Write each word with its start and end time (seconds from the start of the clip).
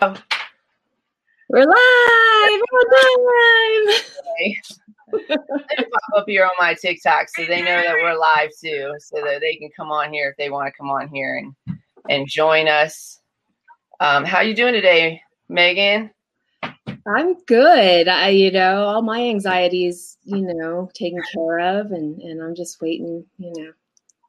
We're 0.00 0.14
live 1.50 2.60
on 2.72 2.86
time. 2.94 3.96
pop 5.28 6.02
up 6.16 6.24
here 6.28 6.44
on 6.44 6.50
my 6.56 6.74
TikTok 6.74 7.28
so 7.28 7.44
they 7.44 7.62
know 7.62 7.82
that 7.82 7.94
we're 7.94 8.16
live 8.16 8.50
too, 8.62 8.94
so 9.00 9.20
that 9.24 9.40
they 9.40 9.56
can 9.56 9.70
come 9.76 9.90
on 9.90 10.12
here 10.12 10.30
if 10.30 10.36
they 10.36 10.50
want 10.50 10.68
to 10.68 10.76
come 10.78 10.88
on 10.88 11.08
here 11.08 11.38
and 11.38 11.76
and 12.08 12.28
join 12.28 12.68
us. 12.68 13.20
Um, 13.98 14.24
how 14.24 14.38
are 14.38 14.44
you 14.44 14.54
doing 14.54 14.72
today, 14.72 15.20
Maigan? 15.50 16.10
I'm 16.62 17.34
good. 17.46 18.06
I, 18.06 18.28
you 18.28 18.52
know, 18.52 18.84
all 18.84 19.02
my 19.02 19.20
anxieties, 19.20 20.16
you 20.22 20.42
know, 20.42 20.88
taken 20.94 21.22
care 21.34 21.58
of, 21.58 21.90
and 21.90 22.20
and 22.22 22.40
I'm 22.40 22.54
just 22.54 22.80
waiting. 22.80 23.24
You 23.38 23.52
know, 23.56 23.72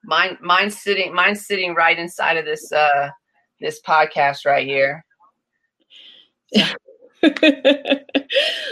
mine 0.04 0.40
mine's 0.42 0.82
sitting 0.82 1.14
mine's 1.14 1.46
sitting 1.46 1.76
right 1.76 2.00
inside 2.00 2.38
of 2.38 2.46
this 2.46 2.72
uh 2.72 3.12
this 3.60 3.80
podcast 3.82 4.48
right 4.48 4.66
here. 4.66 5.06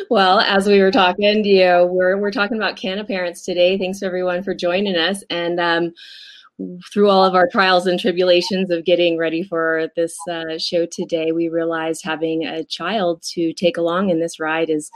well, 0.09 0.39
as 0.39 0.67
we 0.67 0.81
were 0.81 0.91
talking, 0.91 1.43
you 1.43 1.87
we're 1.89 2.17
we're 2.17 2.31
talking 2.31 2.57
about 2.57 2.75
Canna 2.75 3.03
Parents 3.03 3.43
today. 3.43 3.77
Thanks 3.77 4.01
everyone 4.01 4.43
for 4.43 4.55
joining 4.55 4.95
us. 4.95 5.23
And 5.29 5.59
um, 5.59 5.93
through 6.91 7.09
all 7.09 7.23
of 7.23 7.35
our 7.35 7.47
trials 7.47 7.87
and 7.87 7.99
tribulations 7.99 8.71
of 8.71 8.85
getting 8.85 9.17
ready 9.17 9.43
for 9.43 9.89
this 9.95 10.17
uh, 10.29 10.57
show 10.57 10.85
today, 10.85 11.31
we 11.31 11.49
realized 11.49 12.03
having 12.03 12.45
a 12.45 12.63
child 12.63 13.21
to 13.33 13.53
take 13.53 13.77
along 13.77 14.09
in 14.09 14.19
this 14.19 14.39
ride 14.39 14.69
is, 14.69 14.89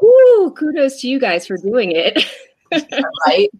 whoo, 0.00 0.52
kudos 0.52 1.00
to 1.00 1.08
you 1.08 1.20
guys 1.20 1.46
for 1.46 1.56
doing 1.56 1.92
it. 1.92 2.24
right 3.26 3.50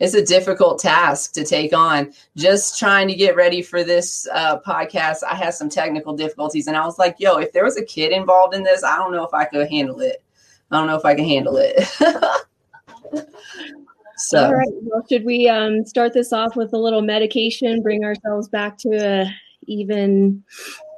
it's 0.00 0.14
a 0.14 0.24
difficult 0.24 0.80
task 0.80 1.32
to 1.34 1.44
take 1.44 1.72
on. 1.74 2.12
Just 2.36 2.78
trying 2.78 3.06
to 3.08 3.14
get 3.14 3.36
ready 3.36 3.62
for 3.62 3.84
this 3.84 4.26
uh, 4.32 4.58
podcast, 4.60 5.18
I 5.28 5.34
had 5.34 5.54
some 5.54 5.68
technical 5.68 6.16
difficulties, 6.16 6.66
and 6.66 6.76
I 6.76 6.84
was 6.84 6.98
like, 6.98 7.16
"Yo, 7.18 7.36
if 7.36 7.52
there 7.52 7.64
was 7.64 7.76
a 7.76 7.84
kid 7.84 8.12
involved 8.12 8.54
in 8.54 8.62
this, 8.62 8.82
I 8.82 8.96
don't 8.96 9.12
know 9.12 9.24
if 9.24 9.34
I 9.34 9.44
could 9.44 9.68
handle 9.68 10.00
it. 10.00 10.22
I 10.70 10.78
don't 10.78 10.86
know 10.86 10.96
if 10.96 11.04
I 11.04 11.14
can 11.14 11.26
handle 11.26 11.58
it." 11.58 11.84
so, 14.16 14.46
all 14.46 14.54
right. 14.54 14.68
Well, 14.82 15.04
should 15.08 15.24
we 15.24 15.48
um, 15.48 15.84
start 15.84 16.14
this 16.14 16.32
off 16.32 16.56
with 16.56 16.72
a 16.72 16.78
little 16.78 17.02
medication? 17.02 17.82
Bring 17.82 18.02
ourselves 18.02 18.48
back 18.48 18.78
to 18.78 18.96
a 18.96 19.30
even 19.66 20.42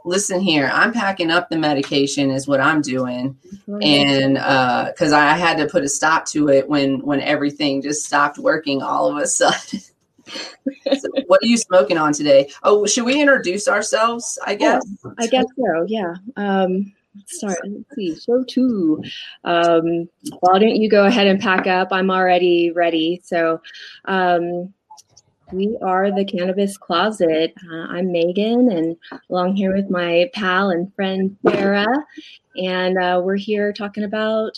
listen 0.04 0.40
here 0.40 0.70
i'm 0.72 0.92
packing 0.92 1.30
up 1.30 1.48
the 1.48 1.56
medication 1.56 2.30
is 2.30 2.46
what 2.46 2.60
i'm 2.60 2.80
doing. 2.80 3.36
And 3.82 4.38
uh 4.38 4.86
because 4.86 5.12
i 5.12 5.32
had 5.36 5.58
to 5.58 5.66
put 5.66 5.84
a 5.84 5.88
stop 5.88 6.26
to 6.26 6.48
it 6.48 6.68
when 6.68 7.00
when 7.00 7.20
everything 7.20 7.82
just 7.82 8.04
stopped 8.04 8.38
working 8.38 8.82
all 8.82 9.10
of 9.10 9.16
a 9.22 9.26
sudden. 9.26 9.80
So 10.98 11.08
what 11.26 11.42
are 11.42 11.46
you 11.46 11.56
smoking 11.56 11.98
on 11.98 12.12
today? 12.12 12.48
Oh 12.62 12.86
should 12.86 13.04
we 13.04 13.20
introduce 13.20 13.66
ourselves 13.66 14.38
i 14.46 14.54
guess? 14.54 14.82
Oh, 15.04 15.12
i 15.18 15.26
guess 15.26 15.46
so 15.56 15.84
yeah. 15.88 16.14
Um 16.36 16.92
start 17.26 17.58
let's 17.64 17.94
see. 17.94 18.18
Show 18.18 18.44
two. 18.44 19.02
Um 19.44 20.08
why 20.40 20.58
don't 20.58 20.76
you 20.76 20.88
go 20.88 21.06
ahead 21.06 21.26
and 21.26 21.40
pack 21.40 21.66
up? 21.66 21.88
I'm 21.90 22.10
already 22.10 22.70
ready. 22.70 23.20
So 23.24 23.60
um 24.04 24.72
we 25.52 25.76
are 25.82 26.10
the 26.10 26.24
Cannabis 26.24 26.78
Closet. 26.78 27.52
Uh, 27.70 27.86
I'm 27.90 28.08
Maigan, 28.08 28.74
and 28.74 28.96
along 29.30 29.54
here 29.54 29.74
with 29.74 29.90
my 29.90 30.30
pal 30.32 30.70
and 30.70 30.92
friend 30.94 31.36
Farrah, 31.44 32.04
and 32.56 32.96
uh, 32.96 33.20
we're 33.22 33.36
here 33.36 33.72
talking 33.72 34.04
about 34.04 34.52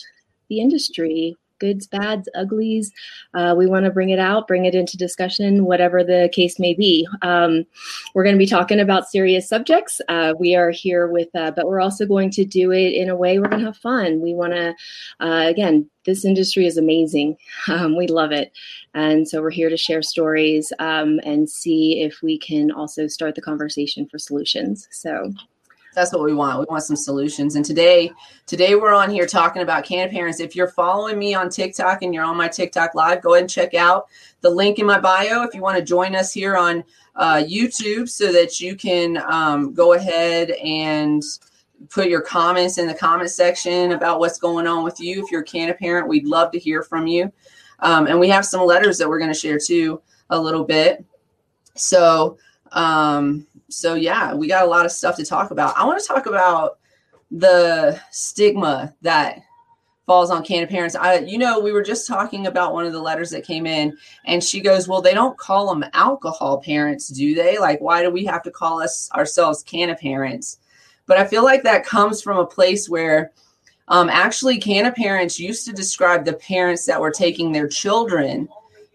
the 0.49 0.59
industry, 0.59 1.35
goods, 1.59 1.87
bads, 1.87 2.29
uglies. 2.35 2.91
Uh, 3.33 3.55
we 3.57 3.67
want 3.67 3.85
to 3.85 3.91
bring 3.91 4.09
it 4.09 4.19
out, 4.19 4.47
bring 4.47 4.65
it 4.65 4.75
into 4.75 4.97
discussion, 4.97 5.65
whatever 5.65 6.03
the 6.03 6.29
case 6.33 6.59
may 6.59 6.73
be. 6.73 7.07
Um, 7.21 7.65
we're 8.13 8.23
going 8.23 8.35
to 8.35 8.39
be 8.39 8.45
talking 8.45 8.79
about 8.79 9.09
serious 9.09 9.47
subjects. 9.47 10.01
Uh, 10.09 10.33
we 10.39 10.55
are 10.55 10.71
here 10.71 11.07
with, 11.07 11.29
uh, 11.35 11.51
but 11.51 11.67
we're 11.67 11.81
also 11.81 12.05
going 12.05 12.29
to 12.31 12.45
do 12.45 12.71
it 12.71 12.93
in 12.93 13.09
a 13.09 13.15
way 13.15 13.39
we're 13.39 13.47
going 13.47 13.61
to 13.61 13.67
have 13.67 13.77
fun. 13.77 14.21
We 14.21 14.33
want 14.33 14.53
to, 14.53 14.75
uh, 15.19 15.45
again, 15.47 15.89
this 16.05 16.23
industry 16.23 16.65
is 16.65 16.77
amazing. 16.77 17.37
Um, 17.67 17.97
we 17.97 18.07
love 18.07 18.31
it. 18.31 18.51
And 18.93 19.27
so 19.27 19.41
we're 19.41 19.49
here 19.49 19.69
to 19.69 19.77
share 19.77 20.03
stories 20.03 20.71
um, 20.79 21.19
and 21.23 21.49
see 21.49 22.03
if 22.03 22.21
we 22.21 22.37
can 22.37 22.69
also 22.69 23.07
start 23.07 23.33
the 23.33 23.41
conversation 23.41 24.07
for 24.07 24.19
solutions. 24.19 24.87
So 24.91 25.33
that's 25.95 26.13
what 26.13 26.23
we 26.23 26.33
want. 26.33 26.59
We 26.59 26.65
want 26.69 26.83
some 26.83 26.95
solutions. 26.95 27.55
And 27.55 27.65
today, 27.65 28.11
today 28.45 28.75
we're 28.75 28.93
on 28.93 29.09
here 29.09 29.25
talking 29.25 29.61
about 29.61 29.85
Canna 29.85 30.11
Parents. 30.11 30.39
If 30.39 30.55
you're 30.55 30.67
following 30.67 31.17
me 31.17 31.33
on 31.33 31.49
TikTok 31.49 32.03
and 32.03 32.13
you're 32.13 32.25
on 32.25 32.37
my 32.37 32.47
TikTok 32.47 32.93
live, 32.93 33.21
go 33.21 33.33
ahead 33.33 33.43
and 33.43 33.49
check 33.49 33.73
out 33.73 34.07
the 34.41 34.49
link 34.49 34.77
in 34.77 34.85
my 34.85 34.99
bio 34.99 35.43
if 35.43 35.55
you 35.55 35.61
want 35.61 35.77
to 35.77 35.83
join 35.83 36.15
us 36.15 36.31
here 36.33 36.55
on 36.57 36.83
uh, 37.15 37.37
YouTube 37.37 38.09
so 38.09 38.31
that 38.31 38.59
you 38.59 38.75
can 38.75 39.17
um, 39.27 39.73
go 39.73 39.93
ahead 39.93 40.51
and 40.51 41.23
put 41.89 42.09
your 42.09 42.21
comments 42.21 42.77
in 42.77 42.87
the 42.87 42.93
comment 42.93 43.29
section 43.29 43.93
about 43.93 44.19
what's 44.19 44.37
going 44.37 44.67
on 44.67 44.83
with 44.83 44.99
you. 44.99 45.23
If 45.23 45.31
you're 45.31 45.41
a 45.41 45.45
Canna 45.45 45.73
Parent, 45.73 46.07
we'd 46.07 46.25
love 46.25 46.51
to 46.51 46.59
hear 46.59 46.83
from 46.83 47.07
you. 47.07 47.31
Um, 47.79 48.07
and 48.07 48.19
we 48.19 48.29
have 48.29 48.45
some 48.45 48.65
letters 48.65 48.97
that 48.97 49.07
we're 49.07 49.19
going 49.19 49.33
to 49.33 49.39
share 49.39 49.59
too 49.59 50.01
a 50.29 50.39
little 50.39 50.63
bit. 50.63 51.03
So, 51.75 52.37
um, 52.71 53.45
so 53.69 53.95
yeah, 53.95 54.33
we 54.33 54.47
got 54.47 54.65
a 54.65 54.69
lot 54.69 54.85
of 54.85 54.91
stuff 54.91 55.15
to 55.17 55.25
talk 55.25 55.51
about. 55.51 55.77
I 55.77 55.85
want 55.85 56.01
to 56.01 56.07
talk 56.07 56.25
about 56.25 56.79
the 57.31 57.99
stigma 58.11 58.93
that 59.01 59.39
falls 60.05 60.29
on 60.29 60.43
Canna 60.43 60.67
Parents. 60.67 60.95
I, 60.95 61.19
you 61.19 61.37
know, 61.37 61.59
we 61.59 61.71
were 61.71 61.81
just 61.81 62.07
talking 62.07 62.47
about 62.47 62.73
one 62.73 62.85
of 62.85 62.93
the 62.93 63.01
letters 63.01 63.31
that 63.31 63.45
came 63.45 63.65
in, 63.65 63.97
and 64.25 64.43
she 64.43 64.61
goes, 64.61 64.87
"Well, 64.87 65.01
they 65.01 65.13
don't 65.13 65.37
call 65.37 65.67
them 65.67 65.89
alcohol 65.93 66.61
parents, 66.61 67.07
do 67.07 67.33
they? 67.33 67.57
Like, 67.57 67.81
why 67.81 68.03
do 68.03 68.11
we 68.11 68.25
have 68.25 68.43
to 68.43 68.51
call 68.51 68.81
us 68.81 69.09
ourselves 69.13 69.63
Canna 69.63 69.95
Parents?" 69.95 70.59
But 71.07 71.17
I 71.17 71.25
feel 71.25 71.43
like 71.43 71.63
that 71.63 71.85
comes 71.85 72.21
from 72.21 72.37
a 72.37 72.45
place 72.45 72.89
where, 72.89 73.31
um, 73.87 74.09
actually, 74.09 74.59
Canna 74.59 74.91
Parents 74.91 75.39
used 75.39 75.65
to 75.65 75.73
describe 75.73 76.25
the 76.25 76.33
parents 76.33 76.85
that 76.85 77.01
were 77.01 77.11
taking 77.11 77.51
their 77.51 77.67
children 77.67 78.47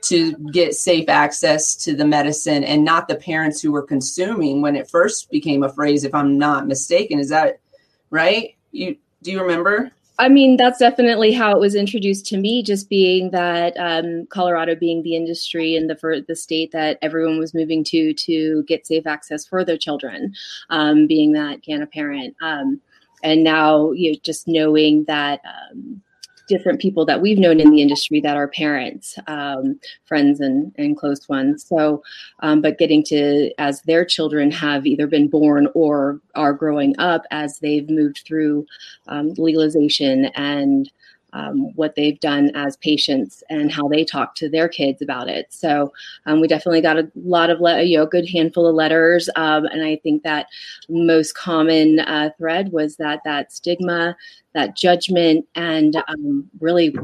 to 0.03 0.33
get 0.53 0.75
safe 0.75 1.09
access 1.09 1.75
to 1.75 1.95
the 1.95 2.07
medicine 2.07 2.65
and 2.65 2.85
not 2.85 3.09
the 3.09 3.17
parents 3.17 3.61
who 3.61 3.73
were 3.73 3.83
consuming 3.83 4.63
when 4.63 4.77
it 4.77 4.89
first 4.89 5.31
became 5.31 5.63
a 5.63 5.73
phrase 5.73 6.05
if 6.05 6.15
i'm 6.15 6.39
not 6.39 6.67
mistaken 6.67 7.19
is 7.19 7.29
that 7.29 7.61
right 8.11 8.57
you 8.73 8.97
do 9.23 9.31
you 9.31 9.41
remember 9.41 9.91
I 10.21 10.29
mean, 10.29 10.59
that's 10.59 10.79
definitely 10.79 11.33
how 11.33 11.53
it 11.53 11.61
was 11.61 11.75
introduced 11.75 12.27
to 12.27 12.37
me. 12.37 12.63
Just 12.63 12.91
being 12.91 13.31
that 13.31 13.75
um, 13.79 14.27
Colorado 14.27 14.75
being 14.75 15.03
the 15.03 15.17
industry 15.17 15.75
and 15.75 15.89
the 15.89 16.25
the 16.29 16.37
state 16.37 16.73
that 16.73 16.99
everyone 17.01 17.39
was 17.39 17.55
moving 17.55 17.83
to 17.85 18.13
to 18.13 18.63
get 18.65 18.87
safe 18.87 19.07
access 19.07 19.47
for 19.47 19.65
their 19.65 19.79
children, 19.79 20.35
um, 20.69 21.07
being 21.07 21.33
that 21.33 21.63
Canna 21.63 21.87
parent, 21.87 22.37
um, 22.43 22.83
and 23.23 23.43
now 23.43 23.93
you 23.93 24.13
know, 24.13 24.19
just 24.23 24.47
knowing 24.47 25.05
that 25.05 25.41
um, 25.47 26.03
different 26.51 26.81
people 26.81 27.07
that 27.07 27.23
we've 27.23 27.39
known 27.39 27.61
in 27.61 27.71
the 27.71 27.81
industry 27.81 28.21
that 28.21 28.37
are 28.37 28.49
parents, 28.49 29.17
um, 29.29 29.81
friends, 30.05 30.41
and, 30.41 30.75
and 30.77 30.97
close 30.97 31.29
ones. 31.29 31.65
So, 31.65 32.03
um, 32.41 32.61
but 32.61 32.77
getting 32.77 33.03
to, 33.05 33.53
as 33.59 33.81
their 33.83 34.05
children 34.05 34.51
have 34.51 34.87
either 34.87 35.07
been 35.07 35.29
born 35.29 35.69
or 35.75 36.21
are 36.35 36.53
growing 36.53 36.95
up 36.99 37.23
as 37.31 37.61
they've 37.61 37.89
moved 37.89 38.23
through 38.27 38.67
um, 39.07 39.33
legalization 39.39 40.27
and 40.35 40.91
um, 41.33 41.75
what 41.75 41.95
they've 41.95 42.21
done 42.21 42.51
as 42.55 42.77
patients 42.79 43.43
and 43.51 43.73
how 43.73 43.89
they 43.89 44.05
talk 44.05 44.35
to 44.37 44.49
their 44.49 44.69
kids 44.69 45.03
about 45.03 45.29
it. 45.29 45.47
So 45.51 45.93
um, 46.27 46.41
we 46.41 46.49
definitely 46.49 46.81
got 46.81 46.99
a 46.99 47.11
lot 47.15 47.51
of, 47.51 47.61
le- 47.61 47.83
you 47.83 47.97
know, 47.97 48.05
a 48.05 48.09
good 48.09 48.29
handful 48.29 48.67
of 48.67 48.75
letters. 48.75 49.29
Um, 49.37 49.65
and 49.67 49.83
I 49.83 49.97
think 49.97 50.23
that 50.23 50.47
most 50.89 51.35
common 51.35 52.01
uh, 52.01 52.31
thread 52.39 52.73
was 52.73 52.97
that 52.97 53.21
that 53.25 53.53
stigma, 53.53 54.17
that 54.55 54.77
judgment, 54.77 55.47
and 55.55 55.97
um, 56.09 56.51
really 56.61 56.95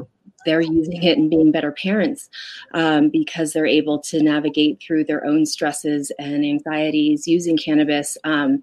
they're 0.46 0.62
using 0.62 1.02
it 1.02 1.18
and 1.18 1.28
being 1.28 1.52
better 1.52 1.72
parents 1.72 2.30
um, 2.72 3.10
because 3.10 3.52
they're 3.52 3.66
able 3.66 3.98
to 3.98 4.22
navigate 4.22 4.80
through 4.80 5.04
their 5.04 5.26
own 5.26 5.44
stresses 5.44 6.10
and 6.18 6.44
anxieties 6.44 7.28
using 7.28 7.58
cannabis. 7.58 8.16
Um, 8.24 8.62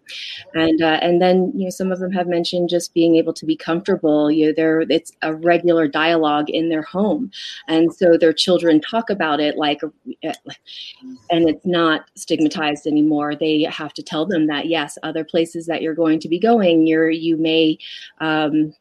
and 0.56 0.82
uh, 0.82 1.00
and 1.02 1.22
then 1.22 1.52
you 1.56 1.66
know 1.66 1.70
some 1.70 1.92
of 1.92 2.00
them 2.00 2.12
have 2.12 2.28
mentioned 2.28 2.70
just 2.70 2.94
being 2.94 3.16
able 3.18 3.34
to 3.34 3.46
be 3.46 3.56
comfortable. 3.56 4.32
You 4.32 4.48
know, 4.48 4.54
there 4.56 4.82
it's 4.82 5.12
a 5.22 5.36
regular 5.36 5.88
dialogue 5.88 6.50
in 6.50 6.70
their 6.70 6.82
home, 6.82 7.32
and 7.68 7.94
so 7.94 8.18
their 8.18 8.34
children 8.34 8.82
talk 8.82 9.10
about 9.10 9.40
it 9.40 9.58
like, 9.58 9.82
and 10.24 11.50
it's 11.50 11.66
not 11.66 12.10
stigmatized 12.16 12.88
anymore. 12.88 13.36
They 13.36 13.64
have 13.64 13.94
to 13.94 14.04
tell 14.04 14.26
them 14.26 14.48
that 14.48 14.68
yes, 14.68 14.98
other 15.04 15.24
places 15.24 15.66
that 15.68 15.82
you're 15.82 15.94
going 15.94 16.20
to 16.22 16.30
be 16.30 16.40
going, 16.40 16.88
you're 16.88 17.10
you 17.10 17.38
may. 17.38 17.78
Um, 18.20 18.74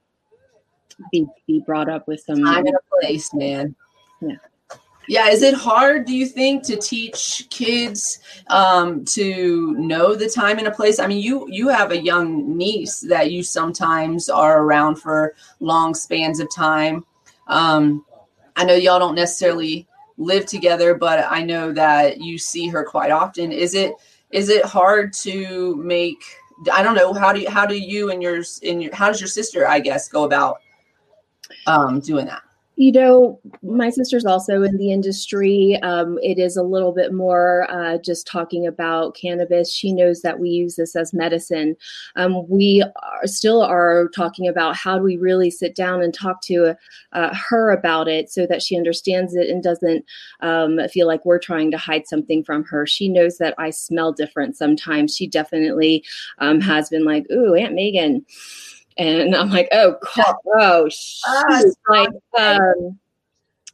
be 1.10 1.26
be 1.46 1.60
brought 1.60 1.88
up 1.88 2.06
with 2.06 2.20
some 2.20 2.42
time 2.44 2.66
and 2.66 2.76
a 2.76 3.00
place, 3.00 3.32
man. 3.34 3.74
Yeah. 4.20 4.36
Yeah, 5.08 5.28
is 5.28 5.42
it 5.42 5.54
hard, 5.54 6.06
do 6.06 6.14
you 6.14 6.26
think, 6.26 6.62
to 6.64 6.76
teach 6.76 7.48
kids 7.50 8.20
um, 8.48 9.04
to 9.06 9.72
know 9.72 10.14
the 10.14 10.28
time 10.28 10.58
and 10.58 10.68
a 10.68 10.70
place? 10.70 11.00
I 11.00 11.08
mean, 11.08 11.18
you 11.18 11.46
you 11.50 11.68
have 11.68 11.90
a 11.90 12.00
young 12.00 12.56
niece 12.56 13.00
that 13.00 13.32
you 13.32 13.42
sometimes 13.42 14.28
are 14.28 14.62
around 14.62 14.96
for 14.96 15.34
long 15.60 15.94
spans 15.94 16.38
of 16.38 16.48
time. 16.54 17.04
Um, 17.48 18.04
I 18.54 18.64
know 18.64 18.74
y'all 18.74 19.00
don't 19.00 19.16
necessarily 19.16 19.88
live 20.18 20.46
together, 20.46 20.94
but 20.94 21.26
I 21.28 21.42
know 21.42 21.72
that 21.72 22.20
you 22.20 22.38
see 22.38 22.68
her 22.68 22.84
quite 22.84 23.10
often. 23.10 23.50
Is 23.50 23.74
it 23.74 23.94
is 24.30 24.48
it 24.48 24.64
hard 24.64 25.12
to 25.14 25.76
make 25.76 26.22
I 26.72 26.82
don't 26.82 26.94
know 26.94 27.12
how 27.12 27.32
do 27.32 27.40
you, 27.40 27.50
how 27.50 27.66
do 27.66 27.76
you 27.76 28.10
and 28.10 28.22
yours 28.22 28.60
in 28.62 28.80
your 28.80 28.94
how 28.94 29.08
does 29.08 29.20
your 29.20 29.28
sister 29.28 29.66
I 29.66 29.80
guess 29.80 30.08
go 30.08 30.24
about 30.24 30.60
um, 31.66 32.00
doing 32.00 32.26
that? 32.26 32.42
You 32.76 32.90
know, 32.90 33.38
my 33.62 33.90
sister's 33.90 34.24
also 34.24 34.62
in 34.62 34.78
the 34.78 34.92
industry. 34.92 35.78
Um, 35.82 36.18
it 36.22 36.38
is 36.38 36.56
a 36.56 36.62
little 36.62 36.92
bit 36.92 37.12
more 37.12 37.70
uh, 37.70 37.98
just 37.98 38.26
talking 38.26 38.66
about 38.66 39.14
cannabis. 39.14 39.70
She 39.70 39.92
knows 39.92 40.22
that 40.22 40.40
we 40.40 40.48
use 40.48 40.76
this 40.76 40.96
as 40.96 41.12
medicine. 41.12 41.76
Um, 42.16 42.48
we 42.48 42.82
are 42.82 43.26
still 43.26 43.60
are 43.62 44.08
talking 44.16 44.48
about 44.48 44.74
how 44.74 44.96
do 44.96 45.04
we 45.04 45.18
really 45.18 45.50
sit 45.50 45.76
down 45.76 46.02
and 46.02 46.14
talk 46.14 46.40
to 46.42 46.74
uh, 47.12 47.34
her 47.34 47.72
about 47.72 48.08
it 48.08 48.32
so 48.32 48.46
that 48.46 48.62
she 48.62 48.76
understands 48.76 49.34
it 49.34 49.50
and 49.50 49.62
doesn't 49.62 50.06
um, 50.40 50.80
feel 50.88 51.06
like 51.06 51.26
we're 51.26 51.38
trying 51.38 51.70
to 51.72 51.78
hide 51.78 52.08
something 52.08 52.42
from 52.42 52.64
her. 52.64 52.86
She 52.86 53.06
knows 53.06 53.36
that 53.36 53.54
I 53.58 53.68
smell 53.68 54.12
different 54.12 54.56
sometimes. 54.56 55.14
She 55.14 55.26
definitely 55.26 56.04
um, 56.38 56.60
has 56.62 56.88
been 56.88 57.04
like, 57.04 57.26
"Ooh, 57.30 57.54
Aunt 57.54 57.74
Maigan." 57.74 58.24
And 58.96 59.34
I'm 59.34 59.50
like, 59.50 59.68
oh, 59.72 59.96
God, 60.16 60.34
oh, 60.58 60.88
ah, 61.26 61.62
like, 61.88 62.10
um, 62.38 62.98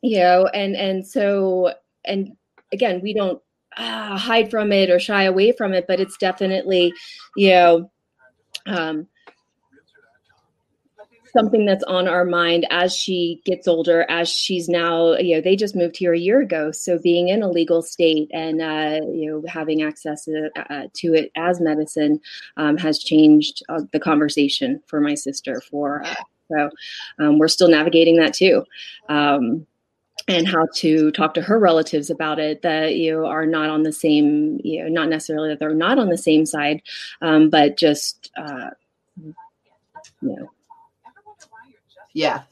you 0.02 0.18
know, 0.18 0.46
and 0.46 0.76
and 0.76 1.06
so 1.06 1.74
and 2.04 2.36
again, 2.72 3.00
we 3.02 3.14
don't 3.14 3.40
uh, 3.76 4.16
hide 4.16 4.50
from 4.50 4.72
it 4.72 4.90
or 4.90 4.98
shy 4.98 5.24
away 5.24 5.52
from 5.52 5.72
it, 5.72 5.86
but 5.86 6.00
it's 6.00 6.16
definitely, 6.16 6.92
you 7.36 7.50
know, 7.50 7.90
um, 8.66 9.06
something 11.32 11.64
that's 11.64 11.84
on 11.84 12.08
our 12.08 12.24
mind 12.24 12.66
as 12.70 12.94
she 12.94 13.40
gets 13.44 13.68
older 13.68 14.06
as 14.08 14.28
she's 14.28 14.68
now 14.68 15.16
you 15.16 15.36
know 15.36 15.40
they 15.40 15.56
just 15.56 15.76
moved 15.76 15.96
here 15.96 16.12
a 16.12 16.18
year 16.18 16.40
ago. 16.40 16.70
So 16.72 16.98
being 16.98 17.28
in 17.28 17.42
a 17.42 17.50
legal 17.50 17.82
state 17.82 18.30
and 18.32 18.60
uh, 18.60 19.00
you 19.12 19.30
know 19.30 19.44
having 19.48 19.82
access 19.82 20.24
to, 20.24 20.50
uh, 20.70 20.88
to 20.94 21.14
it 21.14 21.30
as 21.36 21.60
medicine 21.60 22.20
um, 22.56 22.76
has 22.76 22.98
changed 22.98 23.62
uh, 23.68 23.82
the 23.92 24.00
conversation 24.00 24.82
for 24.86 25.00
my 25.00 25.14
sister 25.14 25.60
for 25.60 26.04
uh, 26.04 26.14
so 26.50 26.70
um, 27.18 27.38
we're 27.38 27.48
still 27.48 27.68
navigating 27.68 28.16
that 28.16 28.34
too. 28.34 28.64
Um, 29.08 29.66
and 30.26 30.46
how 30.46 30.66
to 30.74 31.10
talk 31.12 31.34
to 31.34 31.42
her 31.42 31.58
relatives 31.58 32.10
about 32.10 32.38
it 32.38 32.62
that 32.62 32.96
you 32.96 33.12
know, 33.12 33.26
are 33.26 33.46
not 33.46 33.70
on 33.70 33.82
the 33.82 33.92
same 33.92 34.60
you 34.62 34.82
know 34.82 34.88
not 34.88 35.08
necessarily 35.08 35.48
that 35.48 35.58
they're 35.58 35.74
not 35.74 35.98
on 35.98 36.08
the 36.08 36.18
same 36.18 36.44
side 36.44 36.82
um, 37.22 37.48
but 37.48 37.78
just 37.78 38.30
uh, 38.36 38.70
you 39.16 39.34
know 40.20 40.50
yeah. 42.18 42.42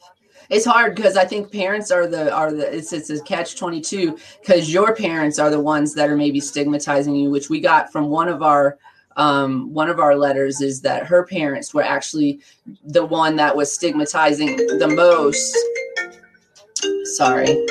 It's 0.49 0.65
hard 0.65 0.95
because 0.95 1.17
I 1.17 1.25
think 1.25 1.51
parents 1.51 1.91
are 1.91 2.07
the 2.07 2.33
are 2.33 2.53
the 2.53 2.73
it's 2.73 2.93
it's 2.93 3.09
a 3.09 3.21
catch 3.21 3.57
22 3.57 4.17
because 4.39 4.73
your 4.73 4.95
parents 4.95 5.39
are 5.39 5.49
the 5.49 5.59
ones 5.59 5.93
that 5.95 6.09
are 6.09 6.15
maybe 6.15 6.39
stigmatizing 6.39 7.13
you, 7.13 7.29
which 7.29 7.49
we 7.49 7.59
got 7.59 7.91
from 7.91 8.07
one 8.07 8.29
of 8.29 8.41
our 8.41 8.77
um, 9.17 9.73
one 9.73 9.89
of 9.89 9.99
our 9.99 10.15
letters 10.15 10.61
is 10.61 10.79
that 10.81 11.05
her 11.05 11.25
parents 11.25 11.73
were 11.73 11.83
actually 11.83 12.39
the 12.85 13.05
one 13.05 13.35
that 13.35 13.53
was 13.53 13.73
stigmatizing 13.73 14.55
the 14.55 14.87
most. 14.87 15.57
Sorry. 17.17 17.65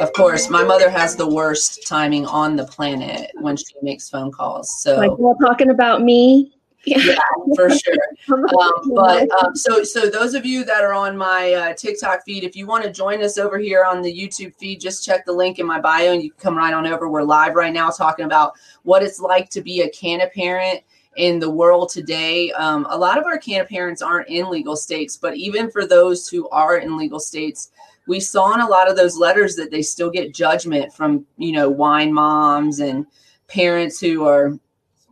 Of 0.00 0.12
course, 0.14 0.48
my 0.48 0.62
mother 0.62 0.88
has 0.88 1.14
the 1.14 1.28
worst 1.28 1.86
timing 1.86 2.24
on 2.24 2.56
the 2.56 2.64
planet 2.64 3.32
when 3.40 3.56
she 3.56 3.74
makes 3.82 4.08
phone 4.08 4.30
calls. 4.30 4.80
So, 4.80 4.96
like, 4.96 5.18
well, 5.18 5.34
talking 5.42 5.70
about 5.70 6.02
me, 6.02 6.57
yeah, 6.96 7.16
for 7.54 7.70
sure. 7.78 7.94
Um, 8.30 8.94
but 8.94 9.30
um, 9.42 9.54
so 9.54 9.82
so 9.84 10.08
those 10.08 10.34
of 10.34 10.44
you 10.46 10.64
that 10.64 10.82
are 10.82 10.94
on 10.94 11.16
my 11.16 11.52
uh, 11.52 11.74
TikTok 11.74 12.24
feed, 12.24 12.44
if 12.44 12.56
you 12.56 12.66
want 12.66 12.84
to 12.84 12.92
join 12.92 13.22
us 13.22 13.38
over 13.38 13.58
here 13.58 13.84
on 13.84 14.02
the 14.02 14.12
YouTube 14.12 14.54
feed, 14.56 14.80
just 14.80 15.04
check 15.04 15.24
the 15.24 15.32
link 15.32 15.58
in 15.58 15.66
my 15.66 15.80
bio 15.80 16.12
and 16.12 16.22
you 16.22 16.30
can 16.30 16.40
come 16.40 16.56
right 16.56 16.74
on 16.74 16.86
over. 16.86 17.08
We're 17.08 17.22
live 17.22 17.54
right 17.54 17.72
now 17.72 17.90
talking 17.90 18.24
about 18.24 18.52
what 18.82 19.02
it's 19.02 19.20
like 19.20 19.50
to 19.50 19.60
be 19.60 19.82
a 19.82 19.90
canna 19.90 20.28
parent 20.34 20.82
in 21.16 21.38
the 21.38 21.50
world 21.50 21.90
today. 21.90 22.52
Um, 22.52 22.86
a 22.90 22.96
lot 22.96 23.18
of 23.18 23.24
our 23.24 23.38
canna 23.38 23.64
parents 23.64 24.02
aren't 24.02 24.28
in 24.28 24.48
legal 24.48 24.76
states, 24.76 25.16
but 25.16 25.36
even 25.36 25.70
for 25.70 25.86
those 25.86 26.28
who 26.28 26.48
are 26.50 26.78
in 26.78 26.96
legal 26.96 27.20
states, 27.20 27.70
we 28.06 28.20
saw 28.20 28.54
in 28.54 28.60
a 28.60 28.68
lot 28.68 28.90
of 28.90 28.96
those 28.96 29.16
letters 29.16 29.54
that 29.56 29.70
they 29.70 29.82
still 29.82 30.10
get 30.10 30.34
judgment 30.34 30.92
from 30.92 31.26
you 31.36 31.52
know 31.52 31.68
wine 31.68 32.12
moms 32.12 32.80
and 32.80 33.06
parents 33.48 34.00
who 34.00 34.26
are 34.26 34.58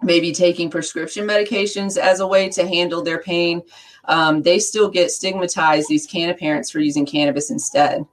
maybe 0.03 0.33
taking 0.33 0.71
prescription 0.71 1.27
medications 1.27 1.97
as 1.97 2.21
a 2.21 2.27
way 2.27 2.49
to 2.51 2.67
handle 2.67 3.03
their 3.03 3.21
pain, 3.21 3.63
um, 4.07 4.43
they 4.43 4.59
still 4.59 4.89
get 4.89 5.11
stigmatized, 5.11 5.89
these 5.89 6.07
canna 6.07 6.35
parents, 6.35 6.71
for 6.71 6.81
using 6.81 7.07
cannabis 7.07 7.51
instead. 7.51 8.07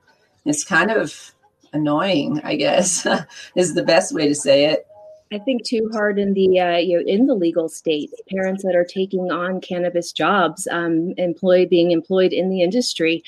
It's 0.46 0.64
kind 0.64 0.92
of 0.92 1.34
annoying, 1.74 2.42
I 2.44 2.56
guess, 2.56 3.08
is 3.56 3.74
the 3.74 3.84
best 3.84 4.14
way 4.14 4.28
to 4.28 4.36
say 4.36 4.66
it. 4.66 4.88
I 5.32 5.40
think 5.40 5.64
too 5.64 5.90
hard 5.94 6.20
in 6.20 6.34
the 6.34 6.60
uh, 6.60 6.78
you 6.78 6.98
know 6.98 7.04
in 7.06 7.26
the 7.26 7.34
legal 7.34 7.70
states, 7.70 8.14
parents 8.30 8.64
that 8.64 8.76
are 8.76 8.86
taking 8.86 9.32
on 9.32 9.62
cannabis 9.62 10.12
jobs, 10.12 10.68
um, 10.72 11.14
employed 11.18 11.70
being 11.70 11.92
employed 11.92 12.34
in 12.34 12.50
the 12.50 12.62
industry. 12.62 13.24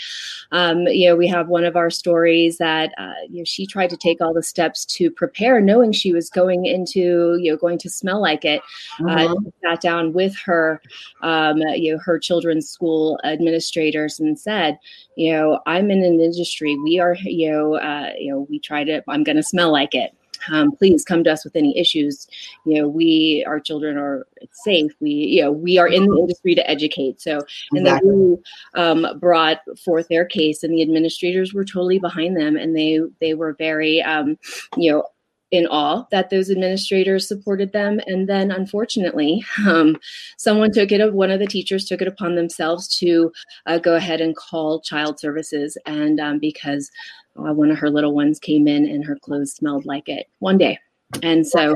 Um, 0.52 0.82
you 0.82 1.10
know, 1.10 1.16
we 1.16 1.28
have 1.28 1.48
one 1.48 1.64
of 1.64 1.76
our 1.76 1.90
stories 1.90 2.58
that 2.58 2.94
uh, 2.98 3.14
you 3.30 3.40
know 3.40 3.44
she 3.46 3.66
tried 3.66 3.90
to 3.90 3.98
take 3.98 4.22
all 4.22 4.34
the 4.34 4.44
steps 4.44 4.86
to 4.86 5.10
prepare, 5.10 5.60
knowing 5.60 5.92
she 5.92 6.14
was 6.14 6.30
going 6.30 6.66
into 6.66 7.38
you 7.40 7.52
know 7.52 7.58
going 7.58 7.80
to 7.80 7.90
smell 7.90 8.22
like 8.22 8.46
it. 8.46 8.62
Uh. 9.02 9.26
Uh, 9.26 9.36
sat 9.64 9.82
down 9.82 10.14
with 10.14 10.36
her, 10.38 10.82
um, 11.22 11.58
you 11.60 11.94
know, 11.94 12.00
her 12.00 12.20
children's 12.20 12.70
school 12.70 13.20
administrators 13.24 14.20
and 14.20 14.38
said, 14.38 14.78
you 15.16 15.32
know, 15.32 15.60
I'm 15.66 15.90
in 15.90 16.04
an 16.04 16.20
industry. 16.20 16.78
We 16.84 17.00
are, 17.00 17.16
you 17.24 17.52
know, 17.52 17.76
uh, 17.76 18.12
you 18.20 18.32
know, 18.32 18.46
we 18.50 18.60
try 18.60 18.84
to. 18.84 19.02
I'm 19.08 19.24
going 19.24 19.38
to 19.38 19.44
smell 19.44 19.72
like 19.72 19.96
it 19.96 20.14
um, 20.52 20.72
please 20.72 21.04
come 21.04 21.24
to 21.24 21.32
us 21.32 21.44
with 21.44 21.56
any 21.56 21.78
issues. 21.78 22.28
You 22.66 22.82
know, 22.82 22.88
we, 22.88 23.44
our 23.48 23.60
children 23.60 23.98
are 23.98 24.28
safe. 24.52 24.92
We, 25.00 25.12
you 25.12 25.42
know, 25.42 25.52
we 25.52 25.78
are 25.78 25.88
in 25.88 26.06
the 26.06 26.18
industry 26.18 26.56
to 26.56 26.70
educate. 26.70 27.22
So, 27.22 27.40
and 27.72 27.88
exactly. 27.88 28.10
they 28.10 28.16
really, 28.16 28.38
um, 28.76 29.20
brought 29.20 29.60
forth 29.84 30.08
their 30.08 30.26
case, 30.26 30.64
and 30.64 30.74
the 30.74 30.82
administrators 30.82 31.54
were 31.54 31.66
totally 31.66 32.00
behind 32.00 32.38
them, 32.38 32.56
and 32.56 32.76
they 32.76 33.00
they 33.20 33.34
were 33.34 33.54
very, 33.54 34.02
um, 34.02 34.38
you 34.78 34.92
know, 34.92 35.04
in 35.52 35.68
awe 35.68 36.06
that 36.12 36.30
those 36.30 36.50
administrators 36.50 37.28
supported 37.28 37.72
them. 37.72 38.00
And 38.08 38.28
then, 38.28 38.52
unfortunately, 38.52 39.44
um, 39.66 39.98
someone 40.38 40.72
took 40.72 40.92
it. 40.92 41.14
One 41.14 41.32
of 41.32 41.40
the 41.40 41.48
teachers 41.48 41.86
took 41.86 42.02
it 42.02 42.08
upon 42.08 42.36
themselves 42.36 42.88
to 42.98 43.32
uh, 43.66 43.78
go 43.78 43.96
ahead 43.96 44.22
and 44.22 44.36
call 44.36 44.82
child 44.82 45.20
services, 45.20 45.78
and 45.86 46.20
um, 46.20 46.40
because 46.40 46.90
uh, 47.38 47.54
one 47.54 47.72
of 47.72 47.78
her 47.78 47.90
little 47.90 48.14
ones 48.14 48.40
came 48.40 48.68
in 48.68 48.86
and 48.88 49.06
her 49.06 49.18
clothes 49.18 49.54
smelled 49.54 49.86
like 49.86 50.10
it 50.10 50.28
one 50.40 50.58
day. 50.58 50.80
And 51.22 51.46
so, 51.46 51.76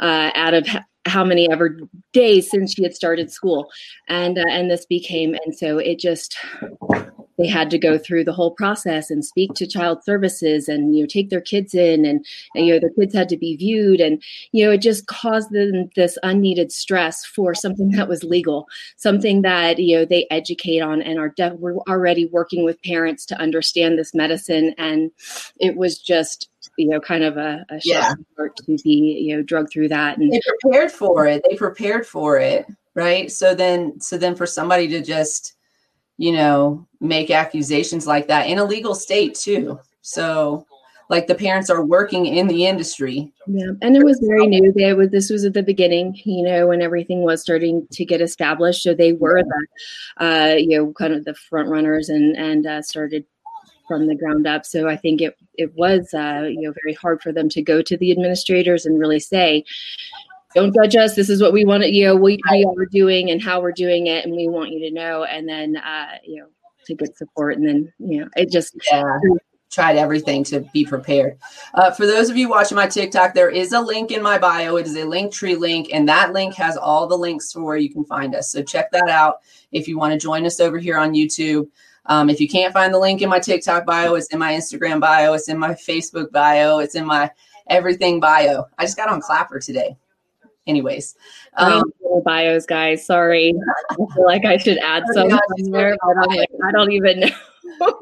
uh, 0.00 0.30
out 0.34 0.54
of 0.54 0.66
how 1.06 1.24
many 1.24 1.50
ever 1.50 1.78
days 2.12 2.50
since 2.50 2.74
she 2.74 2.82
had 2.82 2.94
started 2.94 3.30
school, 3.30 3.70
and 4.08 4.38
uh, 4.38 4.44
and 4.48 4.70
this 4.70 4.86
became, 4.86 5.36
and 5.44 5.56
so 5.56 5.78
it 5.78 5.98
just 5.98 6.36
they 7.40 7.48
had 7.48 7.70
to 7.70 7.78
go 7.78 7.96
through 7.96 8.24
the 8.24 8.32
whole 8.32 8.50
process 8.50 9.10
and 9.10 9.24
speak 9.24 9.54
to 9.54 9.66
child 9.66 10.04
services 10.04 10.68
and 10.68 10.94
you 10.94 11.02
know 11.02 11.06
take 11.06 11.30
their 11.30 11.40
kids 11.40 11.74
in 11.74 12.04
and, 12.04 12.24
and 12.54 12.66
you 12.66 12.74
know 12.74 12.80
the 12.80 12.94
kids 12.98 13.14
had 13.14 13.28
to 13.30 13.36
be 13.36 13.56
viewed. 13.56 14.00
And 14.00 14.22
you 14.52 14.64
know 14.64 14.72
it 14.72 14.82
just 14.82 15.06
caused 15.06 15.50
them 15.50 15.90
this 15.96 16.18
unneeded 16.22 16.70
stress 16.70 17.24
for 17.24 17.54
something 17.54 17.90
that 17.92 18.08
was 18.08 18.22
legal 18.22 18.68
something 18.96 19.42
that 19.42 19.78
you 19.78 19.96
know 19.96 20.04
they 20.04 20.26
educate 20.30 20.80
on 20.80 21.00
and 21.02 21.18
are 21.18 21.30
de- 21.30 21.54
we're 21.54 21.76
already 21.88 22.26
working 22.26 22.64
with 22.64 22.82
parents 22.82 23.24
to 23.26 23.40
understand 23.40 23.98
this 23.98 24.14
medicine. 24.14 24.74
And 24.76 25.10
it 25.58 25.76
was 25.76 25.98
just 25.98 26.50
you 26.76 26.88
know 26.88 27.00
kind 27.00 27.24
of 27.24 27.36
a, 27.36 27.64
a 27.70 27.80
yeah. 27.84 28.14
to 28.36 28.76
be 28.84 28.90
you 29.26 29.36
know 29.36 29.42
drug 29.42 29.70
through 29.70 29.88
that 29.88 30.18
and 30.18 30.32
they 30.32 30.40
prepared 30.60 30.92
for 30.92 31.26
it. 31.26 31.42
They 31.48 31.56
prepared 31.56 32.06
for 32.06 32.38
it 32.38 32.66
right? 32.94 33.30
So 33.30 33.54
then 33.54 34.00
so 34.00 34.18
then 34.18 34.34
for 34.34 34.46
somebody 34.46 34.88
to 34.88 35.00
just 35.00 35.54
you 36.20 36.32
know, 36.32 36.86
make 37.00 37.30
accusations 37.30 38.06
like 38.06 38.28
that 38.28 38.46
in 38.46 38.58
a 38.58 38.64
legal 38.64 38.94
state 38.94 39.34
too. 39.34 39.80
So 40.02 40.66
like 41.08 41.26
the 41.26 41.34
parents 41.34 41.70
are 41.70 41.82
working 41.82 42.26
in 42.26 42.46
the 42.46 42.66
industry. 42.66 43.32
Yeah, 43.46 43.70
and 43.80 43.96
it 43.96 44.04
was 44.04 44.22
very 44.22 44.46
new. 44.46 44.70
They 44.70 44.92
was 44.92 45.08
this 45.08 45.30
was 45.30 45.46
at 45.46 45.54
the 45.54 45.62
beginning, 45.62 46.20
you 46.26 46.42
know, 46.42 46.66
when 46.66 46.82
everything 46.82 47.22
was 47.22 47.40
starting 47.40 47.88
to 47.92 48.04
get 48.04 48.20
established. 48.20 48.82
So 48.82 48.92
they 48.92 49.14
were 49.14 49.42
the, 49.42 49.66
uh, 50.22 50.54
you 50.56 50.76
know, 50.76 50.92
kind 50.92 51.14
of 51.14 51.24
the 51.24 51.34
front 51.34 51.70
runners 51.70 52.10
and 52.10 52.36
and 52.36 52.66
uh, 52.66 52.82
started 52.82 53.24
from 53.88 54.06
the 54.06 54.14
ground 54.14 54.46
up. 54.46 54.66
So 54.66 54.90
I 54.90 54.96
think 54.96 55.22
it 55.22 55.38
it 55.54 55.74
was 55.74 56.12
uh, 56.12 56.42
you 56.50 56.60
know 56.60 56.74
very 56.84 56.92
hard 56.92 57.22
for 57.22 57.32
them 57.32 57.48
to 57.48 57.62
go 57.62 57.80
to 57.80 57.96
the 57.96 58.12
administrators 58.12 58.84
and 58.84 59.00
really 59.00 59.20
say, 59.20 59.64
don't 60.54 60.74
judge 60.74 60.96
us. 60.96 61.14
This 61.14 61.30
is 61.30 61.40
what 61.40 61.52
we 61.52 61.64
want 61.64 61.82
to, 61.82 61.88
you 61.88 62.04
know, 62.06 62.16
we, 62.16 62.38
we 62.50 62.64
are 62.64 62.86
doing 62.86 63.30
and 63.30 63.42
how 63.42 63.60
we're 63.60 63.72
doing 63.72 64.06
it. 64.06 64.24
And 64.24 64.34
we 64.34 64.48
want 64.48 64.70
you 64.70 64.80
to 64.88 64.94
know. 64.94 65.24
And 65.24 65.48
then, 65.48 65.76
uh, 65.76 66.18
you 66.24 66.40
know, 66.40 66.46
to 66.86 66.94
get 66.94 67.16
support. 67.16 67.56
And 67.56 67.66
then, 67.66 67.92
you 67.98 68.20
know, 68.20 68.28
it 68.36 68.50
just, 68.50 68.76
yeah. 68.90 69.18
tried 69.70 69.96
everything 69.96 70.42
to 70.42 70.60
be 70.72 70.84
prepared. 70.84 71.38
Uh, 71.74 71.92
for 71.92 72.06
those 72.06 72.28
of 72.28 72.36
you 72.36 72.48
watching 72.48 72.74
my 72.74 72.88
TikTok, 72.88 73.34
there 73.34 73.50
is 73.50 73.72
a 73.72 73.80
link 73.80 74.10
in 74.10 74.22
my 74.22 74.38
bio. 74.38 74.76
It 74.76 74.86
is 74.86 74.96
a 74.96 75.02
Linktree 75.02 75.58
link, 75.58 75.90
and 75.92 76.08
that 76.08 76.32
link 76.32 76.54
has 76.54 76.76
all 76.76 77.06
the 77.06 77.16
links 77.16 77.52
for 77.52 77.62
where 77.62 77.76
you 77.76 77.88
can 77.88 78.04
find 78.04 78.34
us. 78.34 78.50
So 78.50 78.62
check 78.62 78.90
that 78.90 79.08
out 79.08 79.36
if 79.70 79.86
you 79.86 79.96
want 79.96 80.12
to 80.12 80.18
join 80.18 80.44
us 80.44 80.58
over 80.58 80.78
here 80.78 80.98
on 80.98 81.12
YouTube. 81.12 81.68
Um, 82.06 82.28
if 82.28 82.40
you 82.40 82.48
can't 82.48 82.72
find 82.72 82.92
the 82.92 82.98
link 82.98 83.22
in 83.22 83.28
my 83.28 83.38
TikTok 83.38 83.86
bio, 83.86 84.14
it's 84.14 84.26
in 84.28 84.40
my 84.40 84.52
Instagram 84.54 85.00
bio, 85.00 85.34
it's 85.34 85.48
in 85.48 85.58
my 85.58 85.74
Facebook 85.74 86.32
bio, 86.32 86.78
it's 86.78 86.96
in 86.96 87.06
my 87.06 87.30
everything 87.68 88.18
bio. 88.18 88.64
I 88.78 88.84
just 88.84 88.96
got 88.96 89.08
on 89.08 89.20
Clapper 89.20 89.60
today 89.60 89.96
anyways. 90.70 91.14
Um, 91.56 91.92
bios, 92.24 92.64
guys. 92.64 93.04
Sorry, 93.04 93.52
I 93.90 93.94
feel 93.94 94.24
like 94.24 94.44
I 94.44 94.56
should 94.56 94.78
add 94.78 95.04
some 95.12 95.28
there, 95.70 95.96
I 96.64 96.72
don't 96.72 96.92
even 96.92 97.20
know. 97.20 97.28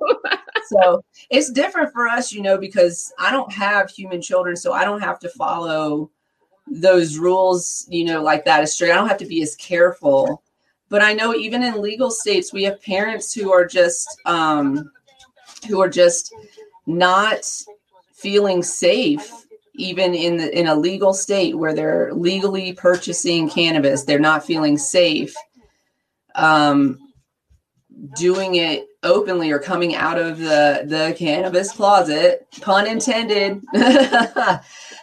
so 0.67 1.05
it's 1.31 1.51
different 1.51 1.93
for 1.93 2.07
us, 2.07 2.33
you 2.33 2.43
know, 2.43 2.59
because 2.59 3.13
I 3.19 3.33
don't 3.33 3.53
have 3.53 3.91
human 3.91 4.23
children, 4.23 4.57
so 4.57 4.73
I 4.73 4.85
don't 4.85 5.01
have 5.01 5.19
to 5.21 5.29
follow 5.31 6.11
those 6.67 7.19
rules, 7.19 7.87
you 7.89 8.05
know, 8.05 8.23
like 8.23 8.45
that 8.45 8.63
as 8.63 8.75
straight. 8.75 8.93
I 8.93 8.95
don't 8.95 9.09
have 9.09 9.19
to 9.19 9.27
be 9.27 9.43
as 9.43 9.57
careful. 9.57 10.43
But 10.91 11.03
I 11.03 11.13
know 11.13 11.35
even 11.35 11.63
in 11.63 11.83
legal 11.83 12.11
states, 12.11 12.53
we 12.53 12.65
have 12.65 12.81
parents 12.81 13.35
who 13.35 13.53
are 13.53 13.67
just 13.67 14.09
um, 14.25 14.91
who 15.69 15.81
are 15.81 15.89
just 15.89 16.35
not 16.87 17.45
feeling 18.15 18.63
safe 18.63 19.31
even 19.78 20.14
in 20.14 20.37
the 20.37 20.58
in 20.58 20.66
a 20.66 20.75
legal 20.75 21.14
state 21.14 21.56
where 21.56 21.75
they're 21.75 22.12
legally 22.12 22.73
purchasing 22.73 23.49
cannabis 23.49 24.04
they're 24.04 24.18
not 24.18 24.44
feeling 24.44 24.76
safe 24.76 25.35
um, 26.35 26.99
doing 28.16 28.56
it 28.56 28.87
openly 29.02 29.50
or 29.50 29.58
coming 29.58 29.94
out 29.94 30.18
of 30.18 30.38
the 30.38 30.85
the 30.87 31.14
cannabis 31.16 31.73
closet 31.73 32.47
pun 32.61 32.87
intended. 32.87 33.62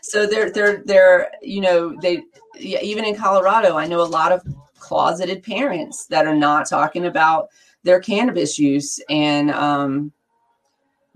So 0.07 0.27
they're 0.27 0.51
they're 0.51 0.83
they're 0.85 1.31
you 1.41 1.61
know 1.61 1.99
they 1.99 2.21
even 2.59 3.05
in 3.05 3.15
colorado 3.15 3.75
i 3.75 3.87
know 3.87 4.01
a 4.01 4.03
lot 4.03 4.31
of 4.31 4.43
closeted 4.77 5.41
parents 5.41 6.05
that 6.07 6.27
are 6.27 6.35
not 6.35 6.69
talking 6.69 7.05
about 7.05 7.49
their 7.83 7.99
cannabis 7.99 8.59
use 8.59 8.99
and 9.09 9.49
um 9.49 10.13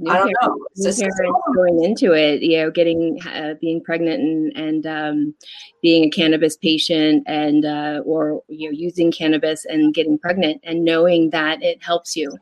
New 0.01 0.09
I 0.09 0.17
don't 0.17 0.33
parents, 0.39 1.01
know. 1.01 1.07
parents 1.07 1.41
going 1.53 1.83
into 1.83 2.13
it, 2.13 2.41
you 2.41 2.57
know, 2.57 2.71
getting 2.71 3.19
uh, 3.27 3.55
being 3.59 3.83
pregnant 3.83 4.21
and 4.21 4.57
and 4.57 4.87
um, 4.87 5.35
being 5.81 6.05
a 6.05 6.09
cannabis 6.09 6.55
patient 6.55 7.23
and 7.27 7.65
uh, 7.65 8.01
or 8.05 8.41
you 8.47 8.69
know 8.69 8.77
using 8.77 9.11
cannabis 9.11 9.65
and 9.65 9.93
getting 9.93 10.17
pregnant 10.17 10.61
and 10.63 10.85
knowing 10.85 11.31
that 11.31 11.61
it 11.61 11.83
helps 11.83 12.15
you. 12.15 12.37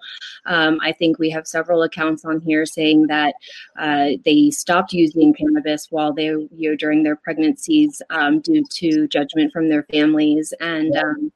Um, 0.46 0.78
I 0.84 0.92
think 0.92 1.18
we 1.18 1.32
have 1.32 1.48
several 1.48 1.82
accounts 1.82 2.24
on 2.26 2.42
here 2.42 2.64
saying 2.68 3.08
that 3.08 3.34
uh, 3.80 4.10
they 4.24 4.52
stopped 4.52 4.94
using 4.94 5.34
cannabis 5.34 5.88
while 5.90 6.14
they 6.14 6.26
you 6.26 6.70
know 6.70 6.76
during 6.76 7.02
their 7.02 7.16
pregnancies 7.16 8.04
um, 8.12 8.40
due 8.40 8.64
to 8.70 9.08
judgment 9.08 9.52
from 9.52 9.70
their 9.70 9.88
families 9.92 10.54
and 10.60 10.96
um, 10.96 11.32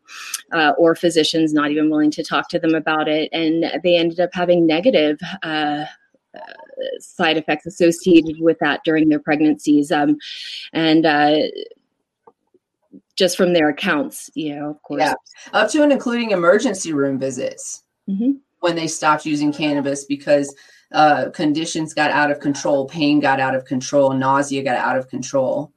uh, 0.52 0.74
or 0.78 0.94
physicians 0.94 1.52
not 1.52 1.72
even 1.72 1.90
willing 1.90 2.12
to 2.12 2.24
talk 2.24 2.48
to 2.50 2.60
them 2.60 2.76
about 2.76 3.08
it, 3.08 3.28
and 3.34 3.82
they 3.84 3.98
ended 3.98 4.20
up 4.20 4.30
having 4.34 4.68
negative 4.68 5.20
uh, 5.42 5.86
side 7.00 7.38
effects 7.38 7.66
associated 7.66 8.40
with 8.40 8.58
that 8.60 8.82
during 8.84 9.10
their 9.10 9.20
pregnancies. 9.20 9.92
Um, 9.92 10.18
and 10.74 11.06
uh, 11.06 11.38
just 13.16 13.38
from 13.38 13.54
their 13.54 13.70
accounts, 13.70 14.30
you 14.34 14.56
know, 14.56 14.70
of 14.72 14.82
course. 14.82 15.02
Yeah, 15.02 15.14
up 15.54 15.70
to 15.72 15.84
and 15.84 15.92
including 15.92 16.32
emergency 16.32 16.94
room 16.94 17.20
visits 17.20 17.84
mm-hmm. 18.10 18.32
when 18.60 18.76
they 18.76 18.88
stopped 18.88 19.26
using 19.26 19.52
cannabis 19.54 20.06
because 20.06 20.54
uh, 20.92 21.30
conditions 21.30 21.94
got 21.94 22.12
out 22.12 22.32
of 22.32 22.40
control, 22.40 22.88
pain 22.88 23.20
got 23.20 23.40
out 23.40 23.56
of 23.56 23.66
control, 23.66 24.14
nausea 24.14 24.64
got 24.64 24.78
out 24.78 24.98
of 24.98 25.08
control. 25.10 25.72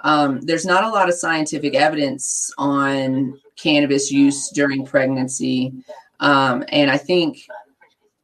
Um, 0.00 0.40
there's 0.42 0.66
not 0.66 0.84
a 0.84 0.88
lot 0.88 1.08
of 1.08 1.14
scientific 1.14 1.74
evidence 1.74 2.52
on 2.58 3.40
cannabis 3.56 4.10
use 4.10 4.50
during 4.50 4.84
pregnancy. 4.84 5.72
Um, 6.20 6.64
and 6.68 6.90
I 6.90 6.98
think 6.98 7.46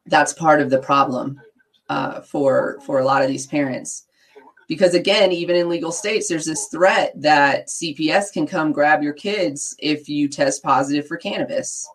that's 0.07 0.33
part 0.33 0.61
of 0.61 0.71
the 0.71 0.81
problem 0.81 1.41
uh, 1.91 2.21
for 2.21 2.79
for 2.87 3.01
a 3.01 3.05
lot 3.05 3.21
of 3.21 3.29
these 3.29 3.47
parents. 3.49 4.07
Because 4.69 4.95
again 4.95 5.33
even 5.33 5.57
in 5.57 5.69
legal 5.69 5.91
states 5.91 6.29
there's 6.29 6.47
this 6.47 6.69
threat 6.69 7.13
that 7.17 7.67
cps 7.67 8.33
can 8.33 8.47
come 8.47 8.71
grab 8.71 9.03
your 9.03 9.13
kids 9.13 9.75
if 9.81 10.09
you 10.09 10.29
test 10.29 10.63
positive 10.63 11.07
for 11.09 11.17
cannabis. 11.17 11.89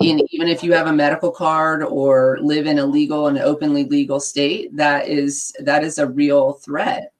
And 0.00 0.20
even 0.30 0.48
if 0.48 0.62
you 0.62 0.72
have 0.72 0.88
a 0.88 0.92
medical 0.92 1.30
card 1.30 1.82
or 1.82 2.38
live 2.42 2.66
in 2.66 2.80
a 2.80 2.84
legal 2.84 3.28
and 3.28 3.38
openly 3.38 3.84
legal 3.84 4.18
state 4.18 4.76
that 4.76 5.08
is 5.08 5.54
that 5.60 5.84
is 5.84 5.98
a 5.98 6.08
real 6.08 6.54
threat. 6.54 7.12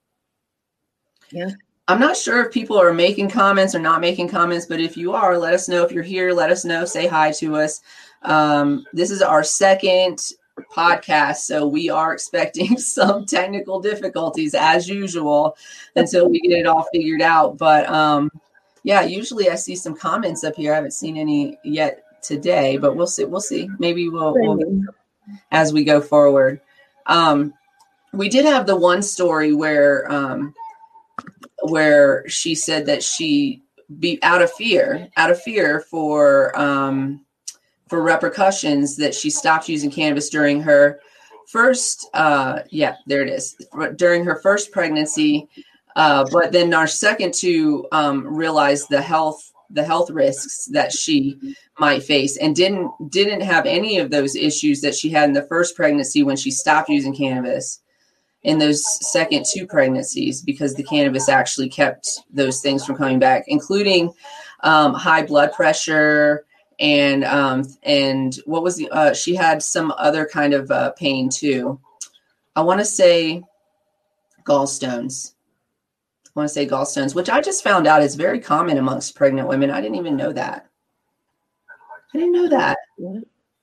Yeah. 1.31 1.51
I'm 1.87 2.01
not 2.01 2.17
sure 2.17 2.45
if 2.45 2.51
people 2.51 2.77
are 2.77 2.93
making 2.93 3.29
comments 3.29 3.73
or 3.73 3.79
not 3.79 4.01
making 4.01 4.27
comments 4.27 4.65
but 4.65 4.81
if 4.81 4.97
you 4.97 5.13
are 5.13 5.37
let 5.37 5.53
us 5.53 5.69
know. 5.69 5.85
If 5.85 5.93
you're 5.93 6.03
here 6.03 6.33
let 6.33 6.51
us 6.51 6.65
know. 6.65 6.83
Say 6.83 7.07
hi 7.07 7.31
to 7.39 7.55
us. 7.55 7.79
Um, 8.23 8.85
this 8.91 9.09
is 9.09 9.21
our 9.21 9.45
second 9.45 10.19
podcast. 10.75 11.37
So 11.37 11.67
we 11.67 11.89
are 11.89 12.13
expecting 12.13 12.77
some 12.77 13.25
technical 13.25 13.79
difficulties 13.79 14.53
as 14.53 14.87
usual 14.87 15.57
until 15.95 16.29
we 16.29 16.39
get 16.41 16.59
it 16.59 16.67
all 16.67 16.87
figured 16.93 17.21
out. 17.21 17.57
But 17.57 17.87
um, 17.89 18.31
yeah, 18.83 19.01
usually 19.01 19.49
I 19.49 19.55
see 19.55 19.75
some 19.75 19.95
comments 19.95 20.43
up 20.43 20.55
here. 20.55 20.71
I 20.71 20.75
haven't 20.75 20.91
seen 20.91 21.17
any 21.17 21.57
yet 21.63 22.03
today, 22.21 22.77
but 22.77 22.95
we'll 22.95 23.07
see. 23.07 23.25
We'll 23.25 23.41
see. 23.41 23.69
Maybe 23.79 24.09
we'll, 24.09 24.33
we'll 24.33 24.59
as 25.51 25.73
we 25.73 25.83
go 25.83 26.01
forward. 26.01 26.61
Um, 27.05 27.53
we 28.13 28.29
did 28.29 28.45
have 28.45 28.65
the 28.65 28.75
one 28.75 29.01
story 29.01 29.53
where 29.53 30.11
um, 30.11 30.53
where 31.63 32.27
she 32.27 32.55
said 32.55 32.85
that 32.85 33.03
she 33.03 33.61
be 33.99 34.19
out 34.21 34.41
of 34.41 34.51
fear, 34.51 35.09
out 35.17 35.31
of 35.31 35.41
fear 35.41 35.81
for 35.81 36.57
um, 36.59 37.25
for 37.89 38.01
repercussions 38.01 38.95
that 38.97 39.13
she 39.15 39.29
stopped 39.29 39.69
using 39.69 39.91
cannabis 39.91 40.29
during 40.29 40.61
her 40.61 40.99
first 41.47 42.09
uh 42.13 42.59
yeah 42.69 42.95
there 43.05 43.21
it 43.21 43.29
is 43.29 43.55
during 43.95 44.25
her 44.25 44.39
first 44.41 44.71
pregnancy 44.71 45.47
uh 45.95 46.25
but 46.31 46.51
then 46.51 46.73
our 46.73 46.87
second 46.87 47.33
to 47.33 47.85
um 47.91 48.27
realize 48.27 48.85
the 48.87 49.01
health 49.01 49.51
the 49.69 49.83
health 49.83 50.09
risks 50.09 50.65
that 50.65 50.91
she 50.91 51.55
might 51.79 52.03
face 52.03 52.37
and 52.37 52.55
didn't 52.55 52.91
didn't 53.09 53.41
have 53.41 53.65
any 53.65 53.97
of 53.97 54.09
those 54.09 54.35
issues 54.35 54.81
that 54.81 54.95
she 54.95 55.09
had 55.09 55.25
in 55.25 55.33
the 55.33 55.47
first 55.47 55.75
pregnancy 55.75 56.23
when 56.23 56.37
she 56.37 56.51
stopped 56.51 56.89
using 56.89 57.15
cannabis 57.15 57.81
in 58.43 58.59
those 58.59 58.83
second 59.11 59.45
two 59.45 59.65
pregnancies 59.67 60.41
because 60.41 60.73
the 60.75 60.83
cannabis 60.83 61.27
actually 61.27 61.69
kept 61.69 62.21
those 62.31 62.61
things 62.61 62.85
from 62.85 62.95
coming 62.95 63.19
back 63.19 63.43
including 63.47 64.11
um, 64.61 64.93
high 64.93 65.23
blood 65.23 65.51
pressure 65.53 66.45
and 66.79 67.23
um 67.23 67.63
and 67.83 68.35
what 68.45 68.63
was 68.63 68.75
the 68.75 68.89
uh 68.89 69.13
she 69.13 69.35
had 69.35 69.63
some 69.63 69.91
other 69.97 70.25
kind 70.25 70.53
of 70.53 70.69
uh 70.71 70.91
pain 70.91 71.29
too. 71.29 71.79
I 72.55 72.61
want 72.61 72.79
to 72.79 72.85
say 72.85 73.43
gallstones. 74.43 75.33
I 76.25 76.29
want 76.39 76.49
to 76.49 76.53
say 76.53 76.67
gallstones 76.67 77.15
which 77.15 77.29
i 77.29 77.41
just 77.41 77.63
found 77.63 77.87
out 77.87 78.03
is 78.03 78.13
very 78.15 78.39
common 78.39 78.77
amongst 78.77 79.15
pregnant 79.15 79.47
women. 79.47 79.71
I 79.71 79.81
didn't 79.81 79.97
even 79.97 80.15
know 80.15 80.31
that. 80.33 80.67
I 82.13 82.17
didn't 82.17 82.33
know 82.33 82.49
that. 82.49 82.77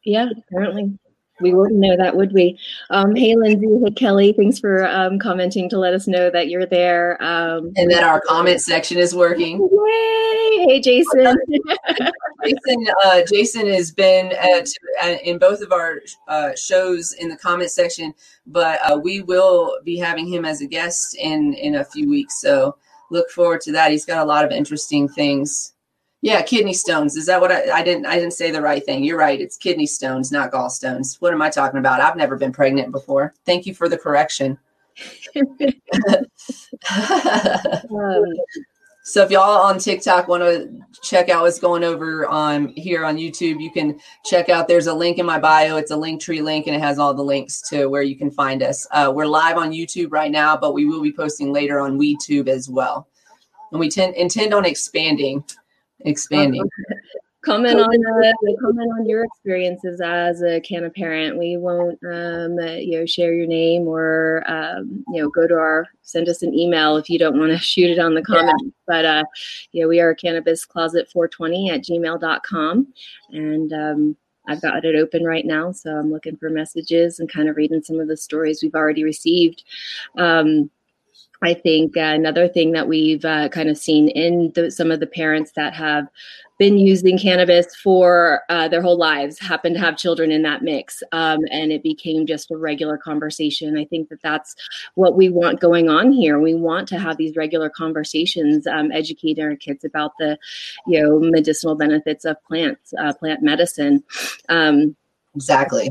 Yeah 0.04 0.28
apparently 0.37 0.99
we 1.45 1.53
wouldn't 1.53 1.79
know 1.79 1.97
that, 1.97 2.17
would 2.17 2.33
we? 2.33 2.59
Um, 2.89 3.15
hey, 3.15 3.37
Lindsay. 3.37 3.69
Hey, 3.85 3.91
Kelly. 3.91 4.33
Thanks 4.33 4.59
for 4.59 4.87
um, 4.89 5.19
commenting 5.19 5.69
to 5.69 5.79
let 5.79 5.93
us 5.93 6.09
know 6.09 6.31
that 6.31 6.49
you're 6.49 6.65
there. 6.65 7.23
Um, 7.23 7.73
and 7.77 7.91
that 7.91 8.03
our 8.03 8.21
comment 8.23 8.63
section 8.63 8.97
is 8.97 9.15
working. 9.15 9.59
Yay! 9.61 10.65
Hey, 10.67 10.81
Jason. 10.81 11.37
Jason, 12.45 12.87
uh, 13.05 13.23
Jason 13.31 13.67
has 13.69 13.93
been 13.93 14.33
at, 14.33 14.69
at, 15.01 15.23
in 15.23 15.39
both 15.39 15.61
of 15.61 15.71
our 15.71 16.01
uh, 16.29 16.55
shows 16.57 17.13
in 17.13 17.29
the 17.29 17.37
comment 17.37 17.71
section, 17.71 18.15
but 18.47 18.81
uh, 18.83 18.97
we 18.99 19.21
will 19.21 19.79
be 19.85 19.99
having 19.99 20.27
him 20.27 20.45
as 20.45 20.61
a 20.61 20.67
guest 20.67 21.17
in 21.19 21.53
in 21.55 21.77
a 21.77 21.85
few 21.85 22.09
weeks. 22.09 22.41
So 22.41 22.77
look 23.11 23.31
forward 23.31 23.61
to 23.63 23.73
that. 23.73 23.91
He's 23.91 24.05
got 24.07 24.23
a 24.23 24.29
lot 24.29 24.45
of 24.45 24.51
interesting 24.51 25.09
things 25.09 25.74
yeah, 26.25 26.40
kidney 26.40 26.73
stones. 26.73 27.16
Is 27.16 27.26
that 27.26 27.38
what 27.38 27.52
I, 27.52 27.71
I 27.71 27.83
didn't? 27.83 28.07
I 28.07 28.14
didn't 28.14 28.33
say 28.33 28.50
the 28.50 28.62
right 28.62 28.83
thing. 28.83 29.04
You're 29.04 29.19
right. 29.19 29.38
It's 29.38 29.59
kidney 29.59 29.85
stones, 29.85 30.33
not 30.33 30.50
gallstones. 30.50 31.21
What 31.21 31.35
am 31.35 31.43
I 31.43 31.50
talking 31.50 31.78
about? 31.78 32.00
I've 32.00 32.16
never 32.16 32.37
been 32.37 32.50
pregnant 32.50 32.93
before. 32.93 33.35
Thank 33.45 33.66
you 33.66 33.75
for 33.75 33.90
the 33.90 33.99
correction. 33.99 34.59
um, 35.37 35.45
so 39.04 39.23
if 39.23 39.31
y'all 39.31 39.66
on 39.66 39.78
TikTok 39.78 40.26
want 40.26 40.43
to 40.43 40.71
check 41.02 41.28
out 41.28 41.43
what's 41.43 41.59
going 41.59 41.85
over 41.85 42.26
on 42.26 42.69
here 42.69 43.04
on 43.04 43.19
YouTube, 43.19 43.61
you 43.61 43.71
can 43.71 44.00
check 44.25 44.49
out. 44.49 44.66
There's 44.66 44.87
a 44.87 44.95
link 44.95 45.19
in 45.19 45.26
my 45.26 45.38
bio. 45.38 45.76
It's 45.76 45.90
a 45.90 45.95
Linktree 45.95 46.43
link, 46.43 46.66
and 46.66 46.75
it 46.75 46.81
has 46.81 46.99
all 46.99 47.12
the 47.12 47.23
links 47.23 47.61
to 47.69 47.85
where 47.88 48.00
you 48.00 48.16
can 48.16 48.31
find 48.31 48.62
us. 48.62 48.87
Uh, 48.93 49.12
we're 49.14 49.26
live 49.26 49.59
on 49.59 49.73
YouTube 49.73 50.11
right 50.11 50.31
now, 50.31 50.57
but 50.57 50.73
we 50.73 50.87
will 50.87 51.02
be 51.02 51.12
posting 51.12 51.52
later 51.52 51.81
on 51.81 51.99
WeTube 51.99 52.49
as 52.49 52.71
well. 52.71 53.09
And 53.73 53.81
we 53.81 53.90
tend, 53.90 54.14
intend 54.14 54.54
on 54.54 54.64
expanding 54.64 55.45
expanding. 56.01 56.69
comment 57.45 57.79
on 57.79 58.25
uh, 58.25 58.33
comment 58.61 58.91
on 58.99 59.07
your 59.07 59.25
experiences 59.25 60.01
as 60.01 60.43
a 60.43 60.61
canna 60.61 60.91
parent. 60.91 61.39
We 61.39 61.57
won't 61.57 61.99
um, 62.05 62.59
you 62.79 62.99
know 62.99 63.07
share 63.07 63.35
your 63.35 63.47
name 63.47 63.87
or 63.87 64.43
um, 64.47 65.05
you 65.09 65.23
know 65.23 65.29
go 65.29 65.47
to 65.47 65.55
our 65.55 65.87
send 66.03 66.29
us 66.29 66.43
an 66.43 66.55
email 66.55 66.97
if 66.97 67.09
you 67.09 67.19
don't 67.19 67.39
want 67.39 67.53
to 67.53 67.59
shoot 67.73 67.91
it 67.91 67.99
on 67.99 68.15
the 68.15 68.23
comments. 68.23 68.65
Yeah. 68.65 68.71
But 68.87 69.05
uh, 69.05 69.25
yeah, 69.73 69.87
we 69.87 70.01
are 70.01 70.15
cannabis 70.15 70.65
closet 70.65 71.11
420 71.11 71.71
at 71.71 71.85
gmail.com 71.85 72.93
and 73.31 73.73
um, 73.73 74.17
I've 74.47 74.61
got 74.61 74.85
it 74.85 74.97
open 74.97 75.25
right 75.25 75.45
now, 75.47 75.73
so 75.73 75.91
I'm 75.91 76.11
looking 76.11 76.37
for 76.37 76.51
messages 76.51 77.19
and 77.19 77.33
kind 77.33 77.49
of 77.49 77.57
reading 77.57 77.83
some 77.83 77.99
of 77.99 78.09
the 78.09 78.17
stories 78.17 78.63
we've 78.63 78.75
already 78.75 79.03
received. 79.03 79.65
Um, 80.19 80.71
I 81.45 81.53
think 81.55 81.97
uh, 81.97 82.01
another 82.01 82.49
thing 82.49 82.73
that 82.73 82.89
we've 82.89 83.25
uh, 83.25 83.51
kind 83.51 83.69
of 83.69 83.77
seen 83.77 84.09
in 84.09 84.51
the, 84.55 84.71
some 84.71 84.91
of 84.91 85.01
the 85.01 85.07
parents 85.07 85.53
that 85.57 85.75
have 85.75 86.09
been 86.59 86.79
using 86.79 87.19
cannabis 87.19 87.75
for 87.77 88.43
uh, 88.49 88.69
their 88.69 88.81
whole 88.81 88.97
lives 88.97 89.39
happen 89.39 89.75
to 89.75 89.79
have 89.79 89.97
children 89.97 90.31
in 90.31 90.43
that 90.43 90.63
mix. 90.63 91.03
Um, 91.13 91.41
and 91.51 91.73
it 91.73 91.83
became 91.83 92.27
just 92.27 92.51
a 92.51 92.57
regular 92.57 92.97
conversation. 92.97 93.77
I 93.77 93.85
think 93.85 94.09
that 94.09 94.23
that's 94.23 94.55
what 94.95 95.17
we 95.17 95.29
want 95.29 95.61
going 95.61 95.89
on 95.91 96.13
here. 96.13 96.41
We 96.41 96.55
want 96.55 96.89
to 96.89 96.99
have 96.99 97.17
these 97.17 97.37
regular 97.37 97.69
conversations 97.69 98.67
um, 98.67 98.91
our 98.93 99.57
kids 99.57 99.85
about 99.85 100.13
the 100.19 100.39
you 100.87 101.03
know 101.03 101.19
medicinal 101.19 101.75
benefits 101.75 102.25
of 102.25 102.43
plants 102.45 102.95
uh, 102.99 103.13
plant 103.13 103.43
medicine. 103.43 104.03
Um, 104.49 104.97
Exactly. 105.35 105.91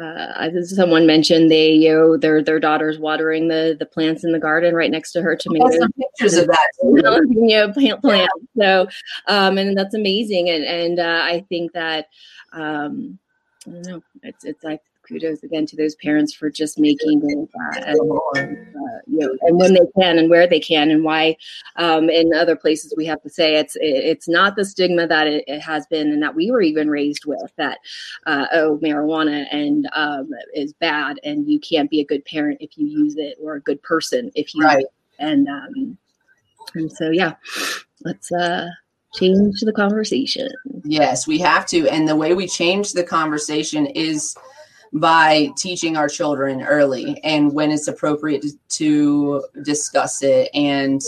uh, 0.00 0.50
someone 0.62 1.06
mentioned 1.06 1.50
they, 1.50 1.72
you 1.72 1.92
know, 1.92 2.16
their 2.16 2.42
their 2.42 2.58
daughter's 2.58 2.98
watering 2.98 3.48
the 3.48 3.76
the 3.78 3.84
plants 3.84 4.24
in 4.24 4.32
the 4.32 4.38
garden 4.38 4.74
right 4.74 4.90
next 4.90 5.12
to 5.12 5.22
her 5.22 5.36
tomatoes. 5.36 5.78
Some 5.78 5.92
pictures 5.92 6.34
of 6.34 6.46
that. 6.46 6.68
you 6.82 7.02
know, 7.02 7.72
plant 7.72 8.00
plant. 8.00 8.30
So, 8.58 8.88
um, 9.26 9.58
and 9.58 9.76
that's 9.76 9.94
amazing. 9.94 10.48
And 10.48 10.64
and 10.64 10.98
uh, 10.98 11.22
I 11.24 11.44
think 11.48 11.72
that, 11.72 12.06
um, 12.52 13.18
I 13.66 13.70
don't 13.70 13.86
know, 13.86 14.02
it's 14.22 14.44
it's 14.44 14.64
like 14.64 14.80
kudos 15.10 15.42
again 15.42 15.66
to 15.66 15.76
those 15.76 15.96
parents 15.96 16.32
for 16.32 16.50
just 16.50 16.78
making 16.78 17.20
it, 17.24 17.48
uh, 17.54 17.80
and, 17.86 18.58
uh, 18.76 18.98
you 19.06 19.18
know, 19.18 19.36
and 19.42 19.58
when 19.58 19.74
they 19.74 19.86
can 20.00 20.18
and 20.18 20.30
where 20.30 20.46
they 20.46 20.60
can 20.60 20.90
and 20.90 21.04
why. 21.04 21.36
Um, 21.76 22.08
in 22.08 22.32
other 22.32 22.56
places, 22.56 22.94
we 22.96 23.04
have 23.06 23.22
to 23.22 23.30
say 23.30 23.56
it's 23.56 23.76
it's 23.80 24.28
not 24.28 24.56
the 24.56 24.64
stigma 24.64 25.06
that 25.06 25.26
it, 25.26 25.44
it 25.46 25.60
has 25.60 25.86
been 25.86 26.12
and 26.12 26.22
that 26.22 26.34
we 26.34 26.50
were 26.50 26.62
even 26.62 26.88
raised 26.88 27.24
with 27.26 27.52
that 27.56 27.78
uh, 28.26 28.46
oh 28.52 28.78
marijuana 28.82 29.46
and 29.50 29.88
um, 29.94 30.30
is 30.54 30.72
bad 30.74 31.18
and 31.24 31.48
you 31.48 31.58
can't 31.58 31.90
be 31.90 32.00
a 32.00 32.04
good 32.04 32.24
parent 32.24 32.58
if 32.60 32.78
you 32.78 32.86
use 32.86 33.16
it 33.16 33.36
or 33.42 33.54
a 33.54 33.60
good 33.60 33.82
person 33.82 34.30
if 34.34 34.54
you 34.54 34.64
right. 34.64 34.86
and 35.18 35.48
um, 35.48 35.98
and 36.74 36.92
so 36.92 37.10
yeah, 37.10 37.34
let's 38.04 38.30
uh 38.32 38.68
change 39.14 39.60
the 39.60 39.72
conversation. 39.72 40.48
Yes, 40.84 41.26
we 41.26 41.38
have 41.38 41.66
to. 41.66 41.88
And 41.88 42.08
the 42.08 42.16
way 42.16 42.34
we 42.34 42.46
change 42.46 42.92
the 42.92 43.02
conversation 43.02 43.86
is 43.86 44.36
by 44.92 45.50
teaching 45.56 45.96
our 45.96 46.08
children 46.08 46.62
early 46.62 47.20
and 47.22 47.52
when 47.52 47.70
it's 47.70 47.88
appropriate 47.88 48.44
to, 48.68 49.44
discuss 49.62 50.22
it 50.22 50.48
and 50.54 51.02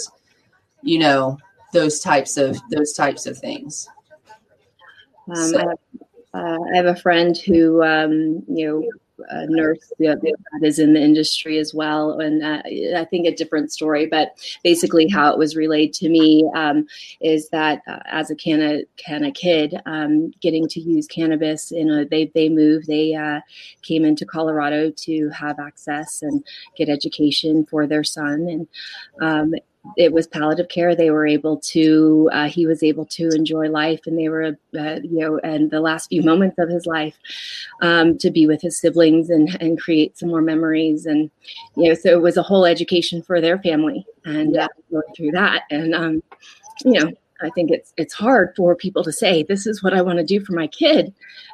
you 0.82 0.98
know 0.98 1.38
those 1.72 2.00
types 2.00 2.36
of 2.36 2.58
those 2.70 2.92
types 2.92 3.26
of 3.26 3.38
things 3.38 3.88
um, 5.28 5.36
so. 5.36 5.58
I, 5.58 5.60
have, 5.60 5.78
uh, 6.34 6.58
I, 6.72 6.76
have, 6.76 6.86
a 6.86 6.96
friend 6.96 7.36
who 7.36 7.82
um, 7.82 8.42
you 8.48 8.66
know 8.66 8.88
a 9.30 9.46
nurse 9.46 9.92
that 9.98 10.20
is 10.62 10.78
in 10.78 10.94
the 10.94 11.00
industry 11.00 11.58
as 11.58 11.74
well. 11.74 12.20
And 12.20 12.42
uh, 12.42 12.62
I 12.96 13.04
think 13.04 13.26
a 13.26 13.34
different 13.34 13.72
story, 13.72 14.06
but 14.06 14.32
basically 14.62 15.08
how 15.08 15.32
it 15.32 15.38
was 15.38 15.56
relayed 15.56 15.92
to 15.94 16.08
me 16.08 16.50
um, 16.54 16.86
is 17.20 17.48
that 17.50 17.82
uh, 17.86 18.00
as 18.06 18.30
a 18.30 18.34
Canna, 18.34 18.82
Canna 18.96 19.30
kid, 19.32 19.80
um, 19.86 20.32
getting 20.40 20.68
to 20.68 20.80
use 20.80 21.06
cannabis, 21.06 21.70
you 21.70 21.84
know, 21.84 22.04
they, 22.04 22.30
they 22.34 22.48
moved, 22.48 22.86
they 22.86 23.14
uh, 23.14 23.40
came 23.82 24.04
into 24.04 24.24
Colorado 24.26 24.90
to 24.90 25.28
have 25.30 25.58
access 25.58 26.22
and 26.22 26.44
get 26.76 26.88
education 26.88 27.64
for 27.66 27.86
their 27.86 28.04
son. 28.04 28.48
And 28.48 28.68
um, 29.20 29.54
it 29.96 30.12
was 30.12 30.26
palliative 30.26 30.68
care. 30.68 30.94
They 30.94 31.10
were 31.10 31.26
able 31.26 31.58
to, 31.58 32.30
uh, 32.32 32.48
he 32.48 32.66
was 32.66 32.82
able 32.82 33.04
to 33.06 33.28
enjoy 33.30 33.68
life, 33.68 34.00
and 34.06 34.18
they 34.18 34.28
were, 34.28 34.56
uh, 34.78 35.00
you 35.02 35.18
know, 35.18 35.38
and 35.38 35.70
the 35.70 35.80
last 35.80 36.08
few 36.08 36.22
moments 36.22 36.58
of 36.58 36.68
his 36.68 36.86
life 36.86 37.16
um, 37.80 38.16
to 38.18 38.30
be 38.30 38.46
with 38.46 38.62
his 38.62 38.78
siblings 38.78 39.28
and 39.28 39.56
and 39.60 39.80
create 39.80 40.16
some 40.18 40.28
more 40.28 40.40
memories, 40.40 41.06
and 41.06 41.30
you 41.76 41.88
know, 41.88 41.94
so 41.94 42.10
it 42.10 42.22
was 42.22 42.36
a 42.36 42.42
whole 42.42 42.64
education 42.64 43.22
for 43.22 43.40
their 43.40 43.58
family 43.58 44.06
and 44.24 44.56
uh, 44.56 44.68
going 44.90 45.02
through 45.16 45.32
that, 45.32 45.62
and 45.70 45.94
um, 45.94 46.22
you 46.84 47.00
know, 47.00 47.12
I 47.42 47.50
think 47.50 47.70
it's 47.70 47.92
it's 47.96 48.14
hard 48.14 48.54
for 48.56 48.76
people 48.76 49.02
to 49.04 49.12
say 49.12 49.42
this 49.42 49.66
is 49.66 49.82
what 49.82 49.94
I 49.94 50.02
want 50.02 50.18
to 50.18 50.24
do 50.24 50.44
for 50.44 50.52
my 50.52 50.68
kid, 50.68 51.12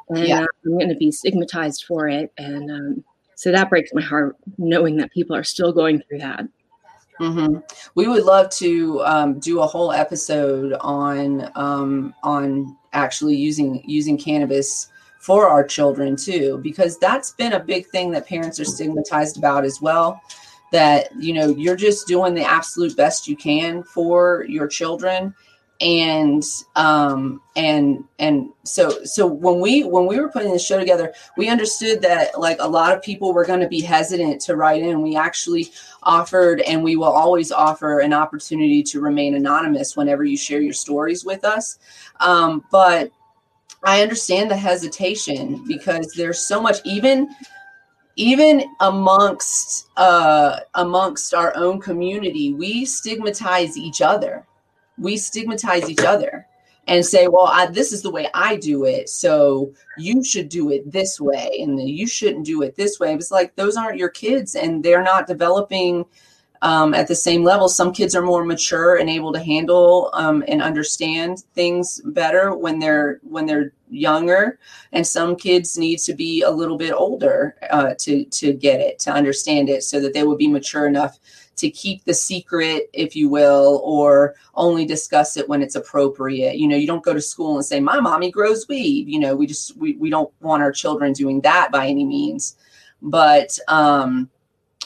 and 0.09 0.27
yeah. 0.27 0.41
uh, 0.41 0.47
I'm 0.65 0.77
going 0.77 0.89
to 0.89 0.95
be 0.95 1.11
stigmatized 1.11 1.85
for 1.85 2.07
it, 2.07 2.31
and 2.37 2.71
um, 2.71 3.03
so 3.35 3.51
that 3.51 3.69
breaks 3.69 3.91
my 3.93 4.01
heart 4.01 4.35
knowing 4.57 4.97
that 4.97 5.11
people 5.11 5.35
are 5.35 5.43
still 5.43 5.71
going 5.71 6.01
through 6.01 6.19
that. 6.19 6.45
Mm-hmm. 7.19 7.57
We 7.95 8.07
would 8.07 8.23
love 8.23 8.49
to 8.51 9.01
um, 9.03 9.39
do 9.39 9.61
a 9.61 9.67
whole 9.67 9.91
episode 9.91 10.73
on 10.79 11.51
um, 11.55 12.13
on 12.23 12.77
actually 12.93 13.35
using 13.35 13.83
using 13.85 14.17
cannabis 14.17 14.89
for 15.19 15.49
our 15.49 15.63
children 15.63 16.15
too, 16.15 16.59
because 16.63 16.97
that's 16.97 17.31
been 17.31 17.53
a 17.53 17.59
big 17.59 17.85
thing 17.87 18.11
that 18.11 18.25
parents 18.25 18.59
are 18.59 18.65
stigmatized 18.65 19.37
about 19.37 19.65
as 19.65 19.81
well. 19.81 20.21
That 20.71 21.09
you 21.17 21.33
know 21.33 21.47
you're 21.47 21.75
just 21.75 22.07
doing 22.07 22.33
the 22.33 22.49
absolute 22.49 22.95
best 22.95 23.27
you 23.27 23.35
can 23.35 23.83
for 23.83 24.45
your 24.47 24.67
children, 24.67 25.35
and 25.81 26.43
um 26.75 27.41
and 27.55 28.03
and 28.19 28.49
so 28.63 29.03
so 29.05 29.25
when 29.25 29.61
we 29.61 29.83
when 29.83 30.05
we 30.05 30.19
were 30.19 30.27
putting 30.27 30.51
the 30.51 30.59
show 30.59 30.77
together 30.77 31.13
we 31.37 31.47
understood 31.47 32.01
that 32.01 32.37
like 32.37 32.57
a 32.59 32.67
lot 32.67 32.93
of 32.93 33.01
people 33.01 33.33
were 33.33 33.45
going 33.45 33.61
to 33.61 33.67
be 33.67 33.79
hesitant 33.79 34.41
to 34.41 34.55
write 34.57 34.81
in. 34.81 35.01
We 35.01 35.15
actually 35.15 35.71
offered 36.03 36.61
and 36.61 36.83
we 36.83 36.97
will 36.97 37.05
always 37.05 37.51
offer 37.51 37.99
an 37.99 38.13
opportunity 38.13 38.83
to 38.83 38.99
remain 38.99 39.35
anonymous 39.35 39.95
whenever 39.95 40.25
you 40.25 40.35
share 40.35 40.61
your 40.61 40.73
stories 40.73 41.23
with 41.23 41.45
us. 41.45 41.79
Um, 42.19 42.65
but 42.71 43.11
i 43.83 44.01
understand 44.01 44.51
the 44.51 44.57
hesitation 44.57 45.63
because 45.67 46.11
there's 46.17 46.39
so 46.39 46.61
much 46.61 46.77
even 46.83 47.29
even 48.15 48.63
amongst 48.81 49.87
uh 49.95 50.59
amongst 50.75 51.33
our 51.33 51.55
own 51.55 51.79
community 51.79 52.53
we 52.53 52.83
stigmatize 52.83 53.77
each 53.77 54.01
other 54.01 54.45
we 54.99 55.17
stigmatize 55.17 55.89
each 55.89 56.03
other 56.03 56.47
and 56.87 57.05
say, 57.05 57.27
well, 57.27 57.47
I, 57.47 57.67
this 57.67 57.93
is 57.93 58.01
the 58.01 58.11
way 58.11 58.27
I 58.33 58.55
do 58.55 58.85
it. 58.85 59.09
So 59.09 59.73
you 59.97 60.23
should 60.23 60.49
do 60.49 60.71
it 60.71 60.91
this 60.91 61.19
way. 61.19 61.59
And 61.61 61.79
you 61.87 62.07
shouldn't 62.07 62.45
do 62.45 62.63
it 62.63 62.75
this 62.75 62.99
way. 62.99 63.13
It's 63.13 63.31
like 63.31 63.55
those 63.55 63.77
aren't 63.77 63.99
your 63.99 64.09
kids 64.09 64.55
and 64.55 64.83
they're 64.83 65.03
not 65.03 65.27
developing 65.27 66.05
um, 66.61 66.93
at 66.93 67.07
the 67.07 67.15
same 67.15 67.43
level. 67.43 67.69
Some 67.69 67.93
kids 67.93 68.15
are 68.15 68.21
more 68.21 68.43
mature 68.43 68.97
and 68.97 69.09
able 69.09 69.31
to 69.33 69.39
handle 69.39 70.09
um, 70.13 70.43
and 70.47 70.61
understand 70.61 71.43
things 71.53 72.01
better 72.05 72.55
when 72.55 72.79
they're 72.79 73.19
when 73.23 73.45
they're 73.45 73.73
younger, 73.89 74.59
and 74.91 75.05
some 75.05 75.35
kids 75.35 75.77
need 75.77 75.99
to 75.99 76.13
be 76.13 76.41
a 76.41 76.51
little 76.51 76.77
bit 76.77 76.93
older 76.93 77.55
uh, 77.69 77.93
to 77.99 78.25
to 78.25 78.53
get 78.53 78.79
it 78.79 78.99
to 78.99 79.11
understand 79.11 79.69
it, 79.69 79.83
so 79.83 79.99
that 79.99 80.13
they 80.13 80.23
would 80.23 80.37
be 80.37 80.47
mature 80.47 80.85
enough 80.85 81.17
to 81.59 81.69
keep 81.69 82.03
the 82.03 82.13
secret, 82.13 82.89
if 82.93 83.15
you 83.15 83.29
will, 83.29 83.81
or 83.83 84.35
only 84.55 84.85
discuss 84.85 85.37
it 85.37 85.47
when 85.47 85.61
it's 85.61 85.75
appropriate. 85.75 86.57
You 86.57 86.67
know, 86.67 86.75
you 86.75 86.87
don't 86.87 87.03
go 87.03 87.13
to 87.13 87.21
school 87.21 87.55
and 87.55 87.65
say, 87.65 87.79
My 87.79 87.99
mommy 87.99 88.31
grows 88.31 88.67
weed. 88.67 89.07
You 89.07 89.19
know, 89.19 89.35
we 89.35 89.47
just 89.47 89.77
we, 89.77 89.93
we 89.93 90.09
don't 90.09 90.31
want 90.41 90.63
our 90.63 90.71
children 90.71 91.13
doing 91.13 91.41
that 91.41 91.71
by 91.71 91.87
any 91.87 92.05
means. 92.05 92.55
But 93.01 93.57
um, 93.67 94.29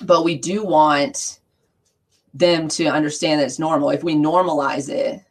but 0.04 0.24
we 0.24 0.38
do 0.38 0.64
want 0.64 1.40
them 2.34 2.68
to 2.68 2.86
understand 2.86 3.40
that 3.40 3.46
it's 3.46 3.60
normal. 3.60 3.92
If 3.92 4.04
we 4.04 4.16
normalize 4.16 4.90
it, 4.90 5.22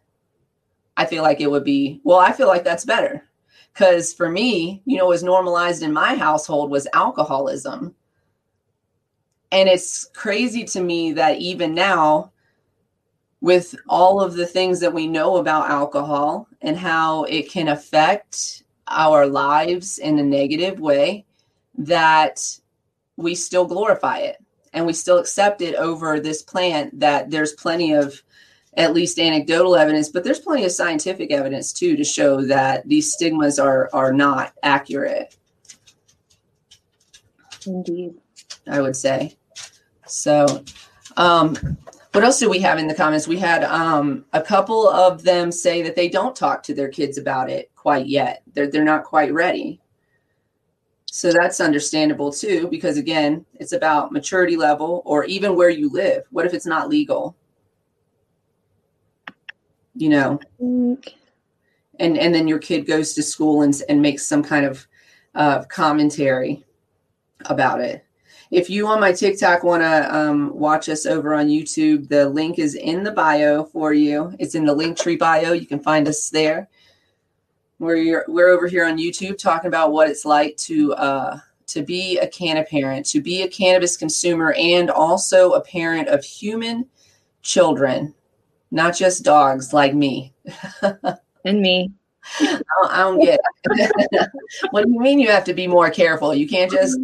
I 0.96 1.06
feel 1.06 1.22
like 1.22 1.40
it 1.40 1.50
would 1.50 1.64
be 1.64 2.00
well, 2.04 2.18
I 2.18 2.32
feel 2.32 2.48
like 2.48 2.64
that's 2.64 2.84
better. 2.84 3.28
Because 3.72 4.12
for 4.12 4.28
me, 4.28 4.82
you 4.84 4.98
know, 4.98 5.06
was 5.06 5.22
normalized 5.22 5.82
in 5.82 5.92
my 5.92 6.14
household 6.14 6.70
was 6.70 6.86
alcoholism 6.92 7.94
and 9.52 9.68
it's 9.68 10.06
crazy 10.14 10.64
to 10.64 10.80
me 10.82 11.12
that 11.12 11.38
even 11.38 11.74
now, 11.74 12.32
with 13.42 13.74
all 13.86 14.20
of 14.20 14.34
the 14.34 14.46
things 14.46 14.80
that 14.80 14.94
we 14.94 15.06
know 15.06 15.36
about 15.36 15.70
alcohol 15.70 16.48
and 16.62 16.76
how 16.76 17.24
it 17.24 17.50
can 17.50 17.68
affect 17.68 18.62
our 18.88 19.26
lives 19.26 19.98
in 19.98 20.18
a 20.18 20.22
negative 20.22 20.80
way, 20.80 21.26
that 21.76 22.40
we 23.16 23.34
still 23.34 23.66
glorify 23.66 24.18
it 24.18 24.42
and 24.72 24.86
we 24.86 24.92
still 24.94 25.18
accept 25.18 25.60
it 25.60 25.74
over 25.74 26.18
this 26.18 26.42
plant 26.42 26.98
that 26.98 27.30
there's 27.30 27.52
plenty 27.52 27.92
of 27.92 28.22
at 28.78 28.94
least 28.94 29.18
anecdotal 29.18 29.76
evidence 29.76 30.08
but 30.08 30.24
there's 30.24 30.38
plenty 30.38 30.64
of 30.64 30.72
scientific 30.72 31.30
evidence 31.30 31.74
too 31.74 31.94
to 31.94 32.04
show 32.04 32.40
that 32.40 32.86
these 32.88 33.12
stigmas 33.12 33.58
are 33.58 33.90
are 33.92 34.12
not 34.12 34.54
accurate. 34.62 35.36
Indeed. 37.66 38.14
I 38.66 38.80
would 38.80 38.96
say 38.96 39.36
so, 40.12 40.64
um, 41.16 41.56
what 42.12 42.24
else 42.24 42.38
do 42.38 42.50
we 42.50 42.58
have 42.60 42.78
in 42.78 42.86
the 42.86 42.94
comments? 42.94 43.26
We 43.26 43.38
had 43.38 43.64
um, 43.64 44.26
a 44.34 44.42
couple 44.42 44.86
of 44.88 45.22
them 45.22 45.50
say 45.50 45.82
that 45.82 45.96
they 45.96 46.08
don't 46.08 46.36
talk 46.36 46.62
to 46.64 46.74
their 46.74 46.88
kids 46.88 47.16
about 47.16 47.48
it 47.48 47.70
quite 47.74 48.06
yet. 48.06 48.42
They're 48.52 48.66
they're 48.66 48.84
not 48.84 49.04
quite 49.04 49.32
ready. 49.32 49.80
So 51.06 51.32
that's 51.32 51.60
understandable 51.60 52.32
too, 52.32 52.68
because 52.68 52.98
again, 52.98 53.44
it's 53.54 53.72
about 53.72 54.12
maturity 54.12 54.56
level 54.56 55.02
or 55.04 55.24
even 55.24 55.56
where 55.56 55.70
you 55.70 55.90
live. 55.90 56.24
What 56.30 56.46
if 56.46 56.54
it's 56.54 56.66
not 56.66 56.88
legal? 56.88 57.34
You 59.94 60.10
know, 60.10 60.40
and 60.58 62.18
and 62.18 62.34
then 62.34 62.46
your 62.46 62.58
kid 62.58 62.86
goes 62.86 63.14
to 63.14 63.22
school 63.22 63.62
and 63.62 63.74
and 63.88 64.02
makes 64.02 64.26
some 64.26 64.42
kind 64.42 64.66
of 64.66 64.86
uh, 65.34 65.64
commentary 65.64 66.64
about 67.46 67.80
it 67.80 68.04
if 68.52 68.68
you 68.68 68.86
on 68.86 69.00
my 69.00 69.12
TikTok 69.12 69.64
want 69.64 69.82
to 69.82 70.14
um, 70.14 70.54
watch 70.54 70.90
us 70.90 71.06
over 71.06 71.34
on 71.34 71.48
YouTube, 71.48 72.08
the 72.08 72.28
link 72.28 72.58
is 72.58 72.74
in 72.74 73.02
the 73.02 73.10
bio 73.10 73.64
for 73.64 73.94
you. 73.94 74.36
It's 74.38 74.54
in 74.54 74.66
the 74.66 74.74
link 74.74 74.98
tree 74.98 75.16
bio. 75.16 75.52
You 75.52 75.66
can 75.66 75.80
find 75.80 76.06
us 76.06 76.28
there. 76.28 76.68
We're 77.78 78.26
we're 78.28 78.50
over 78.50 78.68
here 78.68 78.84
on 78.84 78.98
YouTube 78.98 79.38
talking 79.38 79.68
about 79.68 79.92
what 79.92 80.10
it's 80.10 80.26
like 80.26 80.54
to 80.58 80.92
uh, 80.94 81.38
to 81.68 81.82
be 81.82 82.18
a 82.18 82.28
canna 82.28 82.62
parent, 82.62 83.06
to 83.06 83.22
be 83.22 83.40
a 83.40 83.48
cannabis 83.48 83.96
consumer, 83.96 84.52
and 84.52 84.90
also 84.90 85.52
a 85.52 85.62
parent 85.62 86.08
of 86.08 86.22
human 86.22 86.86
children, 87.40 88.14
not 88.70 88.94
just 88.94 89.24
dogs 89.24 89.72
like 89.72 89.94
me. 89.94 90.34
and 91.44 91.60
me. 91.60 91.90
I 92.38 92.60
don't, 92.80 92.92
I 92.92 92.98
don't 92.98 93.18
get 93.18 93.40
it. 93.64 94.30
what 94.70 94.84
do 94.84 94.92
you 94.92 95.00
mean 95.00 95.18
you 95.18 95.30
have 95.30 95.44
to 95.44 95.54
be 95.54 95.66
more 95.66 95.90
careful? 95.90 96.34
You 96.34 96.46
can't 96.46 96.70
just 96.70 96.98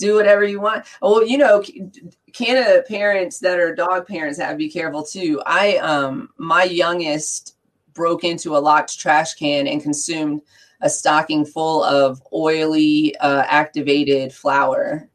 do 0.00 0.16
whatever 0.16 0.44
you 0.44 0.60
want. 0.60 0.86
Well, 1.00 1.24
you 1.24 1.38
know, 1.38 1.62
Canna 2.32 2.82
parents 2.88 3.38
that 3.40 3.58
are 3.58 3.74
dog 3.74 4.06
parents 4.06 4.38
have 4.38 4.52
to 4.52 4.56
be 4.56 4.70
careful 4.70 5.04
too. 5.04 5.40
I 5.46 5.76
um 5.78 6.30
my 6.38 6.64
youngest 6.64 7.56
broke 7.92 8.24
into 8.24 8.56
a 8.56 8.58
locked 8.58 8.98
trash 8.98 9.34
can 9.34 9.66
and 9.66 9.82
consumed 9.82 10.42
a 10.80 10.88
stocking 10.88 11.44
full 11.44 11.84
of 11.84 12.22
oily 12.32 13.14
uh, 13.18 13.44
activated 13.46 14.32
flour. 14.32 15.08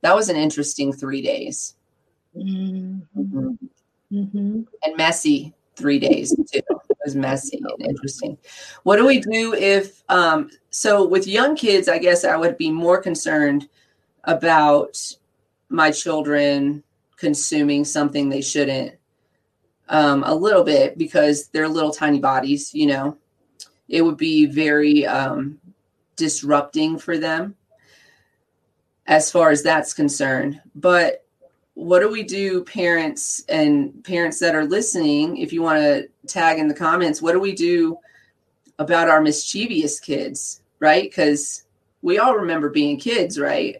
That 0.00 0.16
was 0.16 0.30
an 0.30 0.36
interesting 0.36 0.92
three 0.92 1.20
days. 1.20 1.74
Mm-hmm. 2.34 3.50
Mm-hmm. 4.12 4.60
And 4.84 4.96
messy 4.96 5.52
three 5.76 5.98
days 5.98 6.34
too. 6.50 6.62
It 6.68 6.98
was 7.04 7.14
messy 7.14 7.58
and 7.58 7.86
interesting. 7.86 8.38
What 8.84 8.96
do 8.96 9.06
we 9.06 9.20
do 9.20 9.54
if 9.54 10.02
um 10.08 10.50
so 10.70 11.06
with 11.06 11.26
young 11.26 11.56
kids, 11.56 11.88
I 11.88 11.98
guess 11.98 12.24
I 12.24 12.36
would 12.36 12.56
be 12.56 12.70
more 12.70 13.00
concerned 13.00 13.68
about 14.24 14.98
my 15.68 15.90
children 15.90 16.82
consuming 17.16 17.84
something 17.84 18.28
they 18.28 18.40
shouldn't 18.40 18.94
um, 19.88 20.24
a 20.24 20.34
little 20.34 20.64
bit 20.64 20.96
because 20.96 21.48
they're 21.48 21.68
little 21.68 21.92
tiny 21.92 22.18
bodies, 22.18 22.74
you 22.74 22.86
know, 22.86 23.16
it 23.88 24.02
would 24.02 24.16
be 24.16 24.46
very 24.46 25.06
um, 25.06 25.58
disrupting 26.16 26.98
for 26.98 27.18
them 27.18 27.54
as 29.06 29.30
far 29.30 29.50
as 29.50 29.62
that's 29.62 29.92
concerned. 29.92 30.60
But 30.74 31.24
what 31.74 32.00
do 32.00 32.10
we 32.10 32.22
do, 32.22 32.64
parents 32.64 33.44
and 33.48 34.02
parents 34.04 34.38
that 34.40 34.54
are 34.54 34.64
listening? 34.64 35.36
If 35.36 35.52
you 35.52 35.62
want 35.62 35.80
to 35.80 36.08
tag 36.26 36.58
in 36.58 36.68
the 36.68 36.74
comments, 36.74 37.20
what 37.20 37.32
do 37.32 37.40
we 37.40 37.52
do 37.52 37.98
about 38.78 39.08
our 39.08 39.20
mischievous 39.20 40.00
kids, 40.00 40.62
right? 40.80 41.04
Because 41.04 41.64
we 42.02 42.18
all 42.18 42.34
remember 42.34 42.68
being 42.70 42.98
kids, 42.98 43.38
right? 43.38 43.76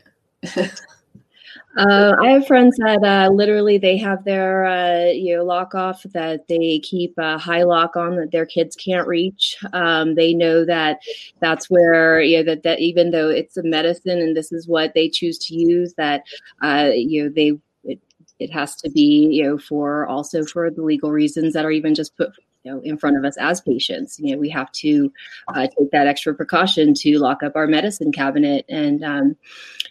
Uh, 1.74 2.14
I 2.20 2.32
have 2.32 2.46
friends 2.46 2.76
that 2.76 3.02
uh, 3.02 3.32
literally 3.32 3.78
they 3.78 3.96
have 3.96 4.24
their 4.24 4.66
uh, 4.66 5.06
you 5.06 5.36
know 5.36 5.44
lock 5.44 5.74
off 5.74 6.02
that 6.12 6.46
they 6.46 6.80
keep 6.80 7.14
a 7.16 7.38
high 7.38 7.62
lock 7.62 7.96
on 7.96 8.16
that 8.16 8.30
their 8.30 8.44
kids 8.44 8.76
can't 8.76 9.08
reach. 9.08 9.56
Um, 9.72 10.14
they 10.14 10.34
know 10.34 10.66
that 10.66 11.00
that's 11.40 11.70
where 11.70 12.20
you 12.20 12.38
know 12.38 12.42
that 12.44 12.62
that 12.64 12.80
even 12.80 13.10
though 13.10 13.30
it's 13.30 13.56
a 13.56 13.62
medicine 13.62 14.18
and 14.18 14.36
this 14.36 14.52
is 14.52 14.68
what 14.68 14.92
they 14.92 15.08
choose 15.08 15.38
to 15.46 15.54
use, 15.54 15.94
that 15.94 16.24
uh, 16.62 16.90
you 16.94 17.24
know 17.24 17.30
they 17.34 17.52
it, 17.84 18.00
it 18.38 18.52
has 18.52 18.76
to 18.76 18.90
be 18.90 19.28
you 19.30 19.44
know 19.44 19.56
for 19.56 20.06
also 20.06 20.44
for 20.44 20.70
the 20.70 20.82
legal 20.82 21.10
reasons 21.10 21.54
that 21.54 21.64
are 21.64 21.70
even 21.70 21.94
just 21.94 22.14
put 22.18 22.32
you 22.64 22.70
know 22.70 22.80
in 22.82 22.98
front 22.98 23.16
of 23.16 23.24
us 23.24 23.36
as 23.38 23.60
patients 23.62 24.18
you 24.20 24.34
know 24.34 24.38
we 24.38 24.50
have 24.50 24.70
to 24.72 25.10
uh, 25.48 25.66
take 25.66 25.90
that 25.90 26.06
extra 26.06 26.34
precaution 26.34 26.92
to 26.94 27.18
lock 27.18 27.42
up 27.42 27.56
our 27.56 27.66
medicine 27.66 28.12
cabinet 28.12 28.64
and 28.68 29.02
um, 29.02 29.36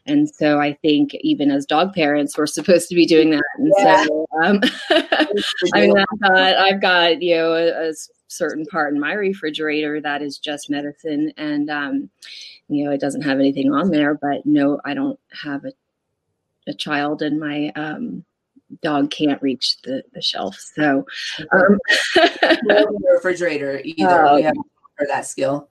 and 0.05 0.29
so 0.29 0.59
i 0.59 0.73
think 0.81 1.13
even 1.21 1.51
as 1.51 1.65
dog 1.65 1.93
parents 1.93 2.37
we're 2.37 2.45
supposed 2.45 2.89
to 2.89 2.95
be 2.95 3.05
doing 3.05 3.29
that 3.31 3.43
and 3.57 3.73
yeah. 3.77 4.05
so 4.05 4.27
um, 4.43 4.59
i 5.73 5.81
mean 5.81 5.97
i've 5.97 6.19
got 6.19 6.55
i've 6.57 6.81
got 6.81 7.21
you 7.21 7.35
know 7.35 7.53
a, 7.53 7.89
a, 7.89 7.93
certain 8.27 8.65
part 8.67 8.93
in 8.93 8.99
my 8.99 9.11
refrigerator 9.11 9.99
that 9.99 10.21
is 10.21 10.37
just 10.37 10.69
medicine 10.69 11.33
and 11.35 11.69
um, 11.69 12.09
you 12.69 12.85
know 12.85 12.91
it 12.91 13.01
doesn't 13.01 13.23
have 13.23 13.39
anything 13.39 13.73
on 13.73 13.89
there 13.89 14.13
but 14.13 14.45
no 14.45 14.79
i 14.85 14.93
don't 14.93 15.19
have 15.43 15.65
a, 15.65 15.73
a 16.65 16.73
child 16.73 17.21
in 17.21 17.37
my 17.37 17.73
um, 17.75 18.23
dog 18.81 19.11
can't 19.11 19.41
reach 19.41 19.81
the, 19.83 20.03
the 20.13 20.21
shelf. 20.21 20.55
So, 20.75 21.05
um, 21.51 21.77
refrigerator 23.13 23.81
either. 23.83 24.25
Uh, 24.25 24.35
we 24.35 24.41
have 24.43 24.55
that 25.07 25.25
skill. 25.25 25.67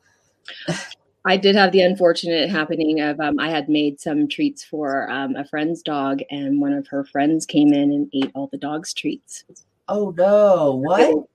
I 1.25 1.37
did 1.37 1.55
have 1.55 1.73
the 1.73 1.83
unfortunate 1.83 2.49
happening 2.49 3.01
of 3.01 3.21
um, 3.21 3.39
I 3.39 3.51
had 3.51 3.69
made 3.69 4.01
some 4.01 4.27
treats 4.27 4.65
for 4.65 5.11
um, 5.11 5.37
a 5.37 5.45
friend's 5.45 5.83
dog, 5.83 6.21
and 6.31 6.61
one 6.61 6.73
of 6.73 6.87
her 6.89 7.05
friends 7.05 7.45
came 7.45 7.73
in 7.73 7.93
and 7.93 8.11
ate 8.15 8.31
all 8.35 8.49
the 8.49 8.57
dog's 8.59 8.95
treats. 8.95 9.45
Oh 9.89 10.15
no! 10.17 10.77
What? 10.77 11.27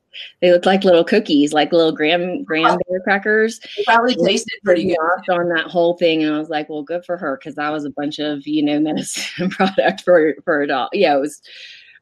They 0.41 0.52
looked 0.52 0.65
like 0.65 0.84
little 0.84 1.04
cookies, 1.04 1.54
like 1.54 1.71
little 1.71 1.91
graham 1.91 2.43
graham 2.43 2.80
bear 2.88 3.00
crackers. 3.02 3.60
They 3.78 3.84
probably 3.84 4.15
tasted 4.15 4.60
pretty 4.63 4.86
good 4.86 4.98
on 5.30 5.50
that 5.50 5.67
whole 5.67 5.98
thing, 5.98 6.24
and 6.24 6.34
I 6.34 6.39
was 6.39 6.50
like, 6.50 6.69
"Well, 6.69 6.84
good 6.84 7.06
for 7.06 7.17
her," 7.17 7.38
because 7.38 7.56
that 7.56 7.69
was 7.69 7.86
a 7.86 7.91
bunch 7.91 8.19
of 8.19 8.48
you 8.48 8.63
know 8.63 8.80
medicine 8.80 9.50
product 9.50 10.02
for 10.02 10.36
for 10.43 10.62
a 10.62 10.67
dog. 10.67 10.89
Yeah, 10.93 11.15
it 11.15 11.21
was. 11.21 11.41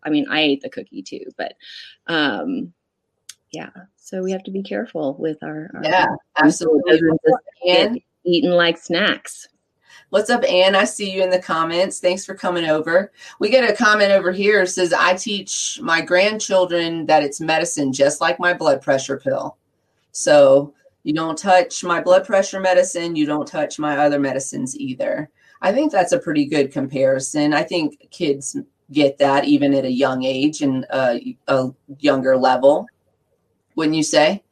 I 0.05 0.09
mean, 0.09 0.25
I 0.29 0.41
ate 0.41 0.61
the 0.61 0.69
cookie 0.69 1.01
too, 1.01 1.25
but 1.37 1.55
um, 2.07 2.73
yeah. 3.53 3.69
So 3.95 4.21
we 4.21 4.31
have 4.31 4.43
to 4.43 4.51
be 4.51 4.63
careful 4.63 5.15
with 5.17 5.41
our, 5.43 5.71
our 5.73 5.83
yeah, 5.83 6.07
absolutely. 6.37 6.99
And 7.67 8.01
eating 8.25 8.51
like 8.51 8.77
snacks. 8.77 9.47
What's 10.09 10.29
up, 10.29 10.43
Anne? 10.43 10.75
I 10.75 10.83
see 10.83 11.11
you 11.11 11.23
in 11.23 11.29
the 11.29 11.41
comments. 11.41 11.99
Thanks 11.99 12.25
for 12.25 12.35
coming 12.35 12.65
over. 12.65 13.11
We 13.39 13.49
get 13.49 13.69
a 13.69 13.75
comment 13.75 14.11
over 14.11 14.31
here. 14.31 14.61
It 14.61 14.67
says, 14.67 14.93
I 14.93 15.15
teach 15.15 15.79
my 15.81 16.01
grandchildren 16.01 17.05
that 17.05 17.23
it's 17.23 17.41
medicine, 17.41 17.93
just 17.93 18.21
like 18.21 18.39
my 18.39 18.53
blood 18.53 18.81
pressure 18.81 19.17
pill. 19.17 19.57
So 20.11 20.73
you 21.03 21.13
don't 21.13 21.37
touch 21.37 21.83
my 21.83 22.01
blood 22.01 22.25
pressure 22.25 22.59
medicine. 22.59 23.15
You 23.15 23.25
don't 23.25 23.47
touch 23.47 23.79
my 23.79 23.97
other 23.97 24.19
medicines 24.19 24.75
either. 24.77 25.29
I 25.61 25.71
think 25.71 25.91
that's 25.91 26.11
a 26.11 26.19
pretty 26.19 26.45
good 26.45 26.71
comparison. 26.71 27.53
I 27.53 27.63
think 27.63 28.09
kids 28.11 28.55
get 28.91 29.17
that 29.17 29.45
even 29.45 29.73
at 29.73 29.85
a 29.85 29.91
young 29.91 30.23
age 30.23 30.61
and 30.61 30.85
uh, 30.91 31.15
a, 31.15 31.37
a 31.47 31.73
younger 31.99 32.37
level. 32.37 32.85
Wouldn't 33.75 33.95
you 33.95 34.03
say? 34.03 34.43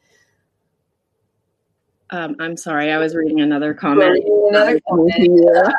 Um, 2.12 2.36
I'm 2.40 2.58
sorry, 2.58 2.92
I 2.92 2.98
was 2.98 3.16
reading 3.16 3.42
another 3.42 3.74
comment. 3.74 4.24
Another 4.50 4.80
comment. 4.90 5.14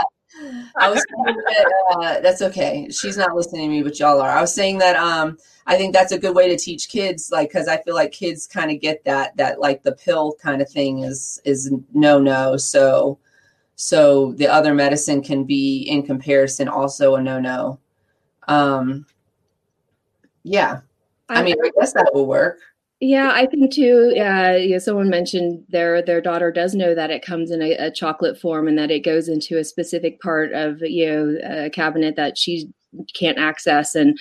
I 0.79 0.89
was 0.89 1.05
that, 1.25 1.73
uh, 1.93 2.21
that's 2.21 2.41
okay. 2.43 2.89
She's 2.91 3.19
not 3.19 3.35
listening 3.35 3.69
to 3.69 3.69
me, 3.69 3.83
but 3.83 3.99
y'all 3.99 4.21
are. 4.21 4.31
I 4.31 4.41
was 4.41 4.55
saying 4.55 4.79
that 4.79 4.97
um, 4.97 5.37
I 5.67 5.77
think 5.77 5.93
that's 5.93 6.13
a 6.13 6.19
good 6.19 6.35
way 6.35 6.49
to 6.49 6.57
teach 6.57 6.89
kids, 6.89 7.31
like 7.31 7.51
because 7.51 7.69
I 7.69 7.83
feel 7.83 7.95
like 7.95 8.13
kids 8.13 8.47
kind 8.47 8.71
of 8.71 8.81
get 8.81 9.05
that 9.05 9.37
that 9.37 9.61
like 9.61 9.83
the 9.83 9.93
pill 9.93 10.35
kind 10.43 10.63
of 10.63 10.71
thing 10.71 11.01
is 11.01 11.41
is 11.45 11.73
no 11.93 12.19
no. 12.19 12.57
So 12.57 13.19
so 13.77 14.33
the 14.33 14.49
other 14.49 14.75
medicine 14.75 15.23
can 15.23 15.45
be 15.45 15.83
in 15.83 16.03
comparison 16.03 16.69
also 16.69 17.17
a 17.17 17.23
no 17.23 17.39
no. 17.39 17.79
Um, 18.49 19.07
yeah, 20.45 20.81
I 21.29 21.43
mean 21.43 21.57
I 21.63 21.71
guess 21.79 21.93
that 21.93 22.11
will 22.15 22.27
work. 22.27 22.59
Yeah, 23.05 23.33
I 23.35 23.47
think 23.47 23.73
too. 23.73 24.13
Know, 24.15 24.79
someone 24.79 25.11
mentioned 25.11 25.65
their 25.69 26.03
their 26.03 26.21
daughter 26.21 26.53
does 26.53 26.73
know 26.73 26.95
that 26.95 27.11
it 27.11 27.25
comes 27.27 27.51
in 27.51 27.61
a, 27.61 27.73
a, 27.73 27.91
chocolate 27.91 28.39
form 28.39 28.69
and 28.69 28.79
that 28.79 28.93
it 28.93 29.01
goes 29.01 29.29
into 29.29 29.59
a 29.59 29.65
specific 29.65 30.21
part 30.21 30.53
of 30.53 30.79
you 30.83 31.07
know 31.07 31.65
a 31.65 31.69
cabinet 31.69 32.15
that 32.15 32.39
she 32.39 32.69
can't 33.13 33.39
access 33.39 33.97
and 33.97 34.17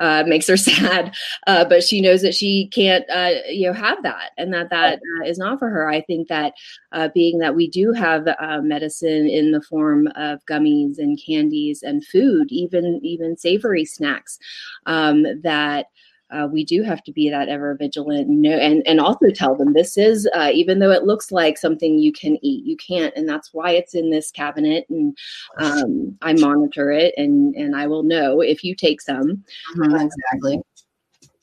uh, 0.00 0.24
makes 0.26 0.48
her 0.48 0.56
sad. 0.68 1.14
Uh, 1.46 1.64
but 1.64 1.84
she 1.84 2.00
knows 2.00 2.22
that 2.22 2.34
she 2.34 2.66
can't 2.72 3.08
uh, 3.08 3.34
you 3.48 3.68
know 3.68 3.72
have 3.72 4.02
that 4.02 4.32
and 4.36 4.52
that 4.52 4.68
that 4.68 4.98
uh, 4.98 5.24
is 5.24 5.38
not 5.38 5.60
for 5.60 5.70
her. 5.70 5.88
I 5.88 6.00
think 6.00 6.26
that 6.26 6.54
uh, 6.90 7.10
being 7.14 7.38
that 7.38 7.54
we 7.54 7.70
do 7.70 7.92
have 7.92 8.26
medicine 8.64 9.28
in 9.28 9.52
the 9.52 9.62
form 9.62 10.08
of 10.16 10.44
gummies 10.46 10.98
and 10.98 11.20
candies 11.24 11.84
and 11.84 12.04
food, 12.04 12.50
even 12.50 12.98
even 13.04 13.36
savory 13.36 13.84
snacks, 13.84 14.40
um, 14.86 15.22
that 15.42 15.86
uh, 16.30 16.48
we 16.50 16.64
do 16.64 16.82
have 16.82 17.02
to 17.04 17.12
be 17.12 17.28
that 17.28 17.48
ever 17.48 17.74
vigilant 17.74 18.28
and, 18.28 18.42
know, 18.42 18.56
and, 18.56 18.86
and 18.86 19.00
also 19.00 19.30
tell 19.30 19.54
them 19.54 19.72
this 19.72 19.98
is 19.98 20.28
uh, 20.34 20.50
even 20.52 20.78
though 20.78 20.90
it 20.90 21.04
looks 21.04 21.30
like 21.30 21.58
something 21.58 21.98
you 21.98 22.12
can 22.12 22.38
eat 22.42 22.64
you 22.64 22.76
can't 22.76 23.14
and 23.16 23.28
that's 23.28 23.52
why 23.52 23.70
it's 23.70 23.94
in 23.94 24.10
this 24.10 24.30
cabinet 24.30 24.86
and 24.88 25.16
um, 25.58 26.16
i 26.22 26.32
monitor 26.32 26.90
it 26.90 27.14
and 27.16 27.54
and 27.54 27.76
i 27.76 27.86
will 27.86 28.02
know 28.02 28.40
if 28.40 28.64
you 28.64 28.74
take 28.74 29.00
some. 29.00 29.44
Mm-hmm, 29.76 29.94
exactly. 29.94 30.60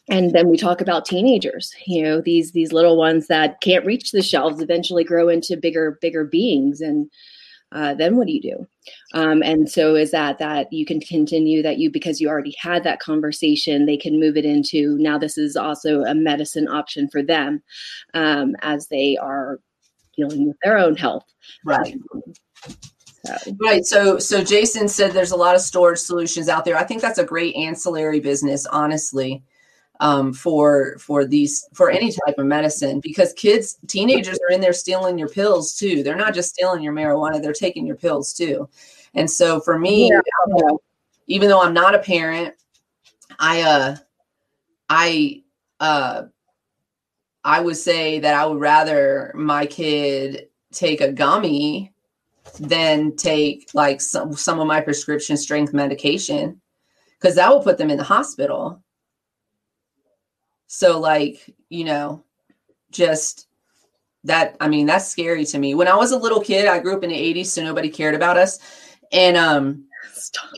and 0.09 0.31
then 0.33 0.49
we 0.49 0.57
talk 0.57 0.81
about 0.81 1.05
teenagers 1.05 1.73
you 1.85 2.01
know 2.01 2.19
these 2.19 2.51
these 2.51 2.73
little 2.73 2.97
ones 2.97 3.27
that 3.27 3.61
can't 3.61 3.85
reach 3.85 4.11
the 4.11 4.21
shelves 4.21 4.61
eventually 4.61 5.03
grow 5.03 5.29
into 5.29 5.57
bigger 5.57 5.97
bigger 6.01 6.25
beings 6.25 6.81
and 6.81 7.09
uh, 7.71 7.93
then 7.93 8.17
what 8.17 8.27
do 8.27 8.33
you 8.33 8.41
do? 8.41 8.67
Um, 9.13 9.41
and 9.43 9.69
so 9.69 9.95
is 9.95 10.11
that 10.11 10.39
that 10.39 10.71
you 10.71 10.85
can 10.85 10.99
continue 10.99 11.61
that 11.61 11.77
you 11.77 11.89
because 11.89 12.19
you 12.19 12.27
already 12.27 12.55
had 12.59 12.83
that 12.83 12.99
conversation, 12.99 13.85
they 13.85 13.97
can 13.97 14.19
move 14.19 14.37
it 14.37 14.45
into 14.45 14.97
now 14.99 15.17
this 15.17 15.37
is 15.37 15.55
also 15.55 16.01
a 16.01 16.13
medicine 16.13 16.67
option 16.67 17.07
for 17.09 17.23
them 17.23 17.63
um, 18.13 18.55
as 18.61 18.87
they 18.87 19.17
are 19.17 19.59
dealing 20.17 20.47
with 20.47 20.57
their 20.63 20.77
own 20.77 20.95
health. 20.95 21.25
Right. 21.65 21.95
So. 23.25 23.35
Right. 23.61 23.85
So 23.85 24.19
so 24.19 24.43
Jason 24.43 24.87
said 24.87 25.11
there's 25.11 25.31
a 25.31 25.37
lot 25.37 25.55
of 25.55 25.61
storage 25.61 25.99
solutions 25.99 26.49
out 26.49 26.65
there. 26.65 26.77
I 26.77 26.83
think 26.83 27.01
that's 27.01 27.19
a 27.19 27.25
great 27.25 27.55
ancillary 27.55 28.19
business, 28.19 28.65
honestly, 28.65 29.43
um, 30.01 30.33
for 30.33 30.97
for 30.97 31.25
these 31.25 31.69
for 31.73 31.91
any 31.91 32.11
type 32.11 32.37
of 32.39 32.47
medicine 32.47 32.99
because 32.99 33.33
kids, 33.33 33.77
teenagers 33.87 34.39
are 34.39 34.51
in 34.51 34.59
there 34.59 34.73
stealing 34.73 35.17
your 35.17 35.29
pills 35.29 35.73
too. 35.73 36.01
They're 36.03 36.15
not 36.15 36.33
just 36.33 36.49
stealing 36.49 36.81
your 36.81 36.91
marijuana; 36.91 37.41
they're 37.41 37.53
taking 37.53 37.85
your 37.85 37.95
pills 37.95 38.33
too. 38.33 38.67
And 39.13 39.29
so 39.29 39.59
for 39.61 39.77
me, 39.77 40.11
yeah. 40.11 40.71
even 41.27 41.49
though 41.49 41.61
I'm 41.61 41.73
not 41.73 41.95
a 41.95 41.99
parent, 41.99 42.55
I 43.39 43.61
uh 43.61 43.95
I 44.89 45.43
uh 45.79 46.23
I 47.43 47.61
would 47.61 47.77
say 47.77 48.19
that 48.19 48.33
I 48.33 48.45
would 48.45 48.59
rather 48.59 49.31
my 49.35 49.67
kid 49.67 50.47
take 50.71 51.01
a 51.01 51.11
gummy 51.11 51.93
than 52.59 53.15
take 53.15 53.69
like 53.75 54.01
some 54.01 54.33
some 54.33 54.59
of 54.59 54.65
my 54.65 54.81
prescription 54.81 55.37
strength 55.37 55.73
medication 55.73 56.59
because 57.19 57.35
that 57.35 57.51
will 57.51 57.61
put 57.61 57.77
them 57.77 57.91
in 57.91 57.97
the 57.97 58.03
hospital. 58.03 58.81
So 60.73 60.97
like, 61.01 61.53
you 61.67 61.83
know, 61.83 62.23
just 62.91 63.49
that 64.23 64.55
I 64.61 64.69
mean, 64.69 64.85
that's 64.85 65.05
scary 65.05 65.43
to 65.43 65.59
me. 65.59 65.75
When 65.75 65.89
I 65.89 65.95
was 65.97 66.13
a 66.13 66.17
little 66.17 66.39
kid, 66.39 66.65
I 66.65 66.79
grew 66.79 66.95
up 66.95 67.03
in 67.03 67.09
the 67.09 67.33
80s, 67.33 67.47
so 67.47 67.61
nobody 67.61 67.89
cared 67.89 68.15
about 68.15 68.37
us. 68.37 68.57
And 69.11 69.35
um 69.35 69.83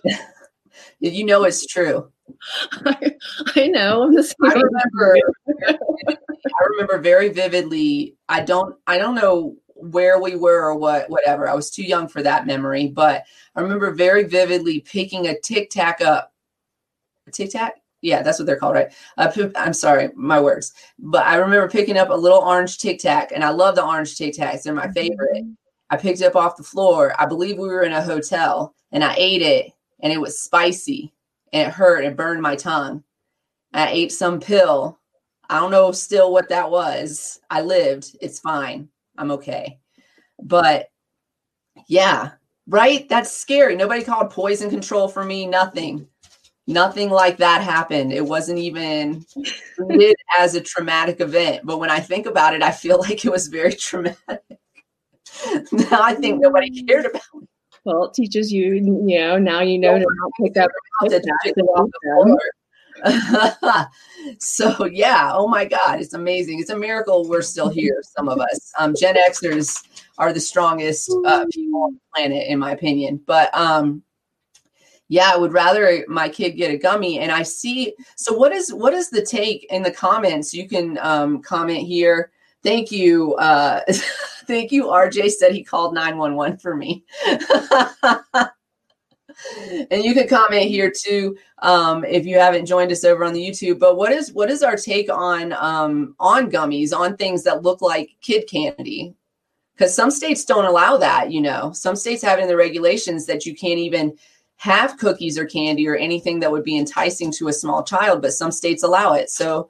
you 1.00 1.26
know 1.26 1.46
it's 1.46 1.66
true. 1.66 2.12
I, 2.86 3.16
I 3.56 3.68
know. 3.70 4.04
I'm 4.04 4.16
I 4.16 4.54
remember 4.54 5.18
I 5.68 6.66
remember 6.70 7.00
very 7.00 7.30
vividly. 7.30 8.16
I 8.30 8.42
don't 8.42 8.76
I 8.86 9.00
don't 9.00 9.16
know 9.16 9.56
where 9.74 10.22
we 10.22 10.36
were 10.36 10.70
or 10.70 10.76
what 10.76 11.10
whatever. 11.10 11.50
I 11.50 11.56
was 11.56 11.72
too 11.72 11.84
young 11.84 12.08
for 12.08 12.22
that 12.22 12.46
memory, 12.46 12.88
but 12.88 13.24
I 13.56 13.62
remember 13.62 13.90
very 13.90 14.26
vividly 14.26 14.80
picking 14.82 15.26
a 15.26 15.40
tic 15.40 15.72
tac 15.72 16.02
up. 16.02 16.32
A 17.26 17.32
tic 17.32 17.50
tac? 17.50 17.83
Yeah, 18.04 18.22
that's 18.22 18.38
what 18.38 18.46
they're 18.46 18.58
called, 18.58 18.76
right? 18.76 18.94
Uh, 19.18 19.32
I'm 19.56 19.72
sorry, 19.74 20.10
my 20.14 20.40
words. 20.40 20.74
But 21.00 21.26
I 21.26 21.36
remember 21.38 21.70
picking 21.70 21.98
up 21.98 22.10
a 22.10 22.14
little 22.14 22.40
orange 22.40 22.78
tic 22.78 23.00
tac, 23.00 23.32
and 23.34 23.46
I 23.46 23.50
love 23.50 23.76
the 23.76 23.86
orange 23.86 24.18
tic 24.18 24.36
tacs. 24.36 24.64
They're 24.64 24.74
my 24.74 24.92
favorite. 24.92 25.36
Mm-hmm. 25.36 25.54
I 25.90 25.96
picked 25.96 26.20
it 26.20 26.26
up 26.26 26.36
off 26.36 26.58
the 26.58 26.64
floor. 26.64 27.16
I 27.18 27.26
believe 27.26 27.58
we 27.58 27.70
were 27.70 27.84
in 27.84 27.94
a 27.94 28.02
hotel, 28.02 28.76
and 28.92 29.06
I 29.06 29.16
ate 29.18 29.42
it, 29.42 29.72
and 30.02 30.12
it 30.12 30.20
was 30.20 30.42
spicy, 30.42 31.14
and 31.54 31.70
it 31.70 31.74
hurt 31.74 32.04
and 32.04 32.18
burned 32.18 32.42
my 32.42 32.58
tongue. 32.58 33.06
I 33.74 33.88
ate 33.90 34.12
some 34.12 34.42
pill. 34.42 35.00
I 35.50 35.62
don't 35.62 35.72
know 35.72 35.94
still 35.94 36.34
what 36.34 36.50
that 36.50 36.70
was. 36.70 37.40
I 37.50 37.62
lived. 37.62 38.18
It's 38.22 38.40
fine. 38.40 38.90
I'm 39.18 39.32
okay. 39.32 39.80
But 40.42 40.88
yeah, 41.88 42.32
right? 42.68 43.08
That's 43.08 43.32
scary. 43.32 43.78
Nobody 43.78 44.04
called 44.04 44.30
poison 44.30 44.70
control 44.70 45.08
for 45.08 45.24
me. 45.24 45.46
Nothing. 45.46 46.08
Nothing 46.66 47.10
like 47.10 47.38
that 47.38 47.62
happened. 47.62 48.14
It 48.14 48.26
wasn't 48.26 48.60
even 48.60 49.26
treated 49.76 50.16
as 50.40 50.56
a 50.56 50.62
traumatic 50.62 51.20
event. 51.20 51.66
But 51.66 51.80
when 51.80 51.90
I 51.90 52.00
think 52.00 52.26
about 52.26 52.54
it, 52.54 52.64
I 52.64 52.72
feel 52.72 53.00
like 53.02 53.26
it 53.26 53.32
was 53.32 53.48
very 53.48 53.74
traumatic. 53.74 54.18
now 55.72 56.02
I 56.02 56.16
think 56.16 56.42
nobody 56.42 56.84
cared 56.84 57.06
about 57.06 57.22
it. 57.34 57.48
Well, 57.86 58.06
it 58.06 58.14
teaches 58.14 58.52
you, 58.52 58.76
you 58.76 58.82
know, 59.20 59.38
now 59.38 59.60
you 59.60 59.78
know 59.78 59.98
to 59.98 60.06
not 60.06 60.32
pick 60.42 60.56
up. 60.56 60.72
so 64.40 64.86
yeah, 64.86 65.32
oh 65.34 65.48
my 65.48 65.66
God, 65.66 66.00
it's 66.00 66.14
amazing. 66.14 66.60
It's 66.60 66.70
a 66.70 66.78
miracle 66.78 67.28
we're 67.28 67.42
still 67.42 67.68
here. 67.68 68.02
Some 68.04 68.30
of 68.30 68.40
us, 68.40 68.72
um, 68.80 68.94
Gen 68.98 69.16
Xers 69.16 69.84
are 70.18 70.32
the 70.32 70.40
strongest 70.40 71.12
uh, 71.26 71.46
people 71.52 71.84
on 71.84 71.94
the 71.94 72.00
planet, 72.16 72.48
in 72.48 72.60
my 72.60 72.72
opinion. 72.72 73.20
But 73.26 73.54
um, 73.54 74.04
yeah, 75.10 75.32
I 75.34 75.38
would 75.38 75.54
rather 75.54 76.06
my 76.08 76.30
kid 76.30 76.52
get 76.52 76.72
a 76.72 76.78
gummy. 76.78 77.20
And 77.20 77.32
I 77.32 77.44
see. 77.44 77.94
So 78.16 78.34
what 78.34 78.52
is 78.52 78.74
what 78.74 78.94
is 78.94 79.10
the 79.10 79.26
take 79.26 79.66
in 79.72 79.84
the 79.84 79.92
comments? 79.92 80.54
You 80.54 80.68
can 80.68 80.98
um, 81.02 81.42
comment 81.42 81.86
here. 81.86 82.32
Thank 82.64 82.92
you. 82.92 83.36
Uh, 83.36 83.82
thank 84.48 84.72
you. 84.72 84.86
RJ 84.86 85.32
said 85.32 85.52
he 85.52 85.64
called 85.64 85.94
911 85.94 86.58
for 86.58 86.76
me. 86.76 87.04
and 89.92 90.04
you 90.04 90.14
can 90.14 90.28
comment 90.28 90.64
here 90.64 90.92
too 90.92 91.38
um, 91.60 92.06
if 92.06 92.26
you 92.26 92.38
haven't 92.38 92.66
joined 92.66 92.92
us 92.92 93.04
over 93.04 93.24
on 93.24 93.34
the 93.34 93.46
YouTube. 93.46 93.80
But 93.80 93.98
what 93.98 94.12
is 94.12 94.32
what 94.34 94.50
is 94.50 94.64
our 94.64 94.76
take 94.76 95.12
on 95.12 95.54
um, 95.54 96.16
on 96.20 96.50
gummies 96.50 96.94
on 96.94 97.18
things 97.18 97.44
that 97.44 97.64
look 97.64 97.82
like 97.82 98.16
kid 98.22 98.48
candy? 98.50 99.16
Because 99.76 99.94
some 99.96 100.12
states 100.12 100.46
don't 100.46 100.66
allow 100.66 100.98
that. 100.98 101.32
You 101.32 101.42
know, 101.42 101.72
some 101.74 101.96
states 101.96 102.22
have 102.24 102.40
in 102.40 102.48
the 102.48 102.58
regulations 102.58 103.26
that 103.26 103.46
you 103.46 103.56
can't 103.56 103.80
even 103.80 104.18
have 104.58 104.98
cookies 104.98 105.38
or 105.38 105.46
candy 105.46 105.88
or 105.88 105.96
anything 105.96 106.40
that 106.40 106.52
would 106.52 106.64
be 106.64 106.78
enticing 106.78 107.32
to 107.34 107.48
a 107.50 107.54
small 107.54 107.84
child, 107.84 108.22
but 108.22 108.34
some 108.34 108.52
states 108.52 108.84
allow 108.84 109.14
it. 109.14 109.30
So. 109.30 109.70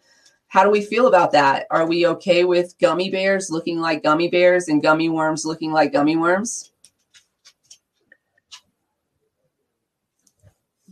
How 0.50 0.64
do 0.64 0.70
we 0.70 0.84
feel 0.84 1.08
about 1.08 1.32
that? 1.32 1.66
Are 1.72 1.88
we 1.88 2.06
okay 2.06 2.44
with 2.44 2.78
gummy 2.78 3.10
bears 3.10 3.50
looking 3.50 3.80
like 3.80 4.04
gummy 4.04 4.28
bears 4.28 4.68
and 4.68 4.84
gummy 4.84 5.10
worms 5.10 5.46
looking 5.46 5.72
like 5.72 5.92
gummy 5.92 6.16
worms? 6.16 6.72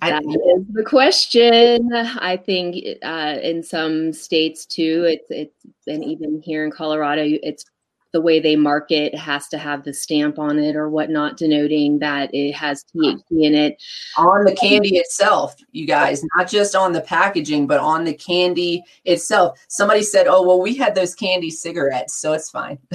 That 0.01 0.23
is 0.23 0.65
the 0.73 0.83
question. 0.83 1.93
I 1.93 2.37
think 2.37 2.83
uh, 3.03 3.37
in 3.43 3.61
some 3.61 4.13
states 4.13 4.65
too, 4.65 5.05
it's 5.07 5.29
it's 5.29 5.63
and 5.85 6.03
even 6.03 6.41
here 6.43 6.65
in 6.65 6.71
Colorado, 6.71 7.21
it's 7.23 7.63
the 8.11 8.21
way 8.21 8.39
they 8.39 8.55
market 8.55 9.15
has 9.15 9.47
to 9.49 9.57
have 9.57 9.83
the 9.83 9.93
stamp 9.93 10.39
on 10.39 10.59
it 10.59 10.75
or 10.75 10.89
whatnot, 10.89 11.37
denoting 11.37 11.99
that 11.99 12.33
it 12.33 12.53
has 12.53 12.85
THC 12.95 13.23
in 13.29 13.55
it. 13.55 13.81
On 14.17 14.45
the 14.45 14.55
candy 14.55 14.97
itself, 14.97 15.55
you 15.71 15.85
guys, 15.85 16.23
not 16.35 16.49
just 16.49 16.75
on 16.75 16.93
the 16.93 17.01
packaging, 17.01 17.67
but 17.67 17.79
on 17.79 18.03
the 18.03 18.13
candy 18.13 18.83
itself. 19.05 19.59
Somebody 19.67 20.03
said, 20.03 20.27
"Oh, 20.27 20.45
well, 20.45 20.61
we 20.61 20.75
had 20.75 20.95
those 20.95 21.15
candy 21.15 21.49
cigarettes, 21.49 22.13
so 22.13 22.33
it's 22.33 22.49
fine." 22.49 22.79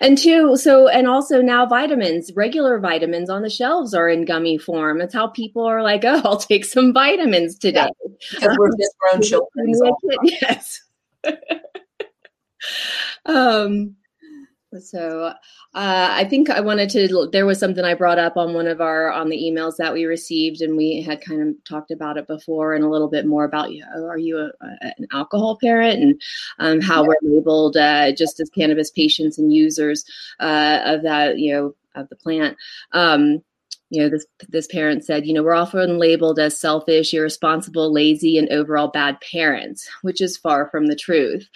and 0.00 0.18
two 0.18 0.56
so 0.56 0.88
and 0.88 1.06
also 1.06 1.40
now 1.40 1.64
vitamins 1.64 2.30
regular 2.34 2.78
vitamins 2.78 3.30
on 3.30 3.42
the 3.42 3.48
shelves 3.50 3.94
are 3.94 4.08
in 4.08 4.24
gummy 4.24 4.58
form 4.58 5.00
it's 5.00 5.14
how 5.14 5.26
people 5.26 5.64
are 5.64 5.82
like 5.82 6.04
oh 6.04 6.20
i'll 6.24 6.36
take 6.36 6.64
some 6.64 6.92
vitamins 6.92 7.58
today 7.58 7.80
yeah, 7.80 8.08
because 8.30 8.56
we're 8.58 8.76
just 8.76 8.94
grown 8.98 9.22
children 9.72 9.74
yes 10.24 10.82
um 13.26 13.96
so 14.80 15.26
uh, 15.74 16.08
I 16.10 16.24
think 16.24 16.50
I 16.50 16.60
wanted 16.60 16.90
to. 16.90 17.28
There 17.32 17.46
was 17.46 17.58
something 17.58 17.84
I 17.84 17.94
brought 17.94 18.18
up 18.18 18.36
on 18.36 18.54
one 18.54 18.66
of 18.66 18.80
our 18.80 19.10
on 19.10 19.28
the 19.28 19.36
emails 19.36 19.76
that 19.76 19.92
we 19.92 20.04
received, 20.04 20.60
and 20.60 20.76
we 20.76 21.02
had 21.02 21.20
kind 21.20 21.42
of 21.42 21.64
talked 21.64 21.90
about 21.90 22.16
it 22.16 22.26
before, 22.26 22.74
and 22.74 22.84
a 22.84 22.88
little 22.88 23.08
bit 23.08 23.26
more 23.26 23.44
about 23.44 23.72
you. 23.72 23.84
Know, 23.94 24.06
are 24.06 24.18
you 24.18 24.38
a, 24.38 24.50
a, 24.64 24.94
an 24.98 25.06
alcohol 25.12 25.58
parent, 25.60 26.02
and 26.02 26.22
um, 26.58 26.80
how 26.80 27.02
yeah. 27.02 27.08
we're 27.08 27.34
labeled 27.36 27.76
uh, 27.76 28.12
just 28.12 28.40
as 28.40 28.50
cannabis 28.50 28.90
patients 28.90 29.38
and 29.38 29.52
users 29.52 30.04
uh, 30.40 30.80
of 30.84 31.02
that, 31.02 31.38
you 31.38 31.52
know, 31.52 31.74
of 31.94 32.08
the 32.08 32.16
plant. 32.16 32.56
Um, 32.92 33.42
you 33.90 34.02
know 34.02 34.08
this 34.08 34.26
this 34.48 34.66
parent 34.66 35.04
said 35.04 35.26
you 35.26 35.32
know 35.32 35.42
we're 35.42 35.54
often 35.54 35.98
labeled 35.98 36.38
as 36.38 36.58
selfish 36.58 37.12
irresponsible 37.14 37.92
lazy 37.92 38.38
and 38.38 38.48
overall 38.50 38.88
bad 38.88 39.20
parents 39.20 39.88
which 40.02 40.20
is 40.20 40.36
far 40.36 40.68
from 40.70 40.86
the 40.86 40.96
truth. 40.96 41.48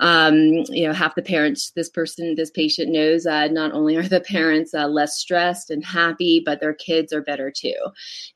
Um, 0.00 0.36
you 0.70 0.86
know 0.86 0.92
half 0.92 1.14
the 1.14 1.22
parents 1.22 1.72
this 1.76 1.88
person 1.88 2.34
this 2.34 2.50
patient 2.50 2.90
knows 2.90 3.26
uh, 3.26 3.48
not 3.48 3.72
only 3.72 3.96
are 3.96 4.08
the 4.08 4.20
parents 4.20 4.74
uh, 4.74 4.86
less 4.86 5.16
stressed 5.16 5.70
and 5.70 5.84
happy 5.84 6.42
but 6.44 6.60
their 6.60 6.74
kids 6.74 7.12
are 7.12 7.22
better 7.22 7.50
too. 7.50 7.74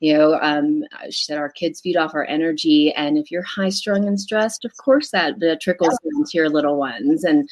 You 0.00 0.14
know 0.14 0.38
um, 0.40 0.84
she 1.10 1.24
said 1.24 1.38
our 1.38 1.50
kids 1.50 1.80
feed 1.80 1.96
off 1.96 2.14
our 2.14 2.26
energy 2.26 2.92
and 2.92 3.16
if 3.18 3.30
you're 3.30 3.42
high 3.42 3.70
strung 3.70 4.06
and 4.06 4.20
stressed 4.20 4.64
of 4.64 4.76
course 4.76 5.10
that 5.10 5.42
uh, 5.42 5.56
trickles 5.60 5.98
yeah. 6.02 6.10
into 6.18 6.30
your 6.34 6.48
little 6.48 6.76
ones 6.76 7.24
and 7.24 7.48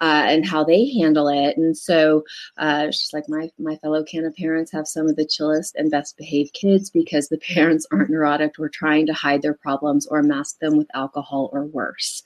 uh, 0.00 0.24
and 0.26 0.46
how 0.46 0.64
they 0.64 0.90
handle 0.90 1.28
it. 1.28 1.56
And 1.56 1.76
so 1.76 2.24
uh, 2.58 2.86
she's 2.86 3.12
like 3.12 3.28
my 3.28 3.50
my 3.58 3.76
fellow 3.76 4.02
canna 4.02 4.30
parents 4.30 4.72
have 4.72 4.88
some 4.88 5.08
of 5.08 5.16
the 5.16 5.26
children 5.34 5.54
gentlest 5.54 5.74
and 5.76 5.90
best 5.90 6.16
behaved 6.16 6.52
kids 6.52 6.90
because 6.90 7.28
the 7.28 7.38
parents 7.54 7.86
aren't 7.92 8.10
neurotic 8.10 8.58
or 8.58 8.68
trying 8.68 9.06
to 9.06 9.12
hide 9.12 9.42
their 9.42 9.54
problems 9.54 10.06
or 10.06 10.22
mask 10.22 10.58
them 10.58 10.76
with 10.76 10.88
alcohol 10.94 11.50
or 11.52 11.66
worse. 11.66 12.22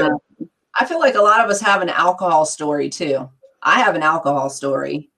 Um, 0.00 0.18
I 0.78 0.84
feel 0.84 0.98
like 0.98 1.14
a 1.14 1.22
lot 1.22 1.44
of 1.44 1.50
us 1.50 1.60
have 1.60 1.82
an 1.82 1.88
alcohol 1.88 2.44
story 2.44 2.88
too. 2.88 3.28
I 3.62 3.80
have 3.80 3.94
an 3.94 4.02
alcohol 4.02 4.50
story 4.50 5.10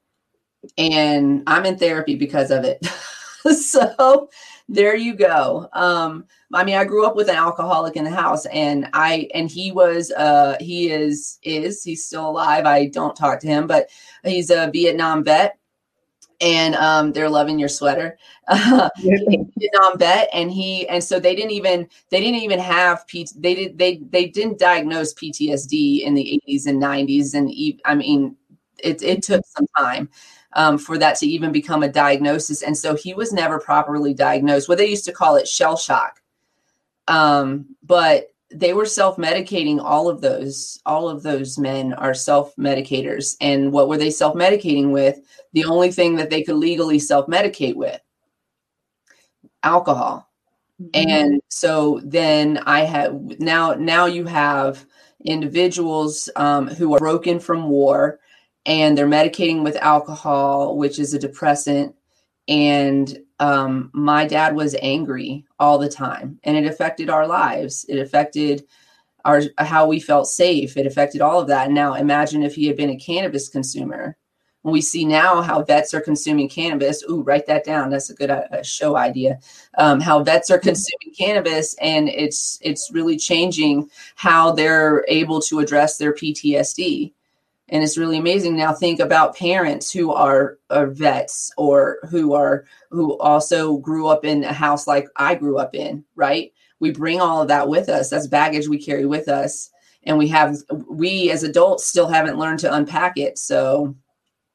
and 0.77 1.43
I'm 1.47 1.67
in 1.67 1.79
therapy 1.79 2.15
because 2.15 2.51
of 2.51 2.65
it. 2.65 2.85
so 3.57 4.29
there 4.69 4.97
you 4.97 5.15
go. 5.15 5.69
Um, 5.73 6.27
I 6.53 6.65
mean, 6.65 6.77
I 6.77 6.85
grew 6.85 7.07
up 7.07 7.17
with 7.17 7.29
an 7.29 7.37
alcoholic 7.37 7.97
in 7.97 8.05
the 8.05 8.11
house 8.11 8.47
and 8.47 8.89
I, 8.93 9.29
and 9.35 9.51
he 9.51 9.73
was, 9.73 10.13
uh, 10.13 10.57
he 10.61 10.91
is, 10.91 11.39
is, 11.43 11.83
he's 11.83 12.05
still 12.05 12.29
alive. 12.29 12.67
I 12.67 12.87
don't 12.87 13.17
talk 13.17 13.41
to 13.41 13.47
him, 13.47 13.67
but 13.67 13.89
he's 14.25 14.51
a 14.51 14.71
Vietnam 14.73 15.25
vet 15.25 15.59
and 16.41 16.75
um, 16.75 17.13
they're 17.13 17.31
loving 17.31 17.59
your 17.59 17.69
sweater. 17.69 18.19
Vietnam 18.51 19.99
vet, 19.99 20.29
and 20.33 20.51
he 20.51 20.89
and 20.89 21.03
so 21.03 21.19
they 21.19 21.35
didn't 21.35 21.53
even 21.53 21.89
they 22.11 22.21
didn't 22.21 22.41
even 22.41 22.59
have 22.59 23.07
P. 23.07 23.27
They 23.37 23.55
did 23.55 23.79
they 23.79 23.97
they 24.11 24.27
didn't 24.27 24.59
diagnose 24.59 25.15
PTSD 25.15 26.03
in 26.03 26.15
the 26.15 26.41
80s 26.49 26.67
and 26.67 26.81
90s, 26.81 27.35
and 27.35 27.81
I 27.85 27.95
mean 27.95 28.37
it, 28.79 29.03
it 29.03 29.23
took 29.23 29.45
some 29.47 29.67
time 29.77 30.09
um, 30.53 30.79
for 30.79 30.99
that 30.99 31.17
to 31.17 31.27
even 31.27 31.53
become 31.53 31.83
a 31.83 31.89
diagnosis. 31.89 32.63
And 32.63 32.77
so 32.77 32.95
he 32.95 33.15
was 33.15 33.33
never 33.33 33.59
properly 33.59 34.15
diagnosed. 34.15 34.69
What 34.69 34.79
they 34.79 34.89
used 34.89 35.05
to 35.07 35.13
call 35.13 35.37
it 35.37 35.49
shell 35.49 35.77
shock. 35.77 36.21
Um, 37.09 37.77
but 37.83 38.33
they 38.53 38.73
were 38.73 38.87
self-medicating 38.87 39.81
all 39.83 40.09
of 40.09 40.21
those 40.21 40.81
all 40.87 41.09
of 41.09 41.23
those 41.23 41.59
men 41.59 41.93
are 41.95 42.15
self-medicators 42.15 43.37
and 43.41 43.73
what 43.73 43.89
were 43.89 43.99
they 43.99 44.11
self-medicating 44.11 44.91
with 44.93 45.19
the 45.53 45.65
only 45.65 45.91
thing 45.91 46.15
that 46.17 46.31
they 46.31 46.43
could 46.43 46.57
legally 46.57 46.99
self-medicate 46.99 47.75
with 47.75 48.01
alcohol 49.65 50.31
mm-hmm. 50.81 51.09
and 51.09 51.43
so 51.49 52.01
then 52.05 52.59
i 52.67 52.81
have 52.81 53.15
now 53.41 53.75
now 53.75 54.07
you 54.07 54.25
have 54.25 54.87
individuals 55.25 56.29
um, 56.37 56.69
who 56.69 56.95
are 56.95 57.01
broken 57.01 57.41
from 57.41 57.69
war 57.69 58.21
and 58.67 58.99
they're 58.99 59.07
medicating 59.07 59.63
with 59.63 59.77
alcohol, 59.77 60.77
which 60.77 60.99
is 60.99 61.15
a 61.15 61.19
depressant. 61.19 61.95
And 62.49 63.19
um, 63.39 63.91
my 63.93 64.27
dad 64.27 64.55
was 64.55 64.77
angry 64.81 65.45
all 65.59 65.79
the 65.79 65.89
time, 65.89 66.39
and 66.45 66.57
it 66.57 66.67
affected 66.67 67.11
our 67.11 67.27
lives. 67.27 67.85
It 67.89 67.99
affected 67.99 68.65
our 69.25 69.43
how 69.59 69.87
we 69.87 70.01
felt 70.01 70.29
safe. 70.29 70.77
It 70.77 70.87
affected 70.87 71.21
all 71.21 71.41
of 71.41 71.49
that. 71.49 71.67
And 71.67 71.75
now 71.75 71.95
imagine 71.95 72.43
if 72.43 72.55
he 72.55 72.67
had 72.67 72.77
been 72.77 72.91
a 72.91 72.97
cannabis 72.97 73.49
consumer. 73.49 74.17
we 74.63 74.81
see 74.81 75.05
now 75.05 75.43
how 75.43 75.63
vets 75.63 75.95
are 75.95 76.01
consuming 76.01 76.49
cannabis. 76.49 77.03
Ooh, 77.09 77.23
write 77.23 77.47
that 77.47 77.65
down. 77.65 77.91
That's 77.91 78.11
a 78.11 78.15
good 78.15 78.31
uh, 78.31 78.63
show 78.63 78.97
idea. 78.97 79.39
Um, 79.79 80.01
how 80.01 80.23
vets 80.25 80.51
are 80.51 80.59
consuming 80.59 81.15
cannabis, 81.17 81.75
and 81.81 82.09
it's 82.09 82.59
it's 82.63 82.91
really 82.93 83.17
changing 83.17 83.91
how 84.17 84.53
they're 84.53 85.05
able 85.09 85.41
to 85.43 85.61
address 85.61 85.99
their 85.99 86.15
PTSD 86.15 87.13
and 87.69 87.83
it's 87.83 87.99
really 87.99 88.19
amazing. 88.19 88.57
Now 88.57 88.73
think 88.73 89.01
about 89.01 89.37
parents 89.37 89.91
who 89.91 90.13
are, 90.13 90.59
are 90.71 90.87
vets 90.87 91.51
or 91.57 91.99
who 92.11 92.33
are 92.33 92.65
who 92.91 93.19
also 93.19 93.79
grew 93.79 94.07
up 94.07 94.25
in 94.25 94.45
a 94.45 94.53
house 94.53 94.87
like 94.87 95.09
i 95.17 95.35
grew 95.35 95.59
up 95.59 95.75
in 95.75 96.05
right? 96.15 96.53
We 96.79 96.91
bring 96.93 97.21
all 97.21 97.43
of 97.43 97.49
that 97.49 97.69
with 97.69 97.89
us. 97.89 98.11
That's 98.11 98.27
baggage 98.27 98.69
we 98.69 98.79
carry 98.79 99.07
with 99.07 99.29
us. 99.29 99.71
And 100.05 100.19
we 100.19 100.29
have 100.29 100.57
we 100.89 101.31
as 101.31 101.43
adults 101.43 101.87
still 101.87 102.07
haven't 102.09 102.39
learned 102.39 102.61
to 102.61 102.75
unpack 102.75 103.17
it. 103.17 103.39
So 103.39 103.97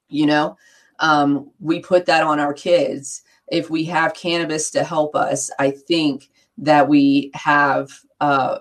you 0.09 0.25
know 0.25 0.57
um, 0.99 1.51
we 1.59 1.79
put 1.79 2.05
that 2.05 2.23
on 2.23 2.39
our 2.39 2.53
kids. 2.53 3.23
If 3.51 3.69
we 3.69 3.83
have 3.85 4.13
cannabis 4.13 4.71
to 4.71 4.83
help 4.83 5.15
us 5.15 5.51
i 5.59 5.71
think 5.71 6.29
that 6.57 6.87
we 6.87 7.31
have 7.33 7.91
uh, 8.21 8.59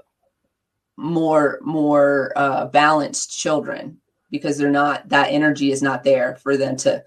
more 0.96 1.58
more 1.62 2.32
uh, 2.36 2.66
balanced 2.66 3.38
children 3.38 3.99
because 4.30 4.58
they're 4.58 4.70
not 4.70 5.08
that 5.08 5.30
energy 5.30 5.70
is 5.70 5.82
not 5.82 6.04
there 6.04 6.36
for 6.36 6.56
them 6.56 6.76
to 6.78 7.04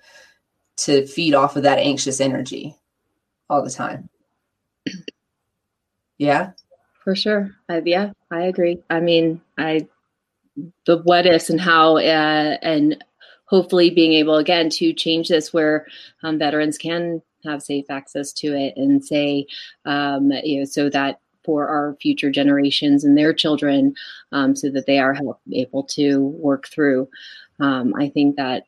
to 0.75 1.05
feed 1.05 1.33
off 1.33 1.55
of 1.55 1.63
that 1.63 1.79
anxious 1.79 2.19
energy 2.19 2.75
all 3.49 3.63
the 3.63 3.69
time. 3.69 4.09
Yeah? 6.17 6.51
For 7.03 7.15
sure. 7.15 7.51
I, 7.69 7.81
yeah 7.85 8.11
i 8.31 8.43
agree. 8.43 8.79
I 8.89 8.99
mean 8.99 9.41
i 9.57 9.87
the 10.85 10.97
what 10.99 11.25
ifs 11.25 11.49
and 11.49 11.59
how 11.59 11.97
uh, 11.97 12.57
and 12.61 13.03
hopefully 13.45 13.89
being 13.89 14.13
able 14.13 14.37
again 14.37 14.69
to 14.69 14.93
change 14.93 15.29
this 15.29 15.53
where 15.53 15.87
um, 16.23 16.39
veterans 16.39 16.77
can 16.77 17.21
have 17.43 17.61
safe 17.61 17.85
access 17.89 18.31
to 18.33 18.55
it 18.55 18.73
and 18.77 19.03
say 19.03 19.45
um, 19.85 20.31
you 20.43 20.59
know 20.59 20.65
so 20.65 20.89
that 20.89 21.19
for 21.43 21.67
our 21.67 21.95
future 22.01 22.31
generations 22.31 23.03
and 23.03 23.17
their 23.17 23.33
children 23.33 23.93
um, 24.31 24.55
so 24.55 24.69
that 24.69 24.85
they 24.85 24.99
are 24.99 25.13
help, 25.13 25.39
able 25.51 25.83
to 25.83 26.19
work 26.19 26.67
through. 26.67 27.07
Um, 27.59 27.93
I 27.95 28.09
think 28.09 28.35
that 28.37 28.65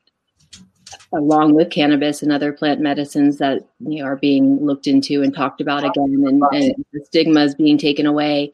along 1.14 1.56
with 1.56 1.70
cannabis 1.70 2.22
and 2.22 2.32
other 2.32 2.54
plant 2.54 2.80
medicines 2.80 3.38
that 3.38 3.60
you 3.80 4.02
know, 4.02 4.06
are 4.06 4.16
being 4.16 4.64
looked 4.66 4.88
into 4.88 5.22
and 5.22 5.34
talked 5.34 5.62
about 5.62 5.84
again 5.84 6.24
and, 6.26 6.44
and 6.52 6.86
the 6.94 7.04
stigma 7.06 7.42
is 7.42 7.56
being 7.56 7.78
taken 7.78 8.06
away 8.06 8.52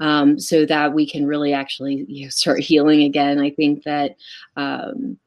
um, 0.00 0.38
so 0.38 0.64
that 0.66 0.92
we 0.94 1.08
can 1.08 1.26
really 1.26 1.52
actually 1.52 2.04
you 2.08 2.24
know, 2.24 2.30
start 2.30 2.60
healing 2.60 3.02
again 3.02 3.40
i 3.40 3.50
think 3.50 3.82
that 3.84 4.16
um, 4.56 5.18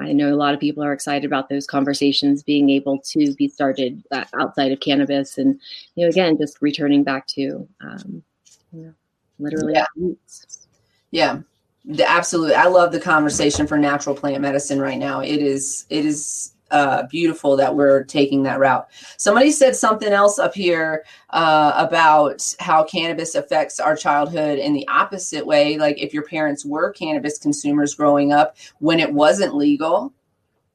I 0.00 0.12
know 0.12 0.32
a 0.32 0.36
lot 0.36 0.54
of 0.54 0.60
people 0.60 0.82
are 0.82 0.92
excited 0.92 1.24
about 1.24 1.48
those 1.48 1.66
conversations 1.66 2.42
being 2.42 2.70
able 2.70 2.98
to 3.00 3.34
be 3.34 3.48
started 3.48 4.02
uh, 4.10 4.24
outside 4.38 4.72
of 4.72 4.80
cannabis, 4.80 5.38
and 5.38 5.60
you 5.94 6.04
know, 6.04 6.10
again, 6.10 6.38
just 6.38 6.58
returning 6.60 7.04
back 7.04 7.26
to, 7.28 7.68
um, 7.80 8.22
you 8.72 8.84
know, 8.84 8.94
literally 9.38 9.74
yeah. 9.74 9.84
roots. 9.96 10.66
Yeah, 11.10 11.40
absolutely. 12.04 12.54
I 12.54 12.66
love 12.66 12.92
the 12.92 13.00
conversation 13.00 13.66
for 13.66 13.78
natural 13.78 14.16
plant 14.16 14.40
medicine 14.40 14.80
right 14.80 14.98
now. 14.98 15.20
It 15.20 15.38
is, 15.38 15.86
it 15.88 16.04
is 16.04 16.52
uh, 16.70 17.04
beautiful 17.06 17.56
that 17.56 17.74
we're 17.74 18.04
taking 18.04 18.42
that 18.42 18.58
route. 18.58 18.88
Somebody 19.18 19.50
said 19.50 19.76
something 19.76 20.12
else 20.12 20.38
up 20.38 20.54
here 20.54 21.04
uh, 21.30 21.72
about 21.76 22.42
how 22.58 22.84
cannabis 22.84 23.34
affects 23.34 23.78
our 23.78 23.96
childhood 23.96 24.58
in 24.58 24.72
the 24.72 24.86
opposite 24.88 25.46
way. 25.46 25.78
Like 25.78 25.98
if 25.98 26.12
your 26.12 26.24
parents 26.24 26.64
were 26.64 26.92
cannabis 26.92 27.38
consumers 27.38 27.94
growing 27.94 28.32
up 28.32 28.56
when 28.78 29.00
it 29.00 29.12
wasn't 29.12 29.54
legal, 29.54 30.12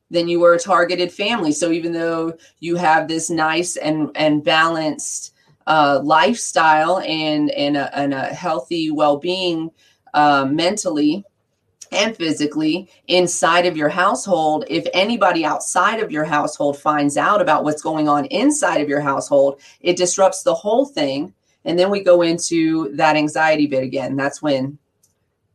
then 0.10 0.28
you 0.28 0.40
were 0.40 0.54
a 0.54 0.60
targeted 0.60 1.12
family. 1.12 1.52
So 1.52 1.72
even 1.72 1.94
though 1.94 2.38
you 2.60 2.76
have 2.76 3.08
this 3.08 3.30
nice 3.30 3.78
and 3.78 4.12
and 4.16 4.44
balanced 4.44 5.34
uh, 5.68 6.02
lifestyle 6.04 7.00
and 7.00 7.50
and 7.52 7.78
a, 7.78 7.98
and 7.98 8.14
a 8.14 8.26
healthy 8.26 8.92
well 8.92 9.18
being 9.18 9.72
uh, 10.14 10.46
mentally 10.46 11.24
and 11.92 12.16
physically 12.16 12.90
inside 13.08 13.66
of 13.66 13.76
your 13.76 13.90
household. 13.90 14.66
If 14.70 14.88
anybody 14.94 15.44
outside 15.44 16.00
of 16.00 16.12
your 16.12 16.24
household 16.24 16.78
finds 16.78 17.18
out 17.18 17.42
about 17.42 17.64
what's 17.64 17.82
going 17.82 18.08
on 18.08 18.26
inside 18.26 18.82
of 18.82 18.90
your 18.90 19.02
household, 19.02 19.62
it 19.82 19.98
disrupts 19.98 20.44
the 20.44 20.56
whole 20.56 20.86
thing. 20.86 21.34
And 21.66 21.78
then 21.78 21.90
we 21.90 22.04
go 22.04 22.22
into 22.22 22.96
that 22.96 23.16
anxiety 23.16 23.68
bit 23.68 23.84
again. 23.84 24.16
That's 24.16 24.42
when 24.42 24.78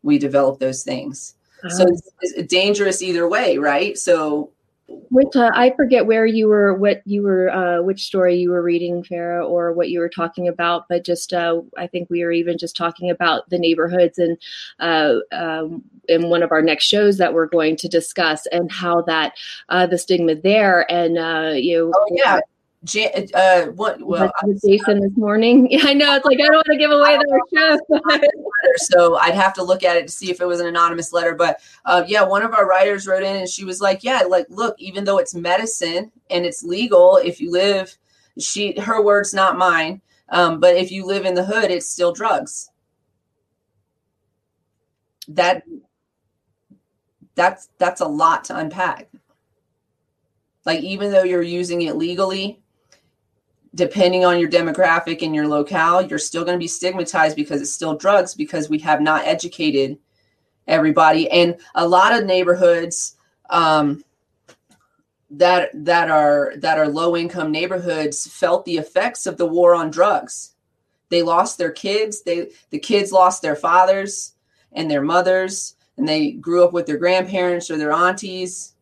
we 0.03 0.19
develop 0.19 0.61
those 0.61 0.85
things. 0.85 1.35
So 1.69 1.83
uh-huh. 1.83 1.93
it's, 2.21 2.33
it's 2.35 2.49
dangerous 2.49 3.03
either 3.03 3.29
way, 3.29 3.59
right? 3.59 3.97
So 3.97 4.51
which 4.89 5.35
uh, 5.35 5.51
I 5.55 5.73
forget 5.77 6.07
where 6.07 6.27
you 6.27 6.49
were, 6.49 6.75
what 6.75 7.03
you 7.05 7.23
were, 7.23 7.51
uh, 7.51 7.83
which 7.83 8.05
story 8.05 8.37
you 8.37 8.51
were 8.51 8.63
reading, 8.63 9.03
Farrah, 9.03 9.49
or 9.49 9.73
what 9.73 9.91
you 9.91 9.99
were 9.99 10.09
talking 10.09 10.47
about. 10.47 10.89
But 10.89 11.05
just, 11.05 11.33
uh, 11.33 11.63
I 11.77 11.87
think 11.87 12.09
we 12.09 12.25
were 12.25 12.33
even 12.33 12.59
just 12.59 12.77
talking 12.77 13.11
about 13.11 13.49
the 13.51 13.59
neighborhoods 13.59 14.19
and 14.19 14.39
uh, 14.79 15.17
um, 15.33 15.83
in 16.09 16.29
one 16.29 16.43
of 16.43 16.53
our 16.53 16.63
next 16.63 16.85
shows 16.85 17.19
that 17.19 17.35
we're 17.35 17.47
going 17.47 17.77
to 17.77 17.89
discuss 17.89 18.47
and 18.53 18.71
how 18.71 19.03
that 19.03 19.35
uh, 19.69 19.87
the 19.87 19.99
stigma 19.99 20.37
there 20.37 20.91
and 20.91 21.17
you. 21.63 21.93
Oh 21.95 22.07
yeah, 22.11 22.41
Jan- 22.87 23.29
uh, 23.35 23.67
what? 23.73 24.01
Well, 24.01 24.31
Jason 24.65 25.01
this 25.01 25.17
morning. 25.17 25.69
Yeah, 25.71 25.81
I 25.85 25.95
know. 25.95 26.15
It's 26.15 26.25
like 26.25 26.39
I 26.41 26.45
don't 26.47 26.55
want 26.55 26.67
to 26.71 26.77
give 26.77 26.91
away 26.91 27.17
the 27.17 27.41
show. 27.55 28.69
so 28.77 29.17
I'd 29.17 29.35
have 29.35 29.53
to 29.55 29.63
look 29.63 29.83
at 29.83 29.97
it 29.97 30.07
to 30.07 30.13
see 30.13 30.31
if 30.31 30.41
it 30.41 30.47
was 30.47 30.61
an 30.61 30.67
anonymous 30.67 31.13
letter. 31.13 31.35
But 31.35 31.61
uh, 31.85 32.05
yeah, 32.07 32.23
one 32.23 32.43
of 32.43 32.55
our 32.55 32.67
writers 32.67 33.07
wrote 33.07 33.23
in 33.23 33.37
and 33.37 33.49
she 33.49 33.65
was 33.65 33.81
like, 33.81 34.05
"Yeah, 34.05 34.23
like 34.23 34.47
look, 34.49 34.77
even 34.79 35.05
though 35.05 35.19
it's 35.19 35.35
medicine 35.35 36.13
and 36.31 36.47
it's 36.47 36.63
legal, 36.63 37.17
if 37.23 37.41
you 37.41 37.51
live, 37.51 37.97
she 38.39 38.79
her 38.81 39.03
words, 39.03 39.35
not 39.35 39.59
mine. 39.59 40.01
Um, 40.29 40.61
but 40.61 40.77
if 40.77 40.91
you 40.91 41.05
live 41.07 41.25
in 41.25 41.35
the 41.35 41.45
hood, 41.45 41.71
it's 41.71 41.91
still 41.91 42.13
drugs. 42.13 42.71
That 45.29 45.65
that's 47.35 47.69
that's 47.79 48.01
a 48.01 48.07
lot 48.07 48.45
to 48.45 48.57
unpack. 48.57 49.09
Like 50.65 50.81
even 50.81 51.11
though 51.13 51.23
you're 51.23 51.43
using 51.43 51.83
it 51.83 51.97
legally, 51.97 52.61
depending 53.77 54.25
on 54.25 54.41
your 54.41 54.49
demographic 54.49 55.23
and 55.23 55.35
your 55.35 55.47
locale, 55.47 56.01
you're 56.01 56.19
still 56.19 56.45
going 56.45 56.57
to 56.57 56.63
be 56.63 56.67
stigmatized 56.67 57.37
because 57.37 57.61
it's 57.61 57.73
still 57.73 57.95
drugs 57.95 58.35
because 58.35 58.71
we 58.71 58.79
have 58.79 59.03
not 59.03 59.27
educated 59.27 59.99
everybody. 60.67 61.31
And 61.31 61.59
a 61.75 61.87
lot 61.87 62.17
of 62.17 62.25
neighborhoods 62.25 63.17
um, 63.51 64.03
that 65.31 65.71
that 65.75 66.11
are 66.11 66.55
that 66.57 66.79
are 66.79 66.89
low 66.89 67.17
income 67.17 67.53
neighborhoods 67.53 68.27
felt 68.27 68.65
the 68.65 68.79
effects 68.79 69.27
of 69.27 69.37
the 69.37 69.47
war 69.47 69.75
on 69.75 69.91
drugs. 69.91 70.55
They 71.11 71.23
lost 71.23 71.59
their 71.59 71.71
kids. 71.71 72.23
They 72.23 72.51
the 72.71 72.79
kids 72.79 73.13
lost 73.13 73.43
their 73.43 73.57
fathers 73.57 74.33
and 74.73 74.91
their 74.91 75.03
mothers, 75.03 75.75
and 75.99 76.09
they 76.09 76.33
grew 76.33 76.65
up 76.65 76.73
with 76.73 76.87
their 76.87 76.97
grandparents 76.97 77.71
or 77.71 77.77
their 77.77 77.93
aunties, 77.93 78.75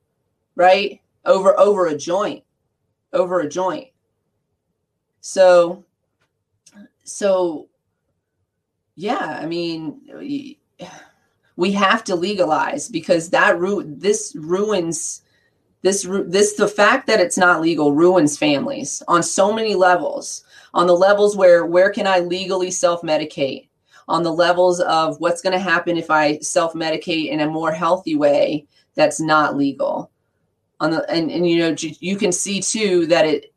right? 0.54 1.00
Over 1.24 1.58
over 1.58 1.86
a 1.86 1.96
joint, 1.96 2.44
over 3.12 3.40
a 3.40 3.48
joint 3.48 3.88
so, 5.24 5.84
so 7.04 7.68
yeah, 8.96 9.38
I 9.40 9.46
mean, 9.46 10.58
we 11.56 11.72
have 11.72 12.04
to 12.04 12.14
legalize 12.14 12.88
because 12.88 13.30
that 13.30 13.58
ru- 13.58 13.84
this 13.86 14.36
ruins 14.36 15.22
this 15.82 16.06
this 16.26 16.54
the 16.54 16.68
fact 16.68 17.06
that 17.06 17.20
it's 17.20 17.38
not 17.38 17.60
legal 17.60 17.92
ruins 17.92 18.38
families 18.38 19.02
on 19.06 19.22
so 19.22 19.52
many 19.52 19.74
levels 19.74 20.44
on 20.72 20.86
the 20.86 20.96
levels 20.96 21.36
where 21.36 21.66
where 21.66 21.90
can 21.90 22.06
i 22.06 22.20
legally 22.20 22.70
self 22.70 23.02
medicate 23.02 23.68
on 24.08 24.22
the 24.22 24.32
levels 24.32 24.80
of 24.80 25.18
what's 25.20 25.40
going 25.40 25.52
to 25.52 25.58
happen 25.58 25.96
if 25.96 26.10
I 26.10 26.38
self 26.38 26.74
medicate 26.74 27.30
in 27.30 27.40
a 27.40 27.46
more 27.46 27.72
healthy 27.72 28.16
way 28.16 28.66
that's 28.94 29.20
not 29.20 29.56
legal. 29.56 30.10
On 30.80 30.90
the 30.90 31.08
and, 31.10 31.30
and 31.30 31.48
you 31.48 31.58
know 31.58 31.74
you 31.78 32.16
can 32.16 32.32
see 32.32 32.60
too 32.60 33.06
that 33.06 33.26
it 33.26 33.53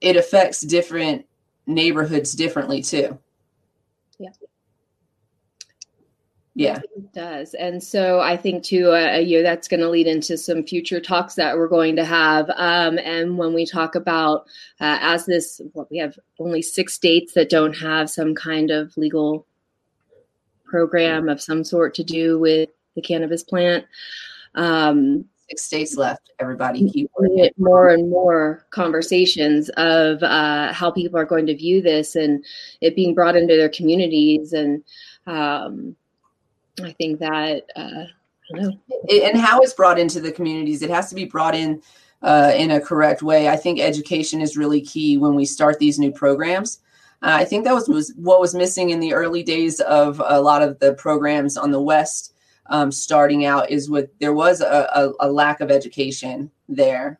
it 0.00 0.16
affects 0.16 0.60
different 0.60 1.26
neighborhoods 1.66 2.32
differently 2.32 2.82
too. 2.82 3.18
Yeah. 4.18 4.30
Yeah, 6.54 6.80
it 6.96 7.12
does. 7.12 7.54
And 7.54 7.80
so 7.80 8.18
I 8.18 8.36
think 8.36 8.64
too, 8.64 8.90
uh, 8.90 9.18
you 9.18 9.36
know, 9.36 9.42
that's 9.44 9.68
going 9.68 9.78
to 9.78 9.88
lead 9.88 10.08
into 10.08 10.36
some 10.36 10.64
future 10.64 11.00
talks 11.00 11.34
that 11.36 11.56
we're 11.56 11.68
going 11.68 11.94
to 11.94 12.04
have. 12.04 12.50
Um, 12.56 12.98
and 12.98 13.38
when 13.38 13.54
we 13.54 13.64
talk 13.64 13.94
about 13.94 14.46
uh, 14.80 14.98
as 15.00 15.24
this, 15.24 15.60
what 15.74 15.88
we 15.88 15.98
have 15.98 16.18
only 16.40 16.62
six 16.62 16.94
states 16.94 17.34
that 17.34 17.48
don't 17.48 17.74
have 17.74 18.10
some 18.10 18.34
kind 18.34 18.72
of 18.72 18.96
legal 18.96 19.46
program 20.64 21.28
of 21.28 21.40
some 21.40 21.62
sort 21.62 21.94
to 21.94 22.02
do 22.02 22.40
with 22.40 22.70
the 22.96 23.02
cannabis 23.02 23.44
plant. 23.44 23.84
Um, 24.56 25.26
six 25.48 25.62
states 25.62 25.96
left. 25.96 26.30
Everybody 26.38 26.90
keep 26.90 27.10
more 27.56 27.88
and 27.88 28.10
more 28.10 28.66
conversations 28.70 29.68
of 29.70 30.22
uh, 30.22 30.72
how 30.72 30.90
people 30.90 31.18
are 31.18 31.24
going 31.24 31.46
to 31.46 31.56
view 31.56 31.82
this 31.82 32.16
and 32.16 32.44
it 32.80 32.94
being 32.94 33.14
brought 33.14 33.36
into 33.36 33.56
their 33.56 33.68
communities. 33.68 34.52
And 34.52 34.82
um, 35.26 35.96
I 36.82 36.92
think 36.92 37.18
that 37.20 37.64
uh, 37.76 38.04
I 38.54 38.58
know. 38.58 38.72
And 39.10 39.38
how 39.38 39.60
it's 39.60 39.74
brought 39.74 39.98
into 39.98 40.20
the 40.20 40.32
communities, 40.32 40.82
it 40.82 40.90
has 40.90 41.08
to 41.08 41.14
be 41.14 41.24
brought 41.24 41.54
in 41.54 41.82
uh, 42.22 42.52
in 42.56 42.72
a 42.72 42.80
correct 42.80 43.22
way. 43.22 43.48
I 43.48 43.56
think 43.56 43.80
education 43.80 44.40
is 44.40 44.56
really 44.56 44.80
key 44.80 45.18
when 45.18 45.34
we 45.34 45.44
start 45.44 45.78
these 45.78 45.98
new 45.98 46.12
programs. 46.12 46.80
Uh, 47.22 47.34
I 47.34 47.44
think 47.44 47.64
that 47.64 47.74
was, 47.74 47.88
was 47.88 48.12
what 48.16 48.40
was 48.40 48.54
missing 48.54 48.90
in 48.90 49.00
the 49.00 49.12
early 49.12 49.42
days 49.42 49.80
of 49.80 50.22
a 50.24 50.40
lot 50.40 50.62
of 50.62 50.78
the 50.78 50.94
programs 50.94 51.56
on 51.56 51.72
the 51.72 51.80
West 51.80 52.34
um, 52.68 52.92
starting 52.92 53.44
out 53.44 53.70
is 53.70 53.88
with 53.88 54.10
there 54.18 54.32
was 54.32 54.60
a, 54.60 54.88
a, 54.94 55.28
a 55.28 55.32
lack 55.32 55.60
of 55.60 55.70
education 55.70 56.50
there 56.68 57.18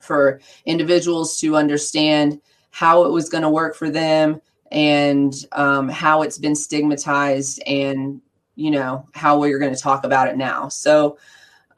for 0.00 0.40
individuals 0.64 1.38
to 1.38 1.56
understand 1.56 2.40
how 2.70 3.04
it 3.04 3.10
was 3.10 3.28
going 3.28 3.42
to 3.42 3.50
work 3.50 3.74
for 3.74 3.90
them 3.90 4.40
and 4.70 5.34
um, 5.52 5.88
how 5.88 6.22
it's 6.22 6.38
been 6.38 6.54
stigmatized 6.54 7.62
and 7.66 8.20
you 8.54 8.70
know 8.70 9.06
how 9.14 9.38
we're 9.38 9.58
going 9.58 9.74
to 9.74 9.80
talk 9.80 10.04
about 10.04 10.28
it 10.28 10.36
now. 10.36 10.68
So 10.68 11.18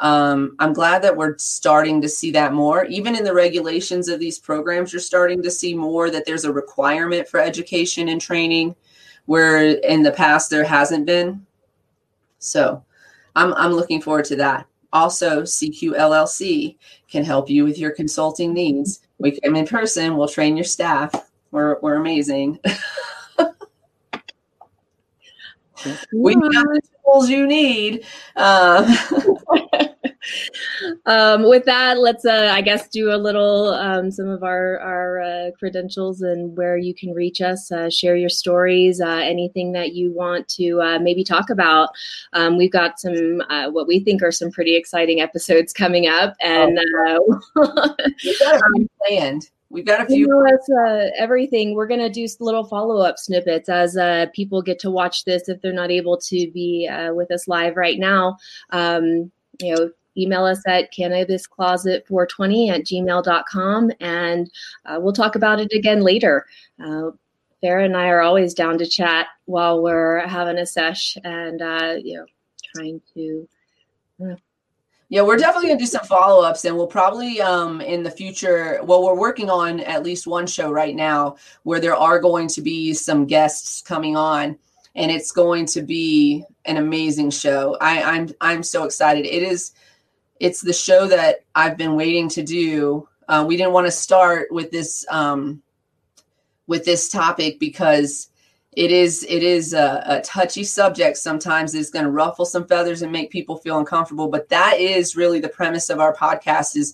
um, 0.00 0.56
i'm 0.58 0.72
glad 0.72 1.00
that 1.02 1.16
we're 1.16 1.38
starting 1.38 2.00
to 2.02 2.08
see 2.08 2.32
that 2.32 2.52
more. 2.52 2.84
Even 2.86 3.14
in 3.14 3.24
the 3.24 3.34
regulations 3.34 4.08
of 4.08 4.18
these 4.18 4.38
programs 4.38 4.92
you're 4.92 5.00
starting 5.00 5.42
to 5.42 5.50
see 5.50 5.74
more 5.74 6.10
that 6.10 6.26
there's 6.26 6.44
a 6.44 6.52
requirement 6.52 7.28
for 7.28 7.40
education 7.40 8.08
and 8.08 8.20
training 8.20 8.74
where 9.26 9.76
in 9.78 10.02
the 10.02 10.10
past 10.10 10.50
there 10.50 10.64
hasn't 10.64 11.06
been 11.06 11.46
so 12.42 12.84
I'm, 13.36 13.54
I'm 13.54 13.72
looking 13.72 14.02
forward 14.02 14.24
to 14.26 14.36
that. 14.36 14.66
Also, 14.92 15.42
CQLLC 15.42 16.76
can 17.08 17.24
help 17.24 17.48
you 17.48 17.64
with 17.64 17.78
your 17.78 17.92
consulting 17.92 18.52
needs. 18.52 19.00
We 19.18 19.40
come 19.40 19.56
in 19.56 19.66
person, 19.66 20.16
we'll 20.16 20.28
train 20.28 20.56
your 20.56 20.64
staff. 20.64 21.14
We're, 21.50 21.78
we're 21.80 21.94
amazing. 21.94 22.58
we 26.12 26.34
got 26.34 26.50
the 26.50 26.80
tools 27.04 27.30
you 27.30 27.46
need. 27.46 28.04
Um, 28.36 28.86
um, 31.06 31.48
with 31.48 31.64
that, 31.64 31.98
let's, 31.98 32.24
uh, 32.24 32.50
I 32.52 32.60
guess, 32.60 32.88
do 32.88 33.12
a 33.12 33.16
little 33.16 33.68
um, 33.68 34.10
some 34.10 34.28
of 34.28 34.42
our 34.42 34.78
our 34.80 35.20
uh, 35.20 35.50
credentials 35.58 36.22
and 36.22 36.56
where 36.56 36.76
you 36.76 36.94
can 36.94 37.12
reach 37.12 37.40
us. 37.40 37.70
Uh, 37.70 37.90
share 37.90 38.16
your 38.16 38.28
stories, 38.28 39.00
uh, 39.00 39.20
anything 39.22 39.72
that 39.72 39.94
you 39.94 40.12
want 40.12 40.48
to 40.48 40.80
uh, 40.80 40.98
maybe 40.98 41.24
talk 41.24 41.50
about. 41.50 41.90
Um, 42.32 42.56
we've 42.56 42.72
got 42.72 43.00
some 43.00 43.42
uh, 43.48 43.70
what 43.70 43.86
we 43.86 44.00
think 44.00 44.22
are 44.22 44.32
some 44.32 44.50
pretty 44.50 44.76
exciting 44.76 45.20
episodes 45.20 45.72
coming 45.72 46.06
up, 46.06 46.34
and 46.40 46.78
oh, 47.08 47.40
we've 48.24 48.38
got 48.38 48.56
a 48.56 48.88
planned. 49.06 49.48
We've 49.72 49.86
got 49.86 50.02
a 50.02 50.06
few. 50.06 50.18
You 50.18 50.26
know, 50.28 50.44
that's 50.44 50.68
uh, 50.70 51.10
everything. 51.16 51.74
We're 51.74 51.86
going 51.86 52.00
to 52.00 52.10
do 52.10 52.26
little 52.40 52.64
follow 52.64 52.98
up 52.98 53.18
snippets 53.18 53.70
as 53.70 53.96
uh, 53.96 54.26
people 54.34 54.60
get 54.60 54.78
to 54.80 54.90
watch 54.90 55.24
this 55.24 55.48
if 55.48 55.62
they're 55.62 55.72
not 55.72 55.90
able 55.90 56.18
to 56.18 56.50
be 56.52 56.86
uh, 56.86 57.14
with 57.14 57.30
us 57.30 57.48
live 57.48 57.76
right 57.76 57.98
now. 57.98 58.36
Um, 58.68 59.32
you 59.60 59.74
know, 59.74 59.90
email 60.16 60.44
us 60.44 60.62
at 60.66 60.92
cannabiscloset420 60.92 62.70
at 62.70 62.84
gmail.com 62.84 63.90
and 64.00 64.50
uh, 64.86 64.98
we'll 65.00 65.12
talk 65.12 65.34
about 65.34 65.60
it 65.60 65.72
again 65.72 66.00
later. 66.00 66.46
Uh, 66.82 67.10
Farrah 67.62 67.84
and 67.84 67.96
I 67.96 68.08
are 68.08 68.22
always 68.22 68.54
down 68.54 68.78
to 68.78 68.86
chat 68.86 69.28
while 69.44 69.82
we're 69.82 70.26
having 70.26 70.58
a 70.58 70.66
sesh 70.66 71.16
and, 71.22 71.62
uh, 71.62 71.94
you 72.02 72.16
know, 72.16 72.26
trying 72.74 73.00
to. 73.14 73.48
Yeah, 75.08 75.20
we're 75.20 75.36
definitely 75.36 75.68
going 75.68 75.78
to 75.78 75.84
do 75.84 75.90
some 75.90 76.06
follow 76.06 76.42
ups, 76.42 76.64
and 76.64 76.74
we'll 76.74 76.86
probably 76.86 77.38
um, 77.42 77.82
in 77.82 78.02
the 78.02 78.10
future. 78.10 78.80
Well, 78.82 79.04
we're 79.04 79.14
working 79.14 79.50
on 79.50 79.80
at 79.80 80.02
least 80.02 80.26
one 80.26 80.46
show 80.46 80.70
right 80.72 80.96
now 80.96 81.36
where 81.64 81.80
there 81.80 81.94
are 81.94 82.18
going 82.18 82.48
to 82.48 82.62
be 82.62 82.94
some 82.94 83.26
guests 83.26 83.82
coming 83.82 84.16
on, 84.16 84.58
and 84.94 85.10
it's 85.10 85.30
going 85.30 85.66
to 85.66 85.82
be 85.82 86.46
an 86.64 86.78
amazing 86.78 87.28
show. 87.30 87.76
I, 87.78 88.02
I'm 88.02 88.30
I'm 88.40 88.62
so 88.62 88.84
excited. 88.84 89.26
It 89.26 89.42
is 89.42 89.72
it's 90.42 90.60
the 90.60 90.72
show 90.72 91.06
that 91.06 91.44
I've 91.54 91.76
been 91.76 91.94
waiting 91.94 92.28
to 92.30 92.42
do. 92.42 93.08
Uh, 93.28 93.44
we 93.46 93.56
didn't 93.56 93.72
want 93.72 93.86
to 93.86 93.92
start 93.92 94.50
with 94.50 94.72
this 94.72 95.06
um, 95.08 95.62
with 96.66 96.84
this 96.84 97.08
topic 97.08 97.60
because 97.60 98.28
it 98.72 98.90
is 98.90 99.24
it 99.28 99.44
is 99.44 99.72
a, 99.72 100.02
a 100.04 100.20
touchy 100.22 100.64
subject. 100.64 101.16
Sometimes 101.16 101.76
it's 101.76 101.90
going 101.90 102.04
to 102.04 102.10
ruffle 102.10 102.44
some 102.44 102.66
feathers 102.66 103.02
and 103.02 103.12
make 103.12 103.30
people 103.30 103.56
feel 103.56 103.78
uncomfortable. 103.78 104.26
But 104.26 104.48
that 104.48 104.80
is 104.80 105.14
really 105.14 105.38
the 105.38 105.48
premise 105.48 105.90
of 105.90 106.00
our 106.00 106.12
podcast. 106.12 106.76
Is 106.76 106.92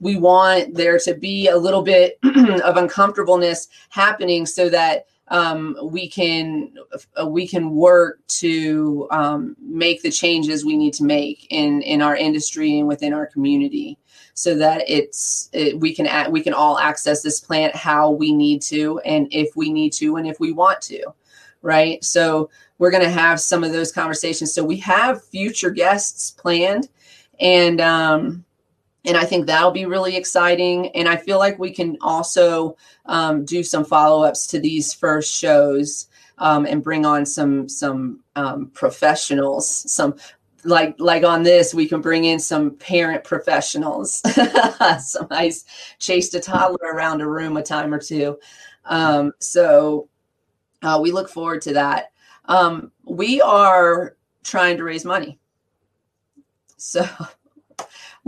we 0.00 0.16
want 0.16 0.74
there 0.74 0.98
to 0.98 1.14
be 1.14 1.46
a 1.46 1.56
little 1.56 1.82
bit 1.82 2.18
of 2.64 2.76
uncomfortableness 2.76 3.68
happening 3.90 4.44
so 4.44 4.68
that 4.70 5.06
um, 5.30 5.76
we 5.82 6.08
can 6.08 6.72
uh, 7.20 7.26
we 7.26 7.46
can 7.46 7.70
work 7.70 8.26
to 8.28 9.06
um, 9.10 9.56
make 9.60 10.02
the 10.02 10.10
changes 10.10 10.64
we 10.64 10.76
need 10.76 10.94
to 10.94 11.04
make 11.04 11.46
in 11.50 11.82
in 11.82 12.02
our 12.02 12.16
industry 12.16 12.78
and 12.78 12.88
within 12.88 13.12
our 13.12 13.26
community 13.26 13.98
so 14.34 14.54
that 14.54 14.82
it's 14.88 15.50
it, 15.52 15.78
we 15.78 15.94
can 15.94 16.30
we 16.32 16.42
can 16.42 16.54
all 16.54 16.78
access 16.78 17.22
this 17.22 17.40
plant 17.40 17.74
how 17.74 18.10
we 18.10 18.32
need 18.32 18.62
to 18.62 18.98
and 19.00 19.28
if 19.30 19.54
we 19.56 19.72
need 19.72 19.92
to 19.92 20.16
and 20.16 20.26
if 20.26 20.40
we 20.40 20.52
want 20.52 20.80
to 20.82 21.02
right? 21.62 22.02
So 22.04 22.50
we're 22.78 22.90
going 22.90 23.02
to 23.02 23.10
have 23.10 23.40
some 23.40 23.64
of 23.64 23.72
those 23.72 23.92
conversations. 23.92 24.54
So 24.54 24.64
we 24.64 24.76
have 24.78 25.24
future 25.24 25.70
guests 25.70 26.30
planned 26.30 26.88
and 27.40 27.80
um 27.80 28.44
and 29.04 29.16
I 29.16 29.24
think 29.24 29.46
that'll 29.46 29.70
be 29.70 29.86
really 29.86 30.16
exciting. 30.16 30.88
And 30.90 31.08
I 31.08 31.16
feel 31.16 31.38
like 31.38 31.58
we 31.58 31.70
can 31.70 31.96
also 32.00 32.76
um, 33.06 33.44
do 33.44 33.62
some 33.62 33.84
follow 33.84 34.24
ups 34.24 34.46
to 34.48 34.60
these 34.60 34.92
first 34.92 35.34
shows 35.34 36.08
um, 36.38 36.66
and 36.66 36.82
bring 36.82 37.06
on 37.06 37.24
some 37.24 37.68
some 37.68 38.20
um, 38.36 38.70
professionals. 38.74 39.90
Some 39.92 40.16
like 40.64 40.96
like 40.98 41.24
on 41.24 41.42
this, 41.42 41.72
we 41.72 41.86
can 41.86 42.00
bring 42.00 42.24
in 42.24 42.38
some 42.38 42.72
parent 42.76 43.24
professionals. 43.24 44.22
some 45.00 45.26
nice 45.30 45.64
chased 45.98 46.34
a 46.34 46.40
toddler 46.40 46.92
around 46.92 47.20
a 47.20 47.28
room 47.28 47.56
a 47.56 47.62
time 47.62 47.94
or 47.94 47.98
two. 47.98 48.38
Um, 48.84 49.32
so 49.38 50.08
uh, 50.82 50.98
we 51.02 51.12
look 51.12 51.28
forward 51.28 51.62
to 51.62 51.74
that. 51.74 52.12
Um, 52.46 52.92
we 53.04 53.40
are 53.40 54.16
trying 54.42 54.76
to 54.78 54.84
raise 54.84 55.04
money. 55.04 55.38
So 56.76 57.06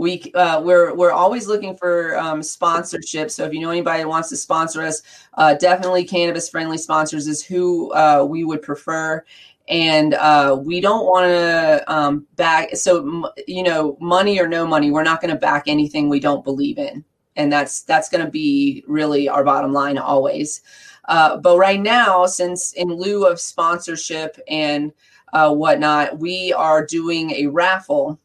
we 0.01 0.31
uh, 0.33 0.59
we're 0.59 0.95
we're 0.95 1.11
always 1.11 1.47
looking 1.47 1.77
for 1.77 2.17
um, 2.17 2.41
sponsorship. 2.41 3.29
So 3.29 3.45
if 3.45 3.53
you 3.53 3.59
know 3.59 3.69
anybody 3.69 4.01
that 4.01 4.07
wants 4.09 4.29
to 4.29 4.35
sponsor 4.35 4.81
us, 4.81 5.03
uh, 5.35 5.53
definitely 5.53 6.05
cannabis 6.05 6.49
friendly 6.49 6.79
sponsors 6.79 7.27
is 7.27 7.45
who 7.45 7.93
uh, 7.93 8.25
we 8.27 8.43
would 8.43 8.63
prefer. 8.63 9.23
And 9.67 10.15
uh, 10.15 10.59
we 10.59 10.81
don't 10.81 11.05
want 11.05 11.25
to 11.27 11.83
um, 11.87 12.25
back. 12.35 12.75
So 12.75 13.31
you 13.47 13.61
know, 13.61 13.95
money 14.01 14.39
or 14.39 14.47
no 14.47 14.65
money, 14.65 14.89
we're 14.89 15.03
not 15.03 15.21
going 15.21 15.33
to 15.35 15.39
back 15.39 15.65
anything 15.67 16.09
we 16.09 16.19
don't 16.19 16.43
believe 16.43 16.79
in, 16.79 17.05
and 17.35 17.53
that's 17.53 17.83
that's 17.83 18.09
going 18.09 18.25
to 18.25 18.31
be 18.31 18.83
really 18.87 19.29
our 19.29 19.43
bottom 19.43 19.71
line 19.71 19.99
always. 19.99 20.61
Uh, 21.09 21.37
but 21.37 21.59
right 21.59 21.79
now, 21.79 22.25
since 22.25 22.73
in 22.73 22.87
lieu 22.87 23.27
of 23.27 23.39
sponsorship 23.39 24.39
and 24.47 24.93
uh, 25.33 25.53
whatnot, 25.53 26.17
we 26.17 26.53
are 26.53 26.83
doing 26.83 27.29
a 27.31 27.45
raffle 27.45 28.19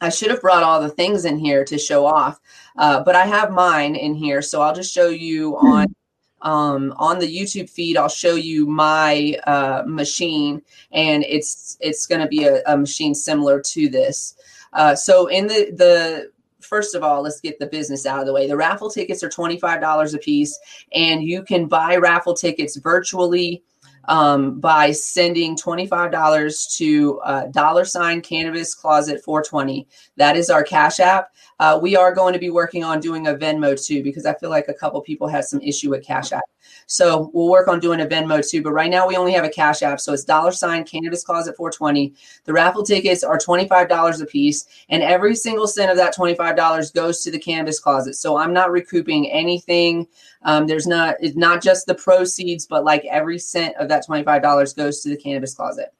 I 0.00 0.10
should 0.10 0.30
have 0.30 0.40
brought 0.40 0.62
all 0.62 0.80
the 0.80 0.88
things 0.88 1.24
in 1.24 1.38
here 1.38 1.64
to 1.64 1.78
show 1.78 2.06
off, 2.06 2.40
uh, 2.76 3.02
but 3.02 3.16
I 3.16 3.26
have 3.26 3.50
mine 3.50 3.96
in 3.96 4.14
here, 4.14 4.42
so 4.42 4.62
I'll 4.62 4.74
just 4.74 4.92
show 4.92 5.08
you 5.08 5.56
hmm. 5.56 5.66
on 5.66 5.94
um, 6.40 6.94
on 6.96 7.18
the 7.18 7.26
YouTube 7.26 7.68
feed. 7.68 7.96
I'll 7.96 8.08
show 8.08 8.34
you 8.34 8.66
my 8.66 9.36
uh, 9.46 9.82
machine, 9.86 10.62
and 10.92 11.24
it's 11.24 11.76
it's 11.80 12.06
going 12.06 12.20
to 12.20 12.28
be 12.28 12.44
a, 12.44 12.62
a, 12.66 12.76
machine 12.76 13.14
similar 13.14 13.60
to 13.60 13.88
this. 13.88 14.36
Uh, 14.72 14.94
so 14.94 15.26
in 15.26 15.48
the 15.48 15.72
the 15.76 16.30
first 16.60 16.94
of 16.94 17.02
all, 17.02 17.22
let's 17.22 17.40
get 17.40 17.58
the 17.58 17.66
business 17.66 18.06
out 18.06 18.20
of 18.20 18.26
the 18.26 18.32
way. 18.32 18.46
The 18.46 18.56
raffle 18.56 18.90
tickets 18.90 19.22
are 19.24 19.28
twenty 19.28 19.58
five 19.58 19.80
dollars 19.80 20.14
a 20.14 20.18
piece, 20.18 20.58
and 20.92 21.22
you 21.22 21.42
can 21.42 21.66
buy 21.66 21.96
raffle 21.96 22.34
tickets 22.34 22.76
virtually 22.76 23.64
um, 24.08 24.58
by 24.58 24.90
sending 24.90 25.54
$25 25.54 26.76
to 26.76 27.20
uh, 27.20 27.46
dollar 27.48 27.84
sign 27.84 28.20
cannabis 28.20 28.74
closet 28.74 29.22
420. 29.22 29.86
That 30.16 30.36
is 30.36 30.50
our 30.50 30.64
Cash 30.64 30.98
App. 30.98 31.30
Uh, 31.60 31.78
we 31.80 31.94
are 31.94 32.14
going 32.14 32.32
to 32.32 32.38
be 32.38 32.50
working 32.50 32.82
on 32.82 33.00
doing 33.00 33.28
a 33.28 33.34
Venmo 33.34 33.80
too, 33.80 34.02
because 34.02 34.26
I 34.26 34.34
feel 34.34 34.50
like 34.50 34.68
a 34.68 34.74
couple 34.74 35.00
people 35.02 35.28
had 35.28 35.44
some 35.44 35.60
issue 35.60 35.90
with 35.90 36.04
Cash 36.04 36.32
App. 36.32 36.44
So 36.86 37.30
we'll 37.34 37.48
work 37.48 37.68
on 37.68 37.80
doing 37.80 38.00
a 38.00 38.06
Venmo 38.06 38.46
too. 38.48 38.62
But 38.62 38.72
right 38.72 38.90
now 38.90 39.06
we 39.06 39.16
only 39.16 39.32
have 39.32 39.44
a 39.44 39.50
Cash 39.50 39.82
App. 39.82 40.00
So 40.00 40.12
it's 40.12 40.24
dollar 40.24 40.52
sign 40.52 40.84
Cannabis 40.84 41.24
Closet 41.24 41.56
420. 41.56 42.14
The 42.44 42.52
raffle 42.52 42.82
tickets 42.82 43.22
are 43.22 43.38
$25 43.38 44.22
a 44.22 44.26
piece. 44.26 44.66
And 44.88 45.02
every 45.02 45.36
single 45.36 45.66
cent 45.66 45.90
of 45.90 45.96
that 45.96 46.16
$25 46.16 46.94
goes 46.94 47.22
to 47.22 47.30
the 47.30 47.38
Cannabis 47.38 47.78
Closet. 47.78 48.14
So 48.14 48.36
I'm 48.36 48.52
not 48.52 48.70
recouping 48.70 49.30
anything. 49.30 50.06
Um, 50.42 50.66
there's 50.66 50.86
not, 50.86 51.16
it's 51.20 51.36
not 51.36 51.62
just 51.62 51.86
the 51.86 51.94
proceeds, 51.94 52.66
but 52.66 52.84
like 52.84 53.04
every 53.04 53.38
cent 53.38 53.76
of 53.76 53.88
that 53.88 54.06
$25 54.06 54.76
goes 54.76 55.00
to 55.00 55.10
the 55.10 55.16
Cannabis 55.16 55.54
Closet. 55.54 55.92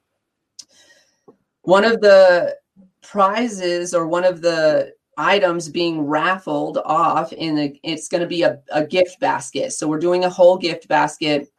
One 1.61 1.85
of 1.85 2.01
the 2.01 2.57
prizes 3.01 3.93
or 3.93 4.07
one 4.07 4.23
of 4.23 4.41
the 4.41 4.93
items 5.19 5.67
being 5.67 6.01
raffled 6.01 6.77
off 6.85 7.33
in 7.33 7.55
the 7.55 7.77
it's 7.83 8.07
going 8.07 8.21
to 8.21 8.27
be 8.27 8.43
a, 8.43 8.61
a 8.71 8.85
gift 8.85 9.19
basket. 9.19 9.73
So 9.73 9.87
we're 9.87 9.99
doing 9.99 10.23
a 10.23 10.29
whole 10.29 10.57
gift 10.57 10.87
basket 10.87 11.51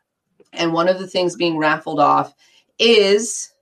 and 0.55 0.73
one 0.73 0.89
of 0.89 0.99
the 0.99 1.07
things 1.07 1.37
being 1.37 1.59
raffled 1.59 2.01
off 2.01 2.35
is 2.79 3.53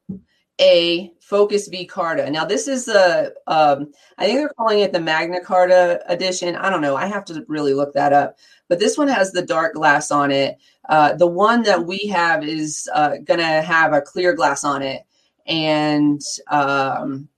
a 0.61 1.13
focus 1.21 1.69
v 1.69 1.85
carta. 1.85 2.31
Now 2.31 2.45
this 2.45 2.69
is 2.69 2.89
a 2.89 3.33
um, 3.47 3.93
i 4.17 4.25
think 4.25 4.39
they're 4.39 4.53
calling 4.57 4.81
it 4.81 4.93
the 4.93 5.01
magna 5.01 5.41
carta 5.41 6.01
edition. 6.07 6.55
I 6.57 6.71
don't 6.71 6.81
know. 6.81 6.97
I 6.97 7.07
have 7.07 7.25
to 7.27 7.45
really 7.49 7.75
look 7.75 7.93
that 7.95 8.13
up. 8.13 8.39
But 8.69 8.79
this 8.79 8.97
one 8.97 9.09
has 9.09 9.33
the 9.33 9.43
dark 9.43 9.75
glass 9.75 10.11
on 10.11 10.31
it. 10.31 10.59
Uh, 10.89 11.15
the 11.15 11.27
one 11.27 11.63
that 11.65 11.85
we 11.85 12.07
have 12.07 12.45
is 12.45 12.89
uh, 12.95 13.17
going 13.25 13.41
to 13.41 13.63
have 13.63 13.93
a 13.93 14.01
clear 14.01 14.33
glass 14.33 14.65
on 14.65 14.83
it. 14.83 15.03
And 15.47 16.21
um, 16.51 17.29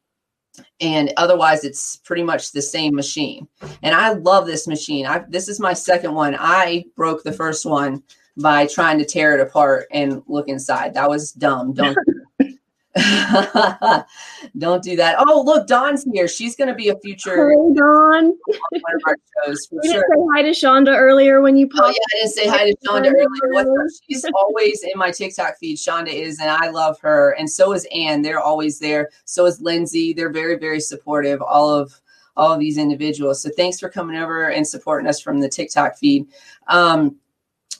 and 0.81 1.13
otherwise 1.17 1.65
it's 1.65 1.97
pretty 1.97 2.23
much 2.23 2.53
the 2.53 2.63
same 2.63 2.95
machine. 2.95 3.49
And 3.83 3.95
i 3.95 4.13
love 4.13 4.47
this 4.47 4.67
machine. 4.67 5.07
I 5.07 5.25
this 5.29 5.49
is 5.49 5.61
my 5.61 5.73
second 5.73 6.15
one. 6.15 6.37
I 6.39 6.85
broke 6.97 7.23
the 7.23 7.33
first 7.33 7.67
one 7.67 8.03
by 8.37 8.67
trying 8.67 8.99
to 8.99 9.05
tear 9.05 9.35
it 9.35 9.41
apart 9.41 9.87
and 9.91 10.23
look 10.27 10.49
inside. 10.49 10.95
That 10.95 11.09
was 11.09 11.33
dumb. 11.33 11.73
Don't 11.73 11.97
Don't 14.59 14.83
do 14.83 14.97
that. 14.97 15.17
Oh, 15.19 15.43
look, 15.45 15.67
Dawn's 15.67 16.05
here. 16.13 16.27
She's 16.27 16.57
going 16.57 16.69
to 16.69 16.75
be 16.75 16.89
a 16.89 16.97
future. 16.99 17.51
Hey, 17.51 17.75
Dawn. 17.75 18.25
One 18.27 18.35
of 18.75 19.01
our 19.07 19.17
shows 19.45 19.67
for 19.67 19.79
you 19.83 19.93
sure. 19.93 20.05
didn't 20.11 20.27
say 20.27 20.33
hi 20.35 20.43
to 20.43 20.51
Shonda 20.51 20.97
earlier 20.97 21.41
when 21.41 21.57
you 21.57 21.69
Oh, 21.75 21.77
popped. 21.81 21.97
yeah, 21.99 22.05
I 22.13 22.23
didn't 22.23 22.33
say 22.33 22.47
hi 22.49 22.65
to 22.71 22.77
Shonda 22.87 23.13
earlier. 23.43 23.87
She's 24.09 24.25
always 24.35 24.83
in 24.83 24.99
my 24.99 25.11
TikTok 25.11 25.59
feed. 25.59 25.77
Shonda 25.79 26.13
is, 26.13 26.41
and 26.41 26.51
I 26.51 26.71
love 26.71 26.99
her. 27.01 27.33
And 27.39 27.49
so 27.49 27.73
is 27.73 27.87
Ann. 27.95 28.23
They're 28.23 28.41
always 28.41 28.79
there. 28.81 29.11
So 29.25 29.47
is 29.47 29.61
Lindsay. 29.61 30.13
They're 30.13 30.33
very, 30.33 30.57
very 30.59 30.81
supportive. 30.81 31.41
All 31.43 31.71
of 31.71 31.93
all 32.37 32.53
of 32.53 32.61
these 32.61 32.79
individuals. 32.79 33.43
So 33.43 33.51
thanks 33.57 33.79
for 33.79 33.89
coming 33.91 34.17
over 34.17 34.49
and 34.49 34.67
supporting 34.67 35.07
us 35.09 35.21
from 35.21 35.41
the 35.41 35.49
TikTok 35.49 35.99
feed. 35.99 36.27
Um, 36.69 37.17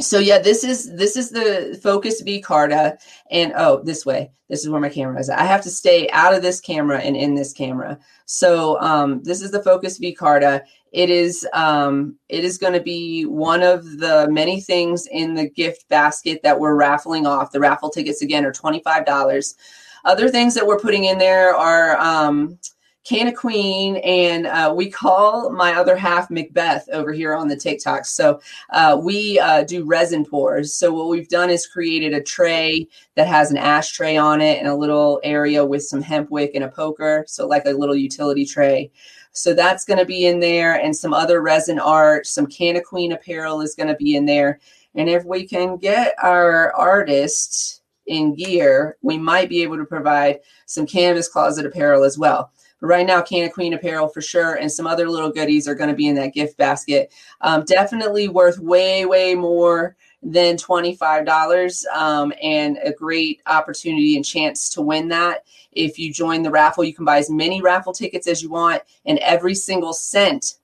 so 0.01 0.19
yeah, 0.19 0.39
this 0.39 0.65
is 0.65 0.95
this 0.97 1.17
is 1.17 1.31
the 1.31 1.79
Focus 1.83 2.21
V 2.21 2.41
Carta, 2.41 2.99
and 3.31 3.53
oh, 3.57 3.83
this 3.83 4.05
way. 4.07 4.31
This 4.49 4.65
is 4.65 4.69
where 4.69 4.81
my 4.81 4.89
camera 4.89 5.21
is. 5.21 5.31
I 5.31 5.45
have 5.45 5.63
to 5.63 5.71
stay 5.71 6.09
out 6.11 6.35
of 6.35 6.43
this 6.43 6.61
camera 6.61 6.99
and 6.99 7.17
in 7.17 7.35
this 7.35 7.53
camera. 7.53 7.99
So 8.27 8.81
um, 8.81 9.23
this 9.23 9.43
is 9.43 9.53
the 9.53 9.63
Focus 9.63 9.99
V 9.99 10.13
Carta. 10.13 10.65
It 10.93 11.09
is 11.09 11.47
um, 11.53 12.17
it 12.29 12.45
is 12.45 12.59
going 12.59 12.73
to 12.73 12.81
be 12.81 13.25
one 13.25 13.63
of 13.63 13.99
the 13.99 14.29
many 14.31 14.61
things 14.61 15.07
in 15.07 15.35
the 15.35 15.49
gift 15.49 15.89
basket 15.89 16.41
that 16.43 16.59
we're 16.59 16.75
raffling 16.75 17.27
off. 17.27 17.53
The 17.53 17.61
raffle 17.61 17.91
tickets 17.91 18.23
again 18.23 18.45
are 18.45 18.53
twenty 18.53 18.81
five 18.81 19.07
dollars. 19.07 19.55
Other 20.05 20.29
things 20.29 20.55
that 20.55 20.67
we're 20.67 20.81
putting 20.81 21.05
in 21.05 21.19
there 21.19 21.55
are 21.55 21.97
um, 21.99 22.59
Canna 23.05 23.33
Queen, 23.33 23.97
and 23.97 24.47
uh, 24.47 24.73
we 24.77 24.91
call 24.91 25.51
my 25.51 25.75
other 25.75 25.97
half 25.97 26.31
Macbeth 26.31 26.89
over 26.93 27.13
here 27.13 27.35
on 27.35 27.49
the 27.49 27.57
TikTok. 27.57 28.05
So 28.05 28.41
uh, 28.71 29.01
we 29.03 29.39
uh, 29.39 29.65
do 29.65 29.85
resin 29.85 30.25
pours. 30.25 30.75
So 30.75 30.93
what 30.93 31.09
we've 31.09 31.29
done 31.29 31.51
is 31.51 31.67
created 31.67 32.13
a 32.13 32.23
tray 32.23 32.87
that 33.17 33.27
has 33.27 33.51
an 33.51 33.57
ashtray 33.57 34.17
on 34.17 34.41
it 34.41 34.59
and 34.59 34.69
a 34.69 34.75
little 34.75 35.21
area 35.25 35.65
with 35.65 35.83
some 35.83 36.03
hemp 36.03 36.31
wick 36.31 36.53
and 36.55 36.65
a 36.65 36.69
poker. 36.69 37.25
So 37.27 37.47
like 37.47 37.65
a 37.65 37.71
little 37.71 37.97
utility 37.97 38.45
tray. 38.45 38.91
So 39.33 39.55
that's 39.55 39.85
going 39.85 39.99
to 39.99 40.05
be 40.05 40.27
in 40.27 40.41
there, 40.41 40.75
and 40.75 40.95
some 40.95 41.15
other 41.15 41.41
resin 41.41 41.79
art. 41.79 42.27
Some 42.27 42.47
Canna 42.47 42.83
Queen 42.83 43.13
apparel 43.13 43.61
is 43.61 43.75
going 43.75 43.89
to 43.89 43.97
be 43.97 44.17
in 44.17 44.27
there. 44.27 44.61
And 44.95 45.09
if 45.09 45.25
we 45.25 45.47
can 45.47 45.77
get 45.77 46.15
our 46.23 46.75
artists 46.75 47.81
in 48.07 48.35
gear, 48.35 48.97
we 49.03 49.17
might 49.17 49.49
be 49.49 49.63
able 49.63 49.77
to 49.77 49.85
provide 49.85 50.41
some 50.67 50.85
canvas 50.85 51.29
closet 51.29 51.65
apparel 51.65 52.03
as 52.03 52.19
well. 52.19 52.51
But 52.81 52.87
right 52.89 53.07
now, 53.07 53.21
Canna 53.23 53.51
Queen 53.51 53.75
apparel 53.75 54.09
for 54.09 54.21
sure, 54.21 54.55
and 54.55 54.71
some 54.71 54.87
other 54.87 55.09
little 55.09 55.31
goodies 55.31 55.69
are 55.69 55.75
going 55.75 55.91
to 55.91 55.97
be 55.97 56.09
in 56.09 56.15
that 56.17 56.35
gift 56.35 56.57
basket. 56.57 57.13
Um, 57.41 57.65
definitely 57.65 58.29
worth 58.29 58.59
way, 58.59 59.05
way 59.05 59.35
more 59.35 59.97
than 60.23 60.57
$25 60.57 61.87
um, 61.95 62.33
and 62.43 62.79
a 62.85 62.93
great 62.93 63.41
opportunity 63.47 64.17
and 64.17 64.25
chance 64.25 64.69
to 64.71 64.83
win 64.83 65.09
that. 65.09 65.45
If 65.73 65.99
you 65.99 66.13
join 66.13 66.43
the 66.43 66.51
raffle, 66.51 66.85
you 66.85 66.95
can 66.95 67.05
buy 67.05 67.19
as 67.19 67.31
many 67.31 67.63
raffle 67.63 67.93
tickets 67.93 68.27
as 68.27 68.43
you 68.43 68.51
want, 68.51 68.83
and 69.05 69.19
every 69.19 69.55
single 69.55 69.93
cent 69.93 70.57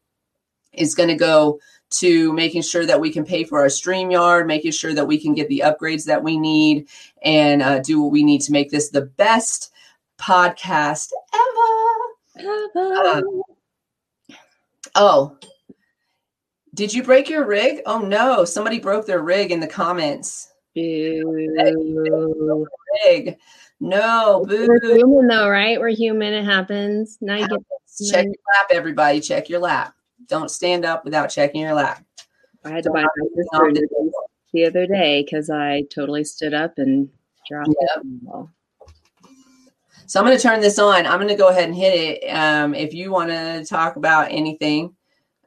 is 0.73 0.95
going 0.95 1.09
to 1.09 1.15
go 1.15 1.59
to 1.89 2.33
making 2.33 2.63
sure 2.63 2.85
that 2.85 3.01
we 3.01 3.13
can 3.13 3.25
pay 3.25 3.45
for 3.45 3.61
our 3.61 3.67
StreamYard, 3.67 4.47
making 4.47 4.73
sure 4.73 4.93
that 4.95 5.07
we 5.07 5.19
can 5.19 5.35
get 5.35 5.49
the 5.49 5.63
upgrades 5.65 6.05
that 6.05 6.23
we 6.23 6.37
need, 6.37 6.89
and 7.23 7.63
uh, 7.63 7.79
do 7.79 8.03
what 8.03 8.13
we 8.13 8.25
need 8.25 8.41
to 8.43 8.53
make 8.53 8.71
this 8.71 8.91
the 8.91 9.03
best 9.03 9.73
podcast 10.19 11.11
ever. 11.33 11.66
Uh, 12.39 13.23
oh, 14.95 15.39
did 16.75 16.93
you 16.93 17.03
break 17.03 17.29
your 17.29 17.47
rig? 17.47 17.81
Oh 17.87 18.01
no, 18.01 18.45
somebody 18.45 18.79
broke 18.79 19.07
their 19.07 19.23
rig 19.23 19.51
in 19.51 19.61
the 19.61 19.67
comments. 19.67 20.53
Boo. 20.75 21.47
Rig. 23.05 23.37
No, 23.81 24.45
We're 24.49 24.79
human 24.83 25.27
though, 25.27 25.49
right? 25.49 25.79
We're 25.79 25.89
human. 25.89 26.33
It 26.33 26.45
happens. 26.45 27.19
Now 27.21 27.37
you 27.37 27.49
get 27.49 27.61
Check 28.11 28.25
your 28.25 28.35
lap, 28.35 28.67
everybody. 28.71 29.21
Check 29.21 29.49
your 29.49 29.61
lap. 29.61 29.95
Don't 30.29 30.51
stand 30.51 30.85
up 30.85 31.05
without 31.05 31.29
checking 31.29 31.61
your 31.61 31.75
lap. 31.75 32.05
I 32.65 32.71
had 32.71 32.85
to 32.85 32.91
buy 32.91 33.03
my 33.03 33.27
sister 33.35 33.87
the 34.53 34.65
other 34.65 34.87
day 34.87 35.23
because 35.23 35.51
I 35.51 35.83
totally 35.95 36.25
stood 36.25 36.55
up 36.55 36.79
and 36.79 37.09
dropped 37.49 37.69
Yep. 37.69 38.05
it. 38.05 38.47
So 40.07 40.21
I'm 40.21 40.27
going 40.27 40.37
to 40.37 40.43
turn 40.43 40.61
this 40.61 40.79
on. 40.79 41.05
I'm 41.05 41.19
going 41.19 41.29
to 41.29 41.35
go 41.35 41.49
ahead 41.49 41.65
and 41.65 41.75
hit 41.75 41.95
it. 41.95 42.29
Um, 42.29 42.75
if 42.75 42.95
you 42.95 43.11
want 43.11 43.31
to 43.31 43.65
talk 43.65 43.97
about 43.97 44.31
anything, 44.31 44.95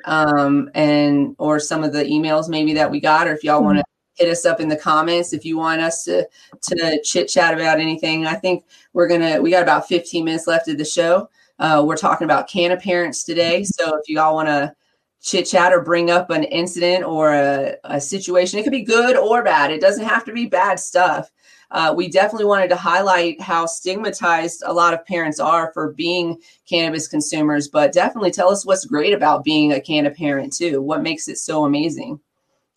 um, 0.05 0.69
and 0.75 1.35
or 1.39 1.59
some 1.59 1.83
of 1.83 1.93
the 1.93 2.03
emails 2.03 2.49
maybe 2.49 2.73
that 2.73 2.89
we 2.89 2.99
got, 2.99 3.27
or 3.27 3.33
if 3.33 3.43
y'all 3.43 3.63
want 3.63 3.77
to 3.77 3.83
hit 4.15 4.29
us 4.29 4.45
up 4.45 4.59
in 4.59 4.67
the 4.67 4.75
comments, 4.75 5.33
if 5.33 5.45
you 5.45 5.57
want 5.57 5.81
us 5.81 6.03
to 6.05 6.27
to 6.61 7.01
chit 7.03 7.29
chat 7.29 7.53
about 7.53 7.79
anything, 7.79 8.25
I 8.25 8.35
think 8.35 8.65
we're 8.93 9.07
gonna. 9.07 9.41
We 9.41 9.51
got 9.51 9.63
about 9.63 9.87
15 9.87 10.25
minutes 10.25 10.47
left 10.47 10.67
of 10.67 10.77
the 10.77 10.85
show. 10.85 11.29
Uh, 11.57 11.83
we're 11.85 11.97
talking 11.97 12.25
about 12.25 12.49
canna 12.49 12.77
parents 12.77 13.23
today. 13.23 13.63
So 13.63 13.97
if 13.97 14.07
you 14.07 14.19
all 14.19 14.35
want 14.35 14.47
to 14.47 14.73
chit 15.21 15.45
chat 15.45 15.73
or 15.73 15.81
bring 15.81 16.09
up 16.09 16.29
an 16.29 16.45
incident 16.45 17.03
or 17.03 17.33
a, 17.33 17.75
a 17.83 17.99
situation, 17.99 18.59
it 18.59 18.63
could 18.63 18.71
be 18.71 18.83
good 18.83 19.17
or 19.17 19.43
bad. 19.43 19.71
It 19.71 19.81
doesn't 19.81 20.05
have 20.05 20.23
to 20.25 20.33
be 20.33 20.45
bad 20.45 20.79
stuff 20.79 21.29
uh, 21.71 21.93
we 21.95 22.09
definitely 22.09 22.45
wanted 22.45 22.69
to 22.69 22.75
highlight 22.75 23.39
how 23.41 23.65
stigmatized 23.65 24.63
a 24.65 24.73
lot 24.73 24.93
of 24.93 25.05
parents 25.05 25.39
are 25.39 25.71
for 25.73 25.93
being 25.93 26.37
cannabis 26.67 27.07
consumers, 27.07 27.67
but 27.67 27.93
definitely 27.93 28.31
tell 28.31 28.49
us 28.49 28.65
what's 28.65 28.85
great 28.85 29.13
about 29.13 29.43
being 29.43 29.73
a 29.73 29.81
canna 29.81 30.11
parent 30.11 30.53
too. 30.53 30.81
What 30.81 31.03
makes 31.03 31.27
it 31.27 31.37
so 31.37 31.65
amazing 31.65 32.19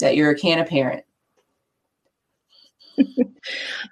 that 0.00 0.16
you're 0.16 0.30
a 0.30 0.38
canna 0.38 0.64
parent? 0.64 1.04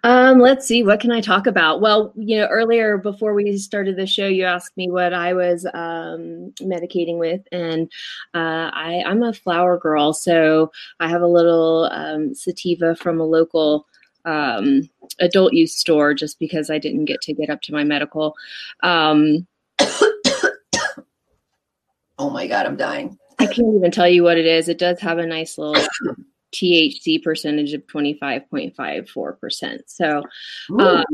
Um, 0.05 0.39
let's 0.39 0.67
see, 0.67 0.83
what 0.83 1.01
can 1.01 1.11
I 1.11 1.21
talk 1.21 1.47
about? 1.47 1.81
Well, 1.81 2.13
you 2.17 2.39
know, 2.39 2.47
earlier 2.47 2.97
before 2.97 3.35
we 3.35 3.57
started 3.59 3.97
the 3.97 4.07
show, 4.07 4.27
you 4.27 4.45
asked 4.45 4.77
me 4.77 4.91
what 4.91 5.13
I 5.13 5.35
was 5.35 5.67
um, 5.75 6.53
medicating 6.61 7.19
with, 7.19 7.43
and 7.53 7.91
uh, 8.33 8.71
I, 8.73 9.03
I'm 9.05 9.23
a 9.23 9.33
flower 9.33 9.77
girl, 9.79 10.13
so 10.13 10.71
I 11.01 11.09
have 11.09 11.23
a 11.23 11.27
little 11.27 11.91
um, 11.93 12.35
sativa 12.35 12.95
from 12.95 13.21
a 13.21 13.25
local 13.25 13.87
um, 14.25 14.89
adult 15.19 15.53
use 15.53 15.77
store 15.77 16.15
just 16.15 16.39
because 16.39 16.71
I 16.71 16.79
didn't 16.79 17.07
get 17.07 17.21
to 17.23 17.33
get 17.33 17.51
up 17.51 17.63
to 17.63 17.73
my 17.73 17.85
medical. 17.85 18.35
Um, 18.83 19.47
Oh 22.21 22.29
my 22.29 22.47
God, 22.47 22.67
I'm 22.67 22.77
dying. 22.77 23.19
I 23.39 23.47
can't 23.47 23.75
even 23.75 23.91
tell 23.91 24.07
you 24.07 24.23
what 24.23 24.37
it 24.37 24.45
is. 24.45 24.69
It 24.69 24.77
does 24.77 25.01
have 25.01 25.17
a 25.17 25.25
nice 25.25 25.57
little 25.57 25.83
THC 26.55 27.23
percentage 27.23 27.73
of 27.73 27.87
25.54%. 27.87 29.79
So, 29.87 30.23
um, 30.79 31.05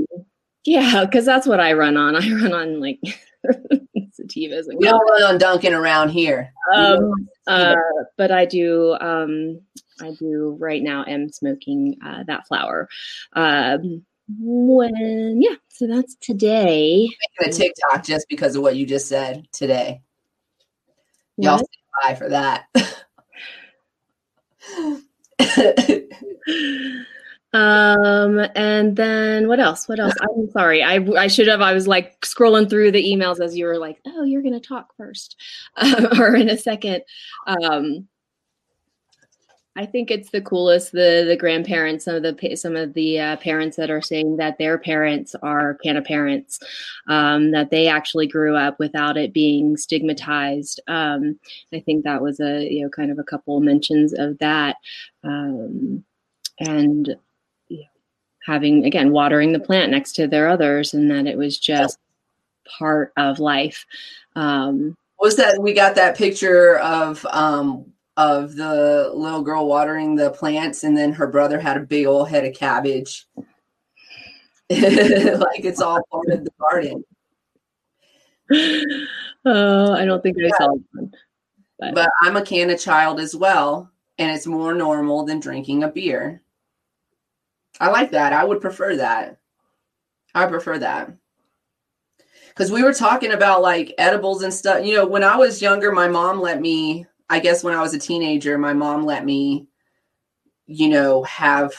yeah, 0.64 1.04
because 1.04 1.24
that's 1.24 1.46
what 1.46 1.60
I 1.60 1.74
run 1.74 1.96
on. 1.96 2.16
I 2.20 2.28
run 2.28 2.52
on 2.52 2.80
like 2.80 2.98
sativas 3.46 4.66
and 4.66 4.78
we 4.78 4.86
don't 4.86 5.08
run 5.08 5.22
on 5.22 5.38
Dunkin 5.38 5.74
around 5.74 6.08
here. 6.08 6.52
um, 6.74 7.12
uh, 7.46 7.76
but 8.16 8.32
I 8.32 8.44
do 8.44 8.96
um, 9.00 9.60
I 10.00 10.12
do 10.12 10.56
right 10.58 10.82
now 10.82 11.04
am 11.06 11.30
smoking 11.30 11.98
uh, 12.04 12.24
that 12.26 12.46
flower. 12.46 12.88
Um, 13.32 14.04
when 14.38 15.40
yeah, 15.40 15.54
so 15.68 15.86
that's 15.86 16.16
today. 16.16 17.08
Making 17.38 17.52
a 17.52 17.56
TikTok 17.56 18.04
just 18.04 18.26
because 18.28 18.56
of 18.56 18.62
what 18.62 18.76
you 18.76 18.86
just 18.86 19.08
said 19.08 19.46
today. 19.52 20.02
Y'all 21.36 21.58
say 21.58 21.64
bye 22.02 22.14
for 22.14 22.28
that. 22.30 22.64
um 27.52 28.38
and 28.54 28.96
then 28.96 29.48
what 29.48 29.60
else 29.60 29.88
what 29.88 30.00
else 30.00 30.12
i'm 30.20 30.50
sorry 30.50 30.82
i 30.82 30.96
i 31.16 31.26
should 31.26 31.46
have 31.46 31.60
i 31.60 31.72
was 31.72 31.86
like 31.86 32.20
scrolling 32.20 32.68
through 32.68 32.90
the 32.90 33.02
emails 33.02 33.40
as 33.40 33.56
you 33.56 33.64
were 33.64 33.78
like 33.78 33.98
oh 34.06 34.24
you're 34.24 34.42
gonna 34.42 34.60
talk 34.60 34.94
first 34.96 35.36
uh, 35.76 36.08
or 36.18 36.34
in 36.34 36.50
a 36.50 36.58
second 36.58 37.02
um 37.46 38.06
I 39.76 39.84
think 39.84 40.10
it's 40.10 40.30
the 40.30 40.40
coolest. 40.40 40.92
The 40.92 41.24
the 41.28 41.36
grandparents, 41.36 42.06
some 42.06 42.14
of 42.16 42.22
the 42.22 42.56
some 42.56 42.76
of 42.76 42.94
the 42.94 43.20
uh, 43.20 43.36
parents 43.36 43.76
that 43.76 43.90
are 43.90 44.00
saying 44.00 44.38
that 44.38 44.56
their 44.56 44.78
parents 44.78 45.34
are 45.42 45.74
canna 45.74 46.00
parents, 46.00 46.58
um, 47.08 47.50
that 47.50 47.70
they 47.70 47.86
actually 47.86 48.26
grew 48.26 48.56
up 48.56 48.78
without 48.78 49.18
it 49.18 49.34
being 49.34 49.76
stigmatized. 49.76 50.80
Um, 50.88 51.38
I 51.74 51.80
think 51.80 52.04
that 52.04 52.22
was 52.22 52.40
a 52.40 52.66
you 52.72 52.84
know 52.84 52.88
kind 52.88 53.10
of 53.10 53.18
a 53.18 53.24
couple 53.24 53.60
mentions 53.60 54.14
of 54.14 54.38
that, 54.38 54.76
um, 55.22 56.02
and 56.58 57.14
you 57.68 57.78
know, 57.78 57.84
having 58.46 58.86
again 58.86 59.12
watering 59.12 59.52
the 59.52 59.60
plant 59.60 59.90
next 59.90 60.14
to 60.14 60.26
their 60.26 60.48
others, 60.48 60.94
and 60.94 61.10
that 61.10 61.26
it 61.26 61.36
was 61.36 61.58
just 61.58 61.98
part 62.78 63.12
of 63.18 63.40
life. 63.40 63.84
Um, 64.36 64.96
was 65.18 65.36
that 65.36 65.60
we 65.60 65.74
got 65.74 65.96
that 65.96 66.16
picture 66.16 66.78
of 66.78 67.26
um 67.30 67.92
of 68.16 68.56
the 68.56 69.10
little 69.14 69.42
girl 69.42 69.66
watering 69.66 70.14
the 70.14 70.30
plants, 70.30 70.84
and 70.84 70.96
then 70.96 71.12
her 71.12 71.26
brother 71.26 71.58
had 71.60 71.76
a 71.76 71.80
big 71.80 72.06
old 72.06 72.28
head 72.28 72.44
of 72.44 72.54
cabbage. 72.54 73.26
like 74.70 75.64
it's 75.64 75.80
all 75.80 76.00
part 76.10 76.28
of 76.30 76.44
the 76.44 76.50
garden. 76.60 77.04
Oh, 79.48 79.92
I 79.92 80.04
don't 80.04 80.20
think 80.24 80.36
I 80.44 80.48
saw 80.58 80.74
one. 80.92 81.12
But. 81.78 81.94
but 81.94 82.10
I'm 82.20 82.36
a 82.36 82.44
canna 82.44 82.76
child 82.76 83.20
as 83.20 83.36
well, 83.36 83.92
and 84.18 84.30
it's 84.32 84.46
more 84.46 84.74
normal 84.74 85.24
than 85.24 85.38
drinking 85.38 85.84
a 85.84 85.88
beer. 85.88 86.42
I 87.78 87.90
like 87.90 88.10
that. 88.10 88.32
I 88.32 88.42
would 88.42 88.60
prefer 88.60 88.96
that. 88.96 89.38
I 90.34 90.46
prefer 90.46 90.78
that. 90.80 91.12
Because 92.48 92.72
we 92.72 92.82
were 92.82 92.92
talking 92.92 93.32
about 93.32 93.62
like 93.62 93.94
edibles 93.98 94.42
and 94.42 94.52
stuff. 94.52 94.84
You 94.84 94.96
know, 94.96 95.06
when 95.06 95.22
I 95.22 95.36
was 95.36 95.62
younger, 95.62 95.92
my 95.92 96.08
mom 96.08 96.40
let 96.40 96.60
me 96.60 97.06
I 97.28 97.40
guess 97.40 97.64
when 97.64 97.74
I 97.74 97.82
was 97.82 97.94
a 97.94 97.98
teenager, 97.98 98.56
my 98.58 98.72
mom 98.72 99.04
let 99.04 99.24
me, 99.24 99.66
you 100.66 100.88
know, 100.88 101.22
have 101.24 101.72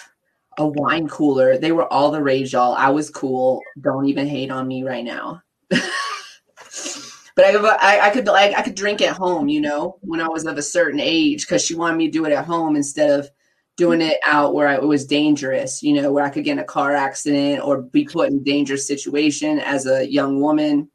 a 0.57 0.67
wine 0.67 1.07
cooler. 1.07 1.57
They 1.57 1.71
were 1.71 1.91
all 1.91 2.11
the 2.11 2.21
rage, 2.21 2.53
y'all. 2.53 2.73
I 2.73 2.89
was 2.89 3.09
cool. 3.09 3.61
Don't 3.79 4.07
even 4.07 4.27
hate 4.27 4.51
on 4.51 4.67
me 4.67 4.83
right 4.83 5.05
now. 5.05 5.41
but 5.69 7.45
I, 7.45 7.77
I, 7.79 8.07
I, 8.07 8.09
could 8.09 8.25
like 8.27 8.57
I 8.57 8.61
could 8.61 8.75
drink 8.75 9.01
at 9.01 9.15
home, 9.15 9.47
you 9.47 9.61
know, 9.61 9.97
when 10.01 10.19
I 10.19 10.27
was 10.27 10.45
of 10.45 10.57
a 10.57 10.63
certain 10.63 10.99
age, 10.99 11.45
because 11.45 11.63
she 11.63 11.75
wanted 11.75 11.97
me 11.97 12.07
to 12.07 12.11
do 12.11 12.25
it 12.25 12.33
at 12.33 12.45
home 12.45 12.75
instead 12.75 13.19
of 13.19 13.29
doing 13.77 14.01
it 14.01 14.17
out 14.25 14.55
where 14.55 14.67
I, 14.67 14.75
it 14.75 14.83
was 14.83 15.05
dangerous, 15.05 15.83
you 15.83 15.93
know, 15.93 16.11
where 16.11 16.25
I 16.25 16.29
could 16.29 16.43
get 16.43 16.53
in 16.53 16.59
a 16.59 16.63
car 16.63 16.95
accident 16.95 17.63
or 17.63 17.83
be 17.83 18.05
put 18.05 18.29
in 18.31 18.37
a 18.37 18.43
dangerous 18.43 18.87
situation 18.87 19.59
as 19.59 19.85
a 19.85 20.09
young 20.09 20.41
woman. 20.41 20.89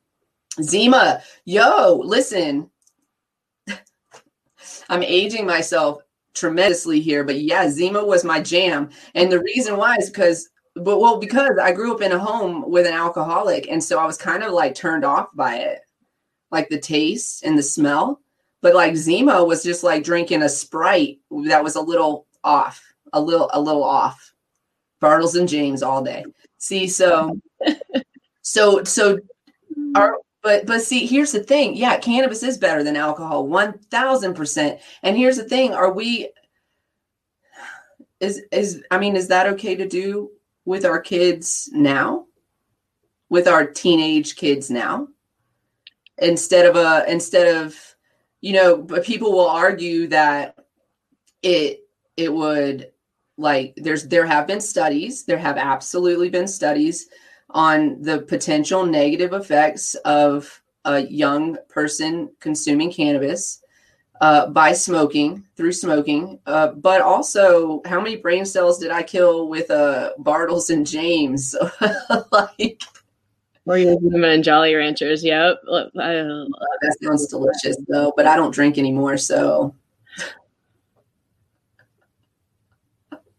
Zima, 0.60 1.22
yo, 1.44 2.02
listen, 2.04 2.68
I'm 4.92 5.02
aging 5.02 5.46
myself 5.46 6.02
tremendously 6.34 7.00
here, 7.00 7.24
but 7.24 7.40
yeah, 7.40 7.70
Zima 7.70 8.04
was 8.04 8.24
my 8.24 8.42
jam. 8.42 8.90
And 9.14 9.32
the 9.32 9.40
reason 9.40 9.78
why 9.78 9.96
is 9.96 10.10
because, 10.10 10.50
but 10.74 11.00
well, 11.00 11.18
because 11.18 11.56
I 11.60 11.72
grew 11.72 11.94
up 11.94 12.02
in 12.02 12.12
a 12.12 12.18
home 12.18 12.70
with 12.70 12.86
an 12.86 12.92
alcoholic. 12.92 13.68
And 13.70 13.82
so 13.82 13.98
I 13.98 14.04
was 14.04 14.18
kind 14.18 14.42
of 14.42 14.52
like 14.52 14.74
turned 14.74 15.02
off 15.02 15.28
by 15.34 15.56
it, 15.56 15.80
like 16.50 16.68
the 16.68 16.78
taste 16.78 17.42
and 17.42 17.56
the 17.56 17.62
smell. 17.62 18.20
But 18.60 18.74
like 18.74 18.94
Zima 18.94 19.42
was 19.42 19.62
just 19.62 19.82
like 19.82 20.04
drinking 20.04 20.42
a 20.42 20.48
Sprite 20.48 21.20
that 21.46 21.64
was 21.64 21.76
a 21.76 21.80
little 21.80 22.26
off, 22.44 22.82
a 23.14 23.20
little, 23.20 23.48
a 23.54 23.60
little 23.60 23.84
off. 23.84 24.34
Bartles 25.00 25.40
and 25.40 25.48
Jaymes 25.48 25.82
all 25.82 26.04
day. 26.04 26.22
See, 26.58 26.86
so, 26.86 27.40
so, 28.42 28.84
so 28.84 29.20
our, 29.94 30.18
but 30.42 30.66
but 30.66 30.82
see, 30.82 31.06
here's 31.06 31.32
the 31.32 31.42
thing. 31.42 31.76
Yeah, 31.76 31.98
cannabis 31.98 32.42
is 32.42 32.58
better 32.58 32.82
than 32.82 32.96
alcohol, 32.96 33.46
one 33.46 33.78
thousand 33.90 34.34
percent. 34.34 34.80
And 35.02 35.16
here's 35.16 35.36
the 35.36 35.44
thing: 35.44 35.72
Are 35.72 35.92
we? 35.92 36.30
Is 38.20 38.42
is 38.50 38.82
I 38.90 38.98
mean, 38.98 39.16
is 39.16 39.28
that 39.28 39.46
okay 39.54 39.74
to 39.76 39.88
do 39.88 40.30
with 40.64 40.84
our 40.84 41.00
kids 41.00 41.68
now? 41.72 42.26
With 43.28 43.48
our 43.48 43.66
teenage 43.66 44.36
kids 44.36 44.70
now, 44.70 45.08
instead 46.18 46.66
of 46.66 46.76
a 46.76 47.10
instead 47.10 47.56
of, 47.56 47.74
you 48.40 48.52
know, 48.52 48.76
but 48.76 49.04
people 49.04 49.32
will 49.32 49.48
argue 49.48 50.08
that 50.08 50.58
it 51.42 51.80
it 52.16 52.32
would 52.32 52.92
like 53.38 53.74
there's 53.76 54.06
there 54.08 54.26
have 54.26 54.46
been 54.46 54.60
studies 54.60 55.24
there 55.24 55.38
have 55.38 55.56
absolutely 55.56 56.28
been 56.28 56.46
studies 56.46 57.08
on 57.52 58.00
the 58.02 58.22
potential 58.22 58.84
negative 58.84 59.32
effects 59.32 59.94
of 60.04 60.62
a 60.84 61.00
young 61.00 61.56
person 61.68 62.30
consuming 62.40 62.90
cannabis 62.90 63.62
uh, 64.20 64.46
by 64.46 64.72
smoking 64.72 65.44
through 65.56 65.72
smoking, 65.72 66.38
uh, 66.46 66.68
but 66.68 67.00
also 67.00 67.82
how 67.84 68.00
many 68.00 68.16
brain 68.16 68.44
cells 68.44 68.78
did 68.78 68.90
I 68.90 69.02
kill 69.02 69.48
with 69.48 69.70
uh, 69.70 70.12
Bartles 70.20 70.70
and 70.70 70.86
Jaymes? 70.86 71.54
like, 72.32 72.82
or 73.66 73.78
them 73.78 74.24
and 74.24 74.44
Jolly 74.44 74.74
Ranchers. 74.74 75.24
Yep. 75.24 75.62
that 75.64 76.96
sounds 77.02 77.26
delicious 77.26 77.76
though, 77.88 78.12
but 78.16 78.26
I 78.26 78.36
don't 78.36 78.54
drink 78.54 78.78
anymore, 78.78 79.16
so 79.16 79.74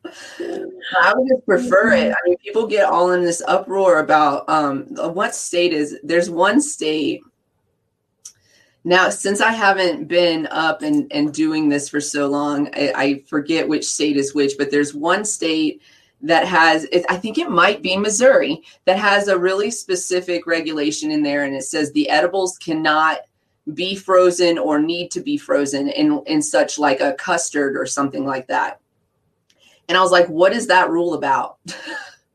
I 1.01 1.13
would 1.15 1.27
just 1.27 1.45
prefer 1.45 1.93
it. 1.93 2.11
I 2.11 2.15
mean, 2.27 2.37
people 2.37 2.67
get 2.67 2.85
all 2.85 3.11
in 3.11 3.23
this 3.23 3.41
uproar 3.47 3.99
about 3.99 4.47
um, 4.49 4.83
what 5.13 5.35
state 5.35 5.73
is. 5.73 5.97
There's 6.03 6.29
one 6.29 6.61
state 6.61 7.21
now. 8.83 9.09
Since 9.09 9.41
I 9.41 9.51
haven't 9.51 10.07
been 10.07 10.47
up 10.47 10.81
and 10.81 11.11
and 11.11 11.33
doing 11.33 11.69
this 11.69 11.89
for 11.89 12.01
so 12.01 12.27
long, 12.27 12.69
I, 12.73 12.93
I 12.95 13.23
forget 13.27 13.67
which 13.67 13.85
state 13.85 14.17
is 14.17 14.33
which. 14.33 14.53
But 14.57 14.71
there's 14.71 14.93
one 14.93 15.25
state 15.25 15.81
that 16.21 16.47
has. 16.47 16.85
It, 16.85 17.05
I 17.09 17.17
think 17.17 17.37
it 17.37 17.49
might 17.49 17.81
be 17.81 17.97
Missouri 17.97 18.61
that 18.85 18.97
has 18.97 19.27
a 19.27 19.37
really 19.37 19.71
specific 19.71 20.47
regulation 20.47 21.11
in 21.11 21.23
there, 21.23 21.43
and 21.43 21.55
it 21.55 21.63
says 21.63 21.91
the 21.91 22.09
edibles 22.09 22.57
cannot 22.57 23.19
be 23.73 23.95
frozen 23.95 24.57
or 24.57 24.79
need 24.79 25.09
to 25.11 25.21
be 25.21 25.37
frozen 25.37 25.87
in 25.89 26.21
in 26.25 26.41
such 26.41 26.77
like 26.77 26.99
a 26.99 27.13
custard 27.13 27.77
or 27.77 27.85
something 27.85 28.25
like 28.25 28.47
that 28.47 28.79
and 29.89 29.97
I 29.97 30.01
was 30.01 30.11
like, 30.11 30.27
what 30.27 30.53
is 30.53 30.67
that 30.67 30.89
rule 30.89 31.13
about? 31.13 31.57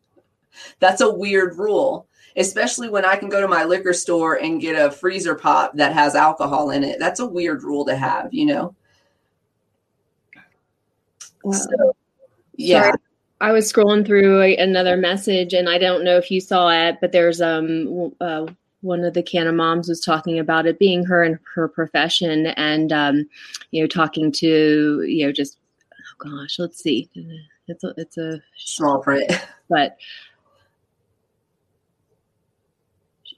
That's 0.80 1.01
a 1.01 1.11
weird 1.11 1.57
rule, 1.57 2.07
especially 2.36 2.88
when 2.88 3.05
I 3.05 3.16
can 3.16 3.28
go 3.28 3.40
to 3.40 3.49
my 3.49 3.64
liquor 3.64 3.92
store 3.92 4.34
and 4.34 4.61
get 4.61 4.80
a 4.80 4.90
freezer 4.90 5.34
pop 5.34 5.76
that 5.76 5.92
has 5.92 6.14
alcohol 6.14 6.70
in 6.70 6.84
it. 6.84 6.99
That's 6.99 7.20
a 7.20 7.26
weird 7.26 7.62
rule 7.62 7.84
to 7.86 7.96
have, 7.96 8.32
you 8.32 8.46
know? 8.46 8.74
So, 11.51 11.96
yeah. 12.57 12.82
Sorry. 12.82 12.99
I 13.40 13.53
was 13.53 13.72
scrolling 13.72 14.05
through 14.05 14.42
another 14.42 14.96
message 14.96 15.53
and 15.53 15.68
I 15.68 15.78
don't 15.78 16.05
know 16.05 16.16
if 16.16 16.30
you 16.30 16.40
saw 16.40 16.70
it, 16.70 16.96
but 17.01 17.12
there's 17.12 17.40
um 17.40 18.12
uh, 18.20 18.46
one 18.80 19.05
of 19.05 19.14
the 19.14 19.22
Canna 19.22 19.53
moms 19.53 19.88
was 19.88 20.01
talking 20.01 20.38
about 20.38 20.66
it 20.66 20.78
being 20.78 21.05
her 21.05 21.22
and 21.22 21.38
her 21.55 21.68
profession 21.68 22.46
and 22.46 22.92
um, 22.92 23.28
you 23.70 23.82
know 23.82 23.86
talking 23.86 24.30
to 24.32 25.03
you 25.03 25.26
know 25.26 25.32
just 25.32 25.57
gosh, 26.18 26.58
let's 26.58 26.82
see. 26.82 27.08
It's 27.68 27.84
a, 27.84 27.94
it's 27.96 28.18
a 28.18 28.40
small 28.56 29.00
print, 29.00 29.30
but 29.68 29.96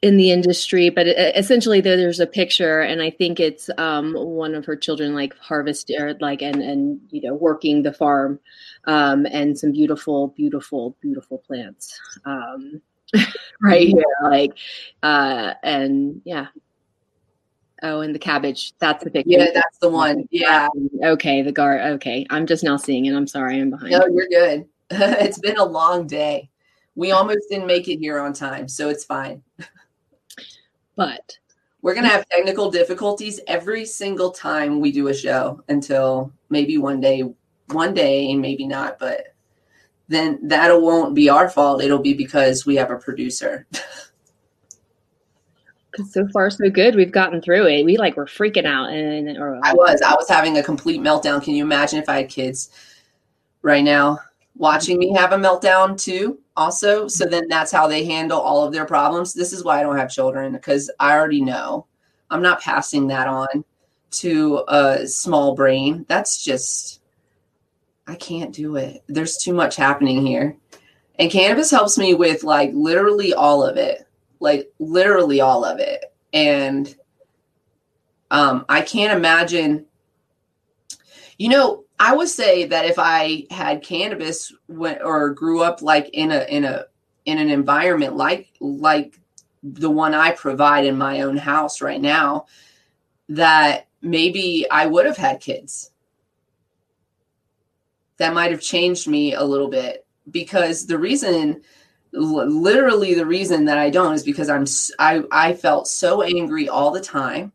in 0.03 0.16
the 0.16 0.31
industry, 0.31 0.89
but 0.89 1.07
essentially 1.07 1.81
there, 1.81 1.97
there's 1.97 2.20
a 2.20 2.26
picture, 2.26 2.81
and 2.81 3.03
I 3.03 3.11
think 3.11 3.39
it's 3.39 3.68
um, 3.76 4.14
one 4.14 4.55
of 4.55 4.64
her 4.64 4.76
children 4.76 5.14
like 5.14 5.37
harvest 5.37 5.91
or 5.91 6.14
like 6.20 6.41
and 6.41 6.62
and 6.62 7.01
you 7.11 7.20
know 7.20 7.35
working 7.35 7.83
the 7.83 7.93
farm, 7.93 8.41
um, 8.85 9.26
and 9.26 9.59
some 9.59 9.72
beautiful, 9.72 10.28
beautiful, 10.28 10.97
beautiful 11.03 11.39
plants, 11.39 12.01
um, 12.24 12.81
right 13.62 13.89
here, 13.89 14.05
like 14.22 14.53
uh, 15.03 15.55
and 15.62 16.22
yeah, 16.24 16.47
Oh, 17.83 18.01
and 18.01 18.14
the 18.14 18.18
cabbage. 18.18 18.72
That's 18.78 19.03
the 19.05 19.11
picture. 19.11 19.31
Yeah, 19.31 19.47
that's 19.55 19.78
the 19.78 19.89
one. 19.89 20.28
Yeah. 20.31 20.68
Okay, 21.03 21.43
the 21.43 21.53
gar. 21.53 21.81
Okay, 21.81 22.26
I'm 22.31 22.47
just 22.47 22.62
now 22.62 22.76
seeing 22.76 23.07
it. 23.07 23.14
I'm 23.14 23.26
sorry, 23.26 23.61
I'm 23.61 23.70
behind. 23.70 23.93
No, 23.93 24.07
you're 24.07 24.28
good. 24.28 24.66
it's 24.91 25.39
been 25.39 25.57
a 25.57 25.64
long 25.64 26.07
day. 26.07 26.51
We 26.95 27.12
almost 27.12 27.49
didn't 27.49 27.66
make 27.66 27.89
it 27.89 27.99
here 27.99 28.18
on 28.18 28.33
time, 28.33 28.68
so 28.68 28.89
it's 28.89 29.05
fine. 29.05 29.43
But 30.97 31.39
we're 31.83 31.95
gonna 31.95 32.09
have 32.09 32.28
technical 32.28 32.70
difficulties 32.70 33.41
every 33.47 33.87
single 33.87 34.31
time 34.31 34.81
we 34.81 34.93
do 34.93 35.09
a 35.09 35.14
show 35.14 35.62
until 35.68 36.33
maybe 36.51 36.76
one 36.76 37.01
day 37.01 37.24
one 37.68 37.95
day 37.95 38.31
and 38.31 38.41
maybe 38.41 38.66
not, 38.66 38.99
but 38.99 39.35
then 40.09 40.41
that 40.49 40.68
won't 40.81 41.14
be 41.14 41.28
our 41.28 41.49
fault. 41.49 41.83
It'll 41.83 42.01
be 42.01 42.14
because 42.14 42.66
we 42.66 42.76
have 42.76 42.91
a 42.91 42.97
producer. 42.97 43.66
so 46.09 46.26
far 46.28 46.51
so 46.51 46.70
good. 46.70 46.95
We've 46.95 47.12
gotten 47.12 47.41
through 47.41 47.66
it. 47.66 47.84
We 47.84 47.97
like 47.97 48.16
were 48.16 48.26
freaking 48.26 48.66
out, 48.66 48.91
and 48.91 49.36
or, 49.36 49.61
I 49.62 49.72
was. 49.72 50.01
I 50.03 50.14
was 50.14 50.28
having 50.28 50.59
a 50.59 50.62
complete 50.62 51.01
meltdown. 51.01 51.43
Can 51.43 51.55
you 51.55 51.64
imagine 51.64 51.99
if 51.99 52.09
I 52.09 52.18
had 52.18 52.28
kids 52.28 52.70
right 53.62 53.84
now 53.84 54.18
watching 54.57 54.99
me 54.99 55.12
have 55.14 55.32
a 55.32 55.36
meltdown 55.36 56.01
too? 56.01 56.38
Also, 56.57 57.09
so 57.09 57.24
then 57.24 57.49
that's 57.49 57.72
how 57.72 57.86
they 57.86 58.05
handle 58.05 58.41
all 58.41 58.64
of 58.64 58.72
their 58.72 58.84
problems. 58.84 59.32
This 59.32 59.53
is 59.53 59.64
why 59.64 59.80
I 59.80 59.82
don't 59.82 59.97
have 59.97 60.11
children 60.11 60.53
because 60.53 60.91
I 61.01 61.16
already 61.16 61.41
know 61.41 61.86
I'm 62.30 62.43
not 62.43 62.61
passing 62.61 63.07
that 63.09 63.26
on 63.26 63.64
to 64.12 64.64
a 64.68 65.07
small 65.07 65.55
brain. 65.55 66.05
That's 66.09 66.43
just 66.43 67.01
I 68.07 68.16
can't 68.16 68.53
do 68.53 68.76
it. 68.76 69.03
There's 69.07 69.36
too 69.36 69.55
much 69.55 69.76
happening 69.76 70.26
here. 70.26 70.57
And 71.18 71.30
cannabis 71.30 71.70
helps 71.70 71.99
me 71.99 72.14
with 72.14 72.45
like 72.45 72.70
literally 72.72 73.34
all 73.34 73.64
of 73.64 73.76
it 73.76 74.07
like 74.41 74.72
literally 74.78 75.41
all 75.41 75.64
of 75.64 75.78
it. 75.78 76.12
And 76.32 76.95
um, 78.30 78.64
I 78.68 78.80
can't 78.80 79.16
imagine, 79.16 79.86
you 81.38 81.49
know, 81.49 81.84
I 81.99 82.14
would 82.14 82.28
say 82.28 82.64
that 82.64 82.86
if 82.86 82.99
I 82.99 83.47
had 83.51 83.82
cannabis 83.82 84.53
when, 84.66 85.01
or 85.03 85.30
grew 85.30 85.62
up 85.62 85.82
like 85.82 86.09
in 86.14 86.30
a 86.30 86.45
in 86.49 86.64
a 86.64 86.86
in 87.26 87.38
an 87.38 87.51
environment 87.51 88.16
like 88.16 88.49
like 88.61 89.20
the 89.62 89.91
one 89.91 90.14
I 90.14 90.30
provide 90.30 90.86
in 90.86 90.97
my 90.97 91.20
own 91.20 91.36
house 91.36 91.82
right 91.82 92.01
now, 92.01 92.47
that 93.28 93.88
maybe 94.01 94.66
I 94.70 94.86
would 94.86 95.05
have 95.05 95.18
had 95.18 95.41
kids. 95.41 95.91
That 98.16 98.32
might 98.32 98.51
have 98.51 98.62
changed 98.62 99.07
me 99.07 99.34
a 99.34 99.45
little 99.45 99.68
bit 99.68 100.07
because 100.30 100.86
the 100.86 100.99
reason 100.99 101.62
literally 102.13 103.15
the 103.15 103.27
reason 103.27 103.65
that 103.67 103.79
I 103.79 103.91
don't 103.91 104.15
is 104.15 104.23
because 104.23 104.49
I'm 104.49 104.67
I 104.99 105.23
I 105.31 105.55
felt 105.55 105.89
so 105.89 106.23
angry 106.23 106.69
all 106.69 106.91
the 106.91 107.01
time 107.01 107.53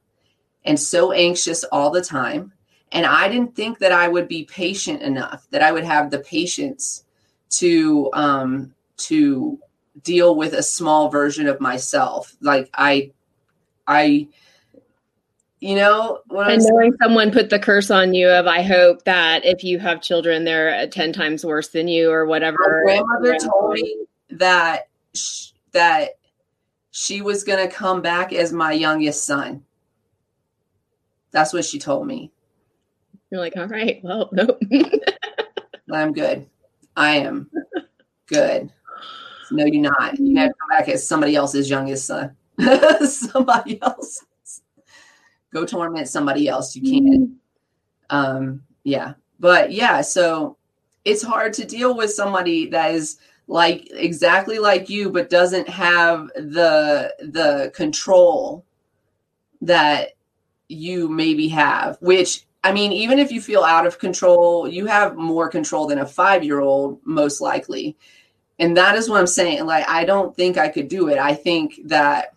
and 0.64 0.80
so 0.80 1.12
anxious 1.12 1.64
all 1.66 1.92
the 1.92 2.02
time. 2.02 2.54
And 2.92 3.06
I 3.06 3.28
didn't 3.28 3.56
think 3.56 3.80
that 3.80 3.92
I 3.92 4.08
would 4.08 4.28
be 4.28 4.46
patient 4.46 5.02
enough 5.02 5.48
that 5.52 5.62
I 5.62 5.72
would 5.72 5.84
have 5.84 6.12
the 6.12 6.20
patience 6.20 7.04
to 7.52 8.10
um 8.14 8.74
to 8.98 9.60
deal 10.04 10.36
with 10.36 10.54
a 10.54 10.64
small 10.64 11.10
version 11.10 11.48
of 11.48 11.60
myself. 11.60 12.36
Like 12.42 12.70
I 12.74 13.12
I 13.88 14.28
you 15.60 15.76
know 15.76 16.20
and 16.30 16.62
knowing 16.64 16.92
saying? 16.92 16.98
someone 17.02 17.32
put 17.32 17.50
the 17.50 17.58
curse 17.58 17.90
on 17.90 18.14
you 18.14 18.28
of 18.28 18.46
i 18.46 18.62
hope 18.62 19.04
that 19.06 19.46
if 19.46 19.64
you 19.64 19.80
have 19.80 20.02
children 20.02 20.44
they're 20.44 20.86
10 20.86 21.14
times 21.14 21.46
worse 21.46 21.70
than 21.70 21.88
you 21.88 22.12
or 22.12 22.26
whatever. 22.26 22.84
My 22.86 23.02
grandmother 23.02 23.38
told 23.40 23.74
me 23.74 24.06
that 24.38 24.90
sh- 25.14 25.52
that 25.72 26.12
she 26.92 27.22
was 27.22 27.44
going 27.44 27.68
to 27.68 27.74
come 27.74 28.02
back 28.02 28.32
as 28.32 28.54
my 28.54 28.72
youngest 28.72 29.26
son. 29.26 29.64
That's 31.32 31.52
what 31.52 31.66
she 31.66 31.78
told 31.78 32.08
me. 32.08 32.32
You're 33.30 33.42
like, 33.42 33.58
all 33.58 33.68
right, 33.68 34.00
well, 34.04 34.30
nope. 34.34 34.62
I'm 35.92 36.14
good. 36.14 36.48
I 36.96 37.18
am 37.18 37.50
good. 38.28 38.72
No, 39.52 39.66
you're 39.66 39.82
not. 39.82 40.18
You 40.18 40.38
have 40.38 40.50
to 40.50 40.56
come 40.60 40.70
back 40.70 40.90
as 40.90 41.08
somebody 41.08 41.36
else's 41.36 41.70
youngest 41.70 42.06
son. 42.08 42.36
somebody 43.06 43.82
else. 43.82 44.24
Go 45.54 45.66
torment 45.66 46.08
somebody 46.08 46.48
else. 46.48 46.76
You 46.76 46.82
can't. 46.82 47.30
Um, 48.10 48.64
yeah. 48.84 49.14
But 49.40 49.72
yeah, 49.72 50.02
so 50.02 50.58
it's 51.04 51.22
hard 51.22 51.54
to 51.54 51.66
deal 51.66 51.96
with 51.96 52.12
somebody 52.12 52.68
that 52.70 52.96
is 52.96 53.18
like 53.48 53.88
exactly 53.92 54.58
like 54.58 54.90
you 54.90 55.10
but 55.10 55.30
doesn't 55.30 55.70
have 55.70 56.28
the 56.36 57.14
the 57.20 57.72
control 57.76 58.66
that 59.62 60.10
you 60.68 61.08
maybe 61.08 61.48
have 61.48 61.98
which 62.02 62.46
i 62.64 62.72
mean 62.72 62.92
even 62.92 63.20
if 63.20 63.32
you 63.32 63.40
feel 63.40 63.64
out 63.64 63.86
of 63.86 64.00
control 64.00 64.68
you 64.68 64.88
have 64.88 65.16
more 65.16 65.48
control 65.48 65.86
than 65.88 66.00
a 66.00 66.06
5 66.06 66.44
year 66.44 66.60
old 66.60 67.00
most 67.06 67.42
likely. 67.42 67.96
And 68.58 68.78
that 68.78 68.96
is 68.96 69.10
what 69.10 69.20
i'm 69.20 69.28
saying 69.28 69.66
like 69.66 69.88
i 69.88 70.06
don't 70.06 70.36
think 70.36 70.58
i 70.58 70.70
could 70.70 70.88
do 70.88 71.10
it. 71.10 71.20
I 71.20 71.34
think 71.36 71.82
that 71.86 72.34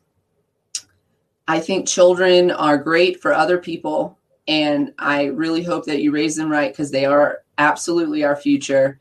i 1.47 1.61
think 1.61 1.87
children 1.87 2.51
are 2.51 2.77
great 2.77 3.23
for 3.23 3.33
other 3.33 3.59
people 3.59 4.19
and 4.47 4.93
i 4.99 5.27
really 5.27 5.63
hope 5.63 5.85
that 5.87 6.03
you 6.03 6.11
raise 6.11 6.37
them 6.37 6.51
right 6.51 6.73
because 6.73 6.91
they 6.91 7.07
are 7.07 7.43
absolutely 7.57 8.25
our 8.25 8.37
future 8.37 8.99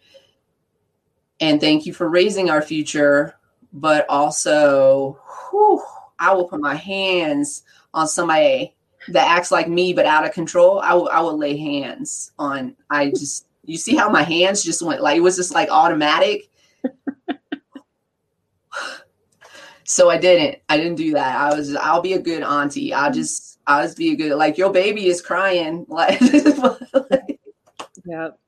and 1.40 1.62
thank 1.62 1.86
you 1.86 1.94
for 1.94 2.10
raising 2.10 2.50
our 2.50 2.62
future. 2.62 3.36
But 3.74 4.06
also, 4.10 5.20
whew, 5.50 5.84
I 6.20 6.34
will 6.34 6.48
put 6.48 6.62
my 6.62 6.76
hands 6.76 7.64
on 7.94 8.08
somebody 8.08 8.76
that 9.10 9.28
acts 9.28 9.52
like 9.52 9.70
me 9.70 9.94
but 9.94 10.06
out 10.06 10.26
of 10.26 10.32
control. 10.32 10.80
I 10.80 10.94
will 10.94 11.10
I 11.10 11.20
will 11.20 11.38
lay 11.38 11.58
hands 11.58 12.32
on. 12.40 12.76
I 12.90 13.10
just 13.10 13.48
you 13.66 13.78
see 13.78 13.96
how 13.96 14.10
my 14.10 14.24
hands 14.24 14.64
just 14.64 14.82
went 14.82 15.02
like 15.02 15.18
it 15.18 15.22
was 15.22 15.36
just 15.36 15.54
like 15.54 15.70
automatic. 15.70 16.50
so 19.84 20.10
I 20.10 20.18
didn't. 20.18 20.62
I 20.70 20.78
didn't 20.78 20.96
do 20.96 21.14
that. 21.14 21.38
I 21.38 21.56
was 21.56 21.76
I'll 21.76 22.02
be 22.02 22.14
a 22.14 22.22
good 22.22 22.44
auntie. 22.44 22.94
I'll 22.94 23.06
mm-hmm. 23.06 23.20
just 23.20 23.60
I'll 23.68 23.84
just 23.84 23.98
be 23.98 24.14
a 24.14 24.16
good 24.16 24.34
like 24.34 24.58
your 24.58 24.72
baby 24.72 25.08
is 25.08 25.22
crying. 25.22 25.86
Like, 25.90 26.22
like 26.22 27.40
Yep. 28.06 28.40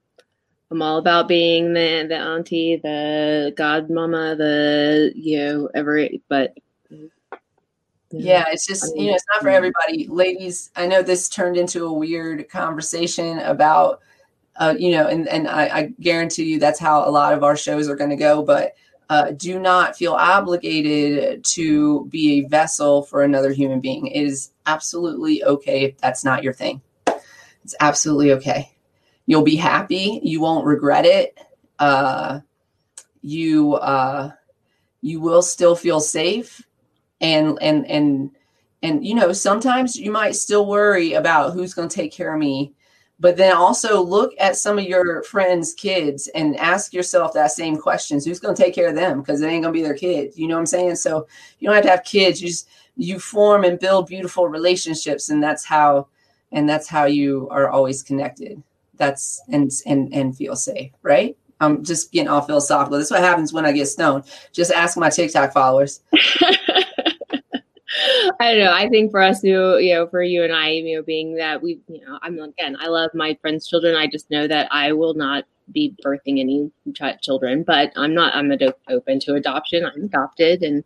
I'm 0.71 0.81
all 0.81 0.97
about 0.97 1.27
being 1.27 1.73
the 1.73 2.05
the 2.07 2.15
auntie, 2.15 2.75
the 2.75 3.53
godmama, 3.57 4.37
the 4.37 5.11
you 5.15 5.39
know 5.39 5.69
every. 5.73 6.21
But 6.29 6.55
yeah, 8.11 8.45
it's 8.51 8.67
just 8.67 8.95
you 8.95 9.07
know 9.07 9.15
it's 9.15 9.25
not 9.33 9.41
for 9.41 9.49
everybody. 9.49 10.07
Ladies, 10.07 10.69
I 10.75 10.85
know 10.85 11.01
this 11.01 11.27
turned 11.27 11.57
into 11.57 11.85
a 11.85 11.93
weird 11.93 12.49
conversation 12.49 13.39
about 13.39 14.01
uh, 14.57 14.75
you 14.77 14.91
know, 14.91 15.07
and 15.07 15.27
and 15.27 15.47
I, 15.47 15.63
I 15.63 15.93
guarantee 15.99 16.43
you 16.43 16.59
that's 16.59 16.79
how 16.79 17.07
a 17.07 17.09
lot 17.09 17.33
of 17.33 17.43
our 17.43 17.57
shows 17.57 17.89
are 17.89 17.95
going 17.95 18.11
to 18.11 18.15
go. 18.15 18.43
But 18.43 18.75
uh, 19.09 19.31
do 19.31 19.59
not 19.59 19.97
feel 19.97 20.13
obligated 20.13 21.43
to 21.43 22.05
be 22.07 22.39
a 22.39 22.47
vessel 22.47 23.01
for 23.01 23.23
another 23.23 23.51
human 23.51 23.79
being. 23.79 24.05
It 24.05 24.21
is 24.21 24.51
absolutely 24.67 25.43
okay 25.43 25.85
if 25.85 25.97
that's 25.97 26.23
not 26.23 26.43
your 26.43 26.53
thing. 26.53 26.81
It's 27.63 27.75
absolutely 27.79 28.33
okay 28.33 28.75
you'll 29.29 29.43
be 29.43 29.55
happy. 29.55 30.19
You 30.23 30.41
won't 30.41 30.65
regret 30.65 31.05
it. 31.05 31.37
Uh, 31.77 32.39
you 33.21 33.75
uh, 33.75 34.31
you 35.01 35.21
will 35.21 35.43
still 35.43 35.75
feel 35.75 35.99
safe 35.99 36.65
and 37.21 37.59
and 37.61 37.85
and 37.85 38.31
and 38.81 39.05
you 39.05 39.13
know 39.13 39.31
sometimes 39.31 39.95
you 39.95 40.11
might 40.11 40.35
still 40.35 40.65
worry 40.65 41.13
about 41.13 41.53
who's 41.53 41.75
going 41.75 41.87
to 41.87 41.95
take 41.95 42.11
care 42.11 42.33
of 42.33 42.39
me 42.39 42.73
but 43.19 43.37
then 43.37 43.55
also 43.55 44.01
look 44.01 44.33
at 44.39 44.55
some 44.57 44.79
of 44.79 44.85
your 44.85 45.21
friends 45.23 45.73
kids 45.73 46.27
and 46.33 46.57
ask 46.57 46.93
yourself 46.93 47.33
that 47.33 47.51
same 47.51 47.75
questions. 47.75 48.23
Who's 48.23 48.39
going 48.39 48.55
to 48.55 48.63
take 48.63 48.73
care 48.73 48.87
of 48.87 48.95
them? 48.95 49.19
Because 49.19 49.41
it 49.41 49.47
ain't 49.47 49.63
going 49.63 49.73
to 49.73 49.79
be 49.79 49.83
their 49.83 49.93
kids 49.93 50.39
you 50.39 50.47
know 50.47 50.55
what 50.55 50.61
i'm 50.61 50.65
saying? 50.65 50.95
So 50.95 51.27
you 51.59 51.67
don't 51.67 51.75
have 51.75 51.83
to 51.83 51.91
have 51.91 52.03
kids 52.03 52.41
you 52.41 52.47
just 52.47 52.67
you 52.97 53.19
form 53.19 53.63
and 53.63 53.79
build 53.79 54.07
beautiful 54.07 54.47
relationships 54.47 55.29
and 55.29 55.43
that's 55.43 55.65
how 55.65 56.07
and 56.51 56.67
that's 56.67 56.87
how 56.87 57.05
you 57.05 57.47
are 57.51 57.69
always 57.69 58.01
connected 58.01 58.63
that's 58.99 59.41
and 59.49 59.71
and 59.87 60.13
and 60.13 60.37
feel 60.37 60.55
safe, 60.55 60.91
right? 61.01 61.35
I'm 61.61 61.83
just 61.83 62.11
getting 62.11 62.29
all 62.29 62.41
philosophical. 62.41 62.97
That's 62.97 63.11
what 63.11 63.21
happens 63.21 63.51
when 63.51 63.65
I 63.65 63.71
get 63.71 63.87
stoned. 63.87 64.25
Just 64.53 64.71
ask 64.71 64.97
my 64.97 65.09
TikTok 65.09 65.51
followers. 65.51 66.01
I 68.39 68.51
don't 68.53 68.59
know. 68.59 68.71
I 68.71 68.87
think 68.87 69.11
for 69.11 69.21
us, 69.21 69.43
you 69.43 69.77
you 69.77 69.95
know, 69.95 70.07
for 70.07 70.21
you 70.21 70.43
and 70.43 70.53
I, 70.53 70.69
you 70.69 70.97
know, 70.97 71.03
being 71.03 71.35
that 71.35 71.61
we, 71.61 71.79
you 71.87 72.05
know, 72.05 72.19
I'm 72.21 72.39
again, 72.39 72.77
I 72.79 72.87
love 72.87 73.09
my 73.13 73.37
friends' 73.41 73.67
children. 73.67 73.95
I 73.95 74.07
just 74.07 74.29
know 74.29 74.47
that 74.47 74.67
I 74.71 74.93
will 74.93 75.15
not 75.15 75.45
be 75.71 75.95
birthing 76.05 76.39
any 76.39 76.71
ch- 76.93 77.21
children, 77.21 77.63
but 77.63 77.91
I'm 77.95 78.13
not. 78.13 78.35
I'm 78.35 78.51
ad- 78.51 78.73
open 78.89 79.19
to 79.21 79.35
adoption. 79.35 79.85
I'm 79.85 80.05
adopted, 80.05 80.61
and 80.63 80.83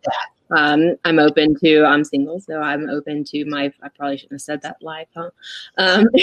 um, 0.50 0.96
I'm 1.04 1.18
open 1.18 1.56
to. 1.60 1.84
I'm 1.84 2.04
single, 2.04 2.40
so 2.40 2.60
I'm 2.60 2.88
open 2.88 3.24
to 3.24 3.44
my. 3.46 3.72
I 3.82 3.88
probably 3.88 4.18
shouldn't 4.18 4.32
have 4.32 4.40
said 4.40 4.62
that 4.62 4.76
live, 4.80 5.06
huh? 5.14 5.30
Um, 5.78 6.06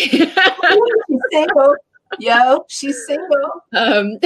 single. 1.32 1.76
Yo, 2.19 2.65
she's 2.67 3.05
single. 3.07 3.63
Um, 3.74 4.19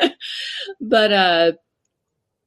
but 0.80 1.12
uh, 1.12 1.52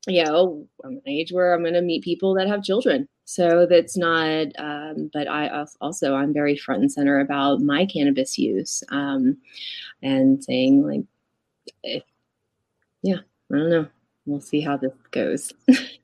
you 0.07 0.23
know, 0.23 0.67
I'm 0.83 0.93
an 0.93 1.01
age 1.07 1.31
where 1.31 1.53
I'm 1.53 1.61
going 1.61 1.73
to 1.73 1.81
meet 1.81 2.03
people 2.03 2.33
that 2.35 2.47
have 2.47 2.63
children. 2.63 3.07
So 3.25 3.65
that's 3.65 3.95
not, 3.95 4.47
um, 4.57 5.09
but 5.13 5.29
I 5.29 5.65
also, 5.79 6.13
I'm 6.13 6.33
very 6.33 6.57
front 6.57 6.81
and 6.81 6.91
center 6.91 7.19
about 7.19 7.61
my 7.61 7.85
cannabis 7.85 8.37
use 8.37 8.83
um, 8.89 9.37
and 10.01 10.43
saying, 10.43 10.85
like, 10.85 11.05
if, 11.83 12.03
yeah, 13.01 13.19
I 13.51 13.57
don't 13.57 13.69
know. 13.69 13.87
We'll 14.25 14.41
see 14.41 14.61
how 14.61 14.77
this 14.77 14.93
goes. 15.11 15.53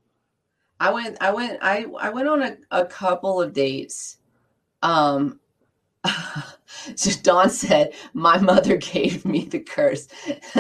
I 0.80 0.92
went, 0.92 1.18
I 1.22 1.32
went, 1.32 1.60
I, 1.62 1.86
I 2.00 2.10
went 2.10 2.28
on 2.28 2.42
a, 2.42 2.58
a 2.72 2.86
couple 2.86 3.42
of 3.42 3.54
dates. 3.54 4.18
Um, 4.82 5.40
Dawn 7.24 7.50
said, 7.50 7.94
My 8.14 8.38
mother 8.38 8.78
gave 8.78 9.26
me 9.26 9.46
the 9.46 9.60
curse. 9.60 10.08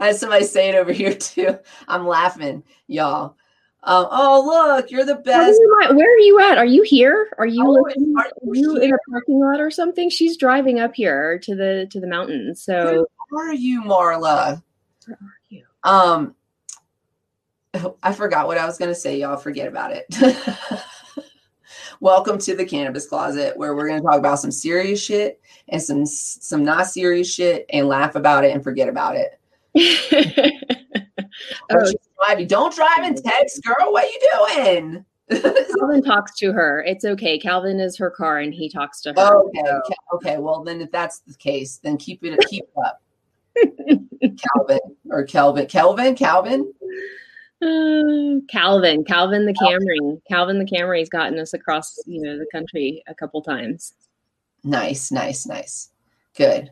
I 0.00 0.06
had 0.06 0.16
somebody 0.16 0.44
say 0.44 0.70
it 0.70 0.74
over 0.74 0.92
here 0.92 1.14
too. 1.14 1.58
I'm 1.88 2.06
laughing, 2.06 2.64
y'all. 2.86 3.36
Um, 3.86 4.06
oh, 4.10 4.42
look, 4.46 4.90
you're 4.90 5.04
the 5.04 5.16
best. 5.16 5.60
Where 5.90 6.14
are 6.14 6.18
you 6.18 6.40
at? 6.40 6.56
Are 6.56 6.64
you 6.64 6.82
here? 6.82 7.28
Are 7.36 7.46
you, 7.46 7.62
oh, 7.66 7.84
are 7.84 7.92
you, 7.94 8.16
are 8.18 8.54
you 8.54 8.76
in 8.78 8.94
a 8.94 8.98
parking 9.10 9.40
lot 9.40 9.60
or 9.60 9.70
something? 9.70 10.08
She's 10.08 10.38
driving 10.38 10.80
up 10.80 10.94
here 10.94 11.38
to 11.40 11.54
the 11.54 11.86
to 11.90 12.00
the 12.00 12.06
mountains. 12.06 12.62
So 12.62 13.06
where 13.28 13.50
are 13.50 13.54
you, 13.54 13.82
Marla? 13.82 14.62
Where 15.06 15.18
are? 15.20 15.34
Um, 15.84 16.34
I 18.02 18.12
forgot 18.12 18.46
what 18.46 18.58
I 18.58 18.66
was 18.66 18.78
going 18.78 18.90
to 18.90 18.94
say. 18.94 19.20
Y'all 19.20 19.36
forget 19.36 19.68
about 19.68 19.92
it. 19.92 20.06
Welcome 22.00 22.38
to 22.38 22.56
the 22.56 22.64
cannabis 22.64 23.06
closet, 23.06 23.56
where 23.56 23.74
we're 23.74 23.88
going 23.88 24.00
to 24.00 24.06
talk 24.06 24.18
about 24.18 24.38
some 24.38 24.50
serious 24.50 25.02
shit 25.02 25.40
and 25.68 25.82
some 25.82 26.06
some 26.06 26.64
not 26.64 26.86
serious 26.86 27.32
shit, 27.32 27.66
and 27.70 27.86
laugh 27.86 28.14
about 28.14 28.44
it 28.44 28.52
and 28.52 28.64
forget 28.64 28.88
about 28.88 29.16
it. 29.16 29.38
oh, 31.70 31.92
driving. 32.18 32.46
Don't 32.46 32.74
drive 32.74 33.00
and 33.00 33.16
text, 33.16 33.62
girl. 33.64 33.92
What 33.92 34.04
are 34.04 34.08
you 34.08 34.20
doing? 34.32 35.04
Calvin 35.78 36.02
talks 36.02 36.36
to 36.38 36.52
her. 36.52 36.82
It's 36.86 37.04
okay. 37.04 37.38
Calvin 37.38 37.80
is 37.80 37.96
her 37.96 38.10
car, 38.10 38.38
and 38.38 38.54
he 38.54 38.68
talks 38.68 39.00
to 39.02 39.12
her. 39.12 39.36
Okay. 39.36 39.94
Okay. 40.14 40.38
Well, 40.38 40.62
then 40.64 40.80
if 40.80 40.90
that's 40.90 41.20
the 41.20 41.34
case, 41.34 41.78
then 41.82 41.96
keep 41.96 42.24
it. 42.24 42.38
Keep 42.48 42.66
up. 42.84 43.00
Calvin 43.56 44.80
or 45.10 45.24
Kelvin. 45.24 45.66
Kelvin. 45.66 46.14
Calvin. 46.14 46.72
Uh, 47.62 48.40
Calvin, 48.48 49.04
Calvin 49.04 49.46
the 49.46 49.54
Camry, 49.54 50.20
Calvin 50.28 50.58
the 50.58 50.66
Camry's 50.66 51.08
gotten 51.08 51.38
us 51.38 51.54
across, 51.54 51.98
you 52.04 52.20
know, 52.20 52.36
the 52.36 52.46
country 52.52 53.02
a 53.06 53.14
couple 53.14 53.40
times. 53.40 53.94
Nice, 54.64 55.10
nice, 55.10 55.46
nice. 55.46 55.90
Good. 56.36 56.70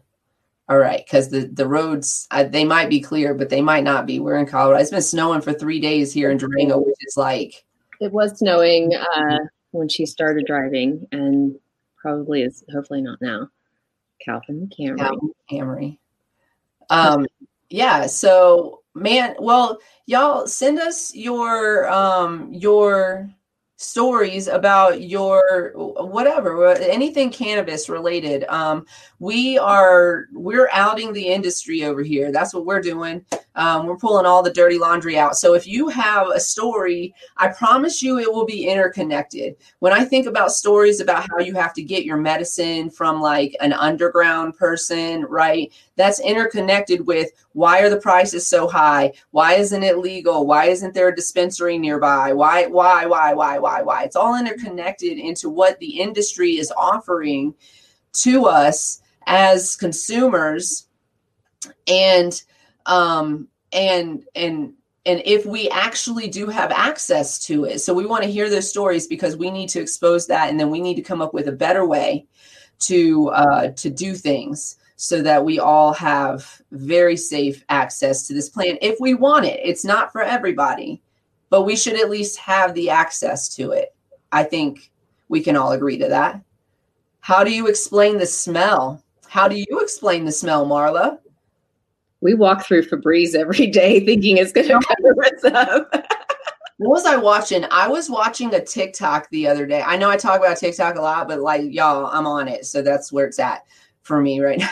All 0.68 0.78
right, 0.78 1.02
because 1.04 1.30
the 1.30 1.46
the 1.46 1.66
roads 1.66 2.26
uh, 2.30 2.44
they 2.44 2.64
might 2.64 2.88
be 2.88 3.00
clear, 3.00 3.34
but 3.34 3.48
they 3.48 3.60
might 3.60 3.84
not 3.84 4.06
be. 4.06 4.20
We're 4.20 4.36
in 4.36 4.46
Colorado. 4.46 4.80
It's 4.80 4.90
been 4.90 5.02
snowing 5.02 5.40
for 5.40 5.52
three 5.52 5.80
days 5.80 6.12
here 6.12 6.30
in 6.30 6.38
Durango, 6.38 6.78
which 6.78 6.96
is 7.00 7.16
like 7.16 7.64
it 8.00 8.12
was 8.12 8.38
snowing 8.38 8.94
uh, 8.94 9.38
when 9.70 9.88
she 9.88 10.06
started 10.06 10.46
driving, 10.46 11.06
and 11.10 11.58
probably 11.96 12.42
is 12.42 12.64
hopefully 12.72 13.02
not 13.02 13.20
now. 13.20 13.48
Calvin 14.24 14.60
the 14.60 14.66
Camry. 14.74 14.98
Calvin 14.98 15.32
Camry. 15.50 15.98
Um, 16.92 17.26
yeah. 17.70 18.06
So, 18.06 18.82
man, 18.94 19.34
well, 19.38 19.78
y'all 20.06 20.46
send 20.46 20.78
us 20.78 21.14
your 21.14 21.88
um 21.90 22.52
your 22.52 23.30
stories 23.76 24.46
about 24.46 25.02
your 25.02 25.72
whatever 25.74 26.72
anything 26.74 27.30
cannabis 27.30 27.88
related 27.88 28.44
um, 28.44 28.86
we 29.22 29.56
are 29.56 30.26
we're 30.32 30.68
outing 30.72 31.12
the 31.12 31.28
industry 31.28 31.84
over 31.84 32.02
here. 32.02 32.32
That's 32.32 32.52
what 32.52 32.66
we're 32.66 32.80
doing. 32.80 33.24
Um, 33.54 33.86
we're 33.86 33.96
pulling 33.96 34.26
all 34.26 34.42
the 34.42 34.52
dirty 34.52 34.78
laundry 34.78 35.16
out. 35.16 35.36
So 35.36 35.54
if 35.54 35.64
you 35.64 35.88
have 35.88 36.28
a 36.28 36.40
story 36.40 37.14
i 37.36 37.48
promise 37.48 38.02
you 38.02 38.18
it 38.18 38.32
will 38.32 38.44
be 38.44 38.68
interconnected. 38.68 39.54
When 39.78 39.92
i 39.92 40.04
think 40.04 40.26
about 40.26 40.50
stories 40.50 41.00
about 41.00 41.28
how 41.30 41.38
you 41.38 41.54
have 41.54 41.72
to 41.74 41.82
get 41.82 42.04
your 42.04 42.16
medicine 42.16 42.90
from 42.90 43.20
like 43.20 43.56
an 43.60 43.72
underground 43.72 44.56
person 44.56 45.24
right 45.26 45.72
that's 45.96 46.20
interconnected 46.20 47.06
with 47.06 47.30
why 47.52 47.80
are 47.80 47.90
the 47.90 47.98
prices 47.98 48.46
so 48.46 48.66
high? 48.66 49.12
Why 49.30 49.54
isn't 49.54 49.82
it 49.82 49.98
legal? 49.98 50.46
Why 50.46 50.66
isn't 50.66 50.94
there 50.94 51.08
a 51.08 51.16
dispensary 51.16 51.78
nearby? 51.78 52.32
Why 52.32 52.66
why 52.66 53.06
why 53.06 53.34
why 53.34 53.58
why 53.58 53.82
why? 53.82 54.04
It's 54.04 54.16
all 54.16 54.38
interconnected 54.38 55.18
into 55.18 55.48
what 55.48 55.78
the 55.78 56.00
industry 56.00 56.58
is 56.58 56.72
offering 56.76 57.54
to 58.14 58.46
us 58.46 59.02
as 59.26 59.76
consumers. 59.76 60.88
And 61.86 62.42
um 62.86 63.48
and 63.72 64.24
and 64.34 64.74
and 65.04 65.22
if 65.24 65.44
we 65.44 65.68
actually 65.70 66.28
do 66.28 66.46
have 66.46 66.70
access 66.70 67.44
to 67.46 67.64
it. 67.64 67.80
So 67.80 67.92
we 67.92 68.06
want 68.06 68.24
to 68.24 68.30
hear 68.30 68.48
those 68.48 68.70
stories 68.70 69.06
because 69.06 69.36
we 69.36 69.50
need 69.50 69.68
to 69.70 69.80
expose 69.80 70.26
that 70.28 70.48
and 70.48 70.58
then 70.58 70.70
we 70.70 70.80
need 70.80 70.94
to 70.94 71.02
come 71.02 71.20
up 71.20 71.34
with 71.34 71.48
a 71.48 71.52
better 71.52 71.86
way 71.86 72.26
to 72.80 73.28
uh 73.28 73.68
to 73.68 73.90
do 73.90 74.14
things 74.14 74.76
so 74.96 75.22
that 75.22 75.44
we 75.44 75.58
all 75.58 75.92
have 75.92 76.60
very 76.70 77.16
safe 77.16 77.64
access 77.68 78.26
to 78.26 78.34
this 78.34 78.48
plan 78.48 78.78
if 78.80 78.98
we 79.00 79.14
want 79.14 79.44
it. 79.44 79.60
It's 79.62 79.84
not 79.84 80.12
for 80.12 80.22
everybody, 80.22 81.02
but 81.50 81.62
we 81.62 81.76
should 81.76 82.00
at 82.00 82.10
least 82.10 82.38
have 82.38 82.74
the 82.74 82.90
access 82.90 83.48
to 83.56 83.72
it. 83.72 83.94
I 84.30 84.44
think 84.44 84.90
we 85.28 85.42
can 85.42 85.56
all 85.56 85.72
agree 85.72 85.98
to 85.98 86.08
that. 86.08 86.40
How 87.20 87.44
do 87.44 87.52
you 87.52 87.68
explain 87.68 88.18
the 88.18 88.26
smell? 88.26 89.02
How 89.28 89.48
do 89.48 89.56
you 89.56 89.80
explain 89.80 90.24
the 90.24 90.32
smell, 90.32 90.66
Marla? 90.66 91.18
We 92.20 92.34
walk 92.34 92.64
through 92.64 92.84
Febreze 92.84 93.34
every 93.34 93.66
day 93.66 94.00
thinking 94.06 94.36
it's 94.36 94.52
going 94.52 94.68
to 94.68 94.80
cover 94.80 95.24
us 95.24 95.44
up. 95.44 95.88
what 96.78 96.90
was 96.90 97.06
I 97.06 97.16
watching? 97.16 97.64
I 97.70 97.88
was 97.88 98.10
watching 98.10 98.54
a 98.54 98.64
TikTok 98.64 99.28
the 99.30 99.48
other 99.48 99.66
day. 99.66 99.82
I 99.82 99.96
know 99.96 100.10
I 100.10 100.16
talk 100.16 100.38
about 100.38 100.56
TikTok 100.56 100.96
a 100.96 101.00
lot, 101.00 101.28
but 101.28 101.40
like 101.40 101.72
y'all, 101.72 102.06
I'm 102.06 102.26
on 102.26 102.48
it. 102.48 102.66
So 102.66 102.82
that's 102.82 103.12
where 103.12 103.26
it's 103.26 103.38
at 103.38 103.64
for 104.02 104.20
me 104.20 104.40
right 104.40 104.58
now. 104.58 104.70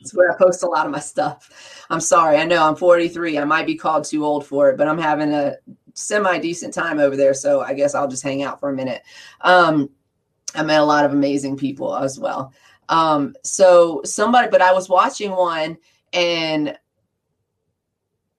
It's 0.00 0.14
where 0.14 0.32
I 0.32 0.36
post 0.36 0.62
a 0.62 0.66
lot 0.66 0.86
of 0.86 0.92
my 0.92 0.98
stuff. 0.98 1.86
I'm 1.90 2.00
sorry. 2.00 2.38
I 2.38 2.44
know 2.44 2.66
I'm 2.66 2.76
43. 2.76 3.38
I 3.38 3.44
might 3.44 3.66
be 3.66 3.74
called 3.74 4.04
too 4.04 4.24
old 4.24 4.46
for 4.46 4.70
it, 4.70 4.76
but 4.76 4.88
I'm 4.88 4.98
having 4.98 5.32
a 5.32 5.56
semi 5.94 6.38
decent 6.38 6.74
time 6.74 6.98
over 6.98 7.16
there. 7.16 7.34
So 7.34 7.60
I 7.60 7.74
guess 7.74 7.94
I'll 7.94 8.08
just 8.08 8.22
hang 8.22 8.42
out 8.42 8.60
for 8.60 8.70
a 8.70 8.74
minute. 8.74 9.02
Um, 9.42 9.90
I 10.54 10.62
met 10.62 10.80
a 10.80 10.84
lot 10.84 11.04
of 11.04 11.12
amazing 11.12 11.56
people 11.56 11.94
as 11.94 12.18
well. 12.18 12.52
Um, 12.88 13.34
so 13.42 14.00
somebody, 14.04 14.48
but 14.50 14.62
I 14.62 14.72
was 14.72 14.88
watching 14.88 15.30
one 15.30 15.78
and 16.12 16.76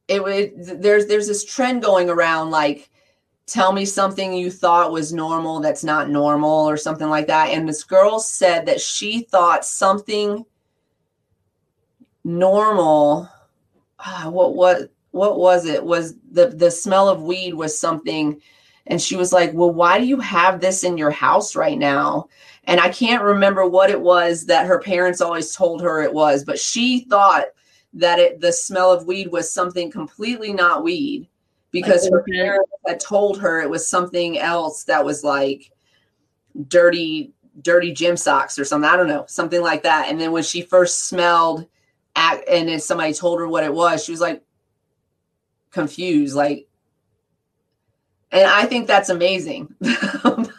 it 0.08 0.24
would, 0.24 0.82
there's, 0.82 1.08
there's 1.08 1.28
this 1.28 1.46
trend 1.46 1.82
going 1.82 2.10
around 2.10 2.52
like, 2.52 2.90
tell 3.46 3.72
me 3.74 3.86
something 3.86 4.34
you 4.34 4.50
thought 4.50 4.92
was 4.92 5.14
normal 5.14 5.60
that's 5.60 5.84
not 5.84 6.10
normal 6.10 6.70
or 6.70 6.78
something 6.78 7.10
like 7.10 7.28
that. 7.28 7.50
And 7.50 7.68
this 7.68 7.84
girl 7.84 8.20
said 8.20 8.66
that 8.66 8.80
she 8.80 9.22
thought 9.22 9.66
something 9.66 10.46
normal 12.24 13.30
uh, 14.00 14.30
what 14.30 14.56
what 14.56 14.90
what 15.12 15.38
was 15.38 15.66
it? 15.66 15.84
Was 15.84 16.16
the 16.32 16.48
the 16.48 16.72
smell 16.72 17.08
of 17.10 17.22
weed 17.22 17.54
was 17.54 17.78
something. 17.78 18.42
And 18.88 19.02
she 19.02 19.16
was 19.16 19.32
like 19.32 19.54
well 19.54 19.72
why 19.72 20.00
do 20.00 20.06
you 20.06 20.20
have 20.20 20.60
this 20.60 20.84
in 20.84 20.98
your 20.98 21.12
house 21.12 21.56
right 21.56 21.78
now? 21.78 22.28
And 22.66 22.80
i 22.80 22.90
can't 22.90 23.24
remember 23.24 23.68
what 23.68 23.90
it 23.90 24.00
was 24.00 24.46
that 24.46 24.68
her 24.68 24.80
parents 24.80 25.22
always 25.22 25.54
told 25.54 25.82
her 25.82 26.02
it 26.02 26.14
was 26.14 26.46
but 26.46 26.58
she 26.60 27.02
thought 27.06 27.46
that 27.94 28.20
it 28.20 28.40
the 28.40 28.54
smell 28.54 28.92
of 28.92 29.06
weed 29.06 29.28
was 29.32 29.54
something 29.54 29.92
completely 29.92 30.54
not 30.54 30.84
weed 30.84 31.28
because 31.74 32.08
her 32.08 32.24
parents 32.24 32.72
had 32.88 33.02
told 33.02 33.42
her 33.42 33.60
it 33.60 33.70
was 33.70 33.90
something 33.90 34.40
else 34.40 34.86
that 34.86 35.04
was 35.04 35.26
like 35.26 35.70
dirty 36.70 37.34
dirty 37.62 37.92
gym 37.92 38.16
socks 38.16 38.58
or 38.58 38.64
something 38.64 38.90
i 38.90 38.96
don't 38.96 39.08
know 39.08 39.26
something 39.28 39.62
like 39.62 39.84
that. 39.84 40.10
And 40.10 40.20
then 40.20 40.32
when 40.32 40.44
she 40.44 40.62
first 40.62 41.06
smelled 41.06 41.68
act, 42.16 42.48
and 42.48 42.70
then 42.70 42.80
somebody 42.80 43.14
told 43.14 43.40
her 43.40 43.48
what 43.48 43.64
it 43.64 43.74
was, 43.74 44.04
she 44.04 44.12
was 44.12 44.22
like 44.22 44.44
confused, 45.72 46.36
like, 46.36 46.68
and 48.32 48.48
I 48.48 48.66
think 48.66 48.88
that's 48.88 49.10
amazing. 49.10 49.74
the 49.80 50.54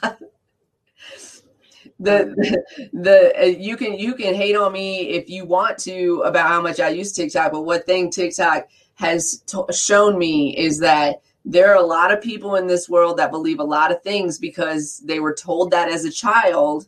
the, 1.99 2.65
the 2.93 3.33
uh, 3.41 3.45
you 3.45 3.77
can 3.77 3.99
you 3.99 4.15
can 4.15 4.35
hate 4.35 4.57
on 4.57 4.73
me 4.73 5.11
if 5.11 5.29
you 5.29 5.45
want 5.45 5.79
to 5.79 6.23
about 6.25 6.49
how 6.49 6.61
much 6.61 6.81
I 6.81 6.91
use 6.91 7.13
TikTok, 7.13 7.53
but 7.53 7.63
what 7.63 7.87
thing 7.87 8.11
TikTok 8.11 8.69
has 8.95 9.43
shown 9.73 10.19
me 10.19 10.57
is 10.57 10.79
that 10.81 11.23
there 11.45 11.71
are 11.71 11.83
a 11.83 11.87
lot 11.87 12.13
of 12.13 12.23
people 12.23 12.57
in 12.57 12.67
this 12.67 12.89
world 12.89 13.19
that 13.19 13.31
believe 13.31 13.59
a 13.59 13.65
lot 13.65 13.93
of 13.93 14.03
things 14.03 14.39
because 14.39 15.03
they 15.05 15.21
were 15.21 15.35
told 15.35 15.71
that 15.71 15.91
as 15.91 16.05
a 16.05 16.11
child 16.11 16.87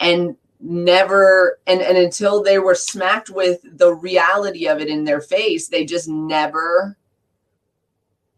and 0.00 0.36
never 0.60 1.58
and, 1.66 1.80
and 1.80 1.96
until 1.96 2.42
they 2.42 2.58
were 2.58 2.74
smacked 2.74 3.30
with 3.30 3.60
the 3.78 3.94
reality 3.94 4.66
of 4.66 4.80
it 4.80 4.88
in 4.88 5.04
their 5.04 5.20
face 5.20 5.68
they 5.68 5.84
just 5.84 6.08
never 6.08 6.96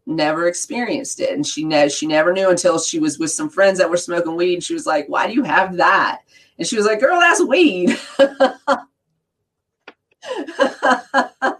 never 0.06 0.46
experienced 0.46 1.20
it. 1.20 1.30
And 1.30 1.46
she 1.46 1.64
ne- 1.64 1.88
she 1.88 2.06
never 2.06 2.32
knew 2.32 2.50
until 2.50 2.78
she 2.78 3.00
was 3.00 3.18
with 3.18 3.32
some 3.32 3.50
friends 3.50 3.78
that 3.78 3.90
were 3.90 3.96
smoking 3.96 4.36
weed. 4.36 4.54
And 4.54 4.64
she 4.64 4.74
was 4.74 4.86
like 4.86 5.06
why 5.08 5.26
do 5.26 5.34
you 5.34 5.42
have 5.42 5.76
that? 5.76 6.20
And 6.58 6.66
she 6.66 6.76
was 6.76 6.86
like 6.86 7.00
girl 7.00 7.20
that's 7.20 7.42
weed 7.42 7.98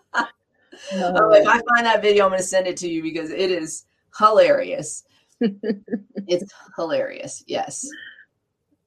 Oh, 0.93 1.33
if 1.33 1.47
I 1.47 1.61
find 1.75 1.87
that 1.87 2.03
video, 2.03 2.25
I'm 2.25 2.31
going 2.31 2.41
to 2.41 2.47
send 2.47 2.67
it 2.67 2.77
to 2.79 2.89
you 2.89 3.03
because 3.03 3.31
it 3.31 3.51
is 3.51 3.85
hilarious. 4.19 5.05
it's 5.41 6.53
hilarious. 6.77 7.45
Yes. 7.47 7.87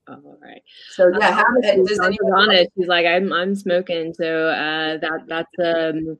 All 0.08 0.38
right. 0.41 0.62
So 0.91 1.12
yeah, 1.20 1.32
how 1.32 1.43
does 1.62 2.00
anyone 2.00 2.34
honest? 2.34 2.70
She's 2.78 2.88
like, 2.88 3.06
I'm 3.06 3.32
I'm 3.32 3.56
smoking. 3.56 4.14
So 4.14 4.47
uh, 4.47 4.97
that 4.97 5.26
that's 5.28 5.52
um 5.64 6.18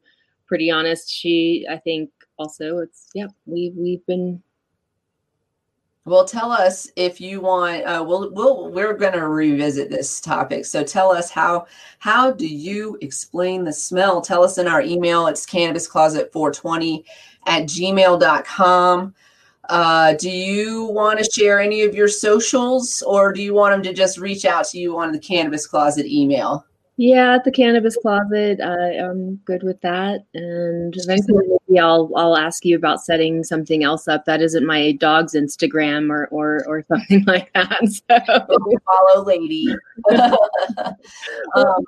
pretty 0.48 0.70
honest. 0.70 1.12
She 1.12 1.66
I 1.70 1.78
think 1.78 2.12
also 2.38 2.80
it's 2.80 3.08
yeah 3.16 3.28
we 3.46 3.74
we've 3.76 4.06
been 4.06 4.44
Well, 6.10 6.26
tell 6.26 6.51
us 6.51 6.89
if 6.95 7.22
you 7.22 7.39
want. 7.39 7.84
Uh, 7.84 8.03
we'll, 8.05 8.32
we'll 8.32 8.72
we're 8.72 8.95
going 8.95 9.14
to 9.14 9.28
revisit 9.28 9.91
this 9.91 10.20
topic. 10.20 10.66
So 10.66 10.84
tell 10.84 11.12
us 11.12 11.30
how 11.30 11.68
how 11.99 12.32
do 12.32 12.47
you 12.47 12.97
explain 13.01 13.64
the 13.64 13.72
smell? 13.72 14.20
Tell 14.20 14.43
us 14.43 14.57
in 14.57 14.68
our 14.68 14.82
email. 14.82 15.28
It's 15.28 15.45
cannabiscloset420 15.45 17.03
at 17.45 17.64
gmail.com. 17.66 19.14
Uh, 19.70 20.14
do 20.14 20.32
you 20.32 20.86
want 20.86 21.20
to 21.20 21.32
share 21.32 21.60
any 21.60 21.84
of 21.84 21.93
your 21.93 22.07
socials, 22.07 23.03
or 23.03 23.32
do 23.32 23.43
you 23.43 23.53
want 23.53 23.74
them 23.76 23.84
to 23.84 23.93
just 23.93 24.18
reach 24.18 24.45
out 24.45 24.66
to 24.70 24.80
you 24.80 24.97
on 24.97 25.12
the 25.12 25.20
Cannabis 25.20 25.68
Closet 25.68 26.07
email? 26.07 26.66
Yeah, 27.02 27.36
at 27.36 27.45
the 27.45 27.52
cannabis 27.52 27.95
closet, 27.95 28.60
uh, 28.60 29.06
I'm 29.06 29.38
good 29.45 29.64
with 29.64 29.80
that. 29.80 30.26
And 30.34 30.93
eventually, 30.97 31.47
maybe 31.47 31.80
I'll 31.80 32.12
I'll 32.18 32.36
ask 32.36 32.66
you 32.66 32.76
about 32.76 33.02
setting 33.02 33.41
something 33.41 33.86
else 33.86 34.10
up 34.10 34.26
that 34.26 34.41
isn't 34.41 34.66
my 34.66 34.91
dog's 34.91 35.34
Instagram 35.34 36.12
or 36.12 36.28
or 36.28 36.62
or 36.68 36.84
something 36.91 37.24
like 37.24 37.54
that. 37.54 37.80
So 37.88 38.80
follow 38.86 39.24
lady. 39.24 39.74
um, 41.56 41.86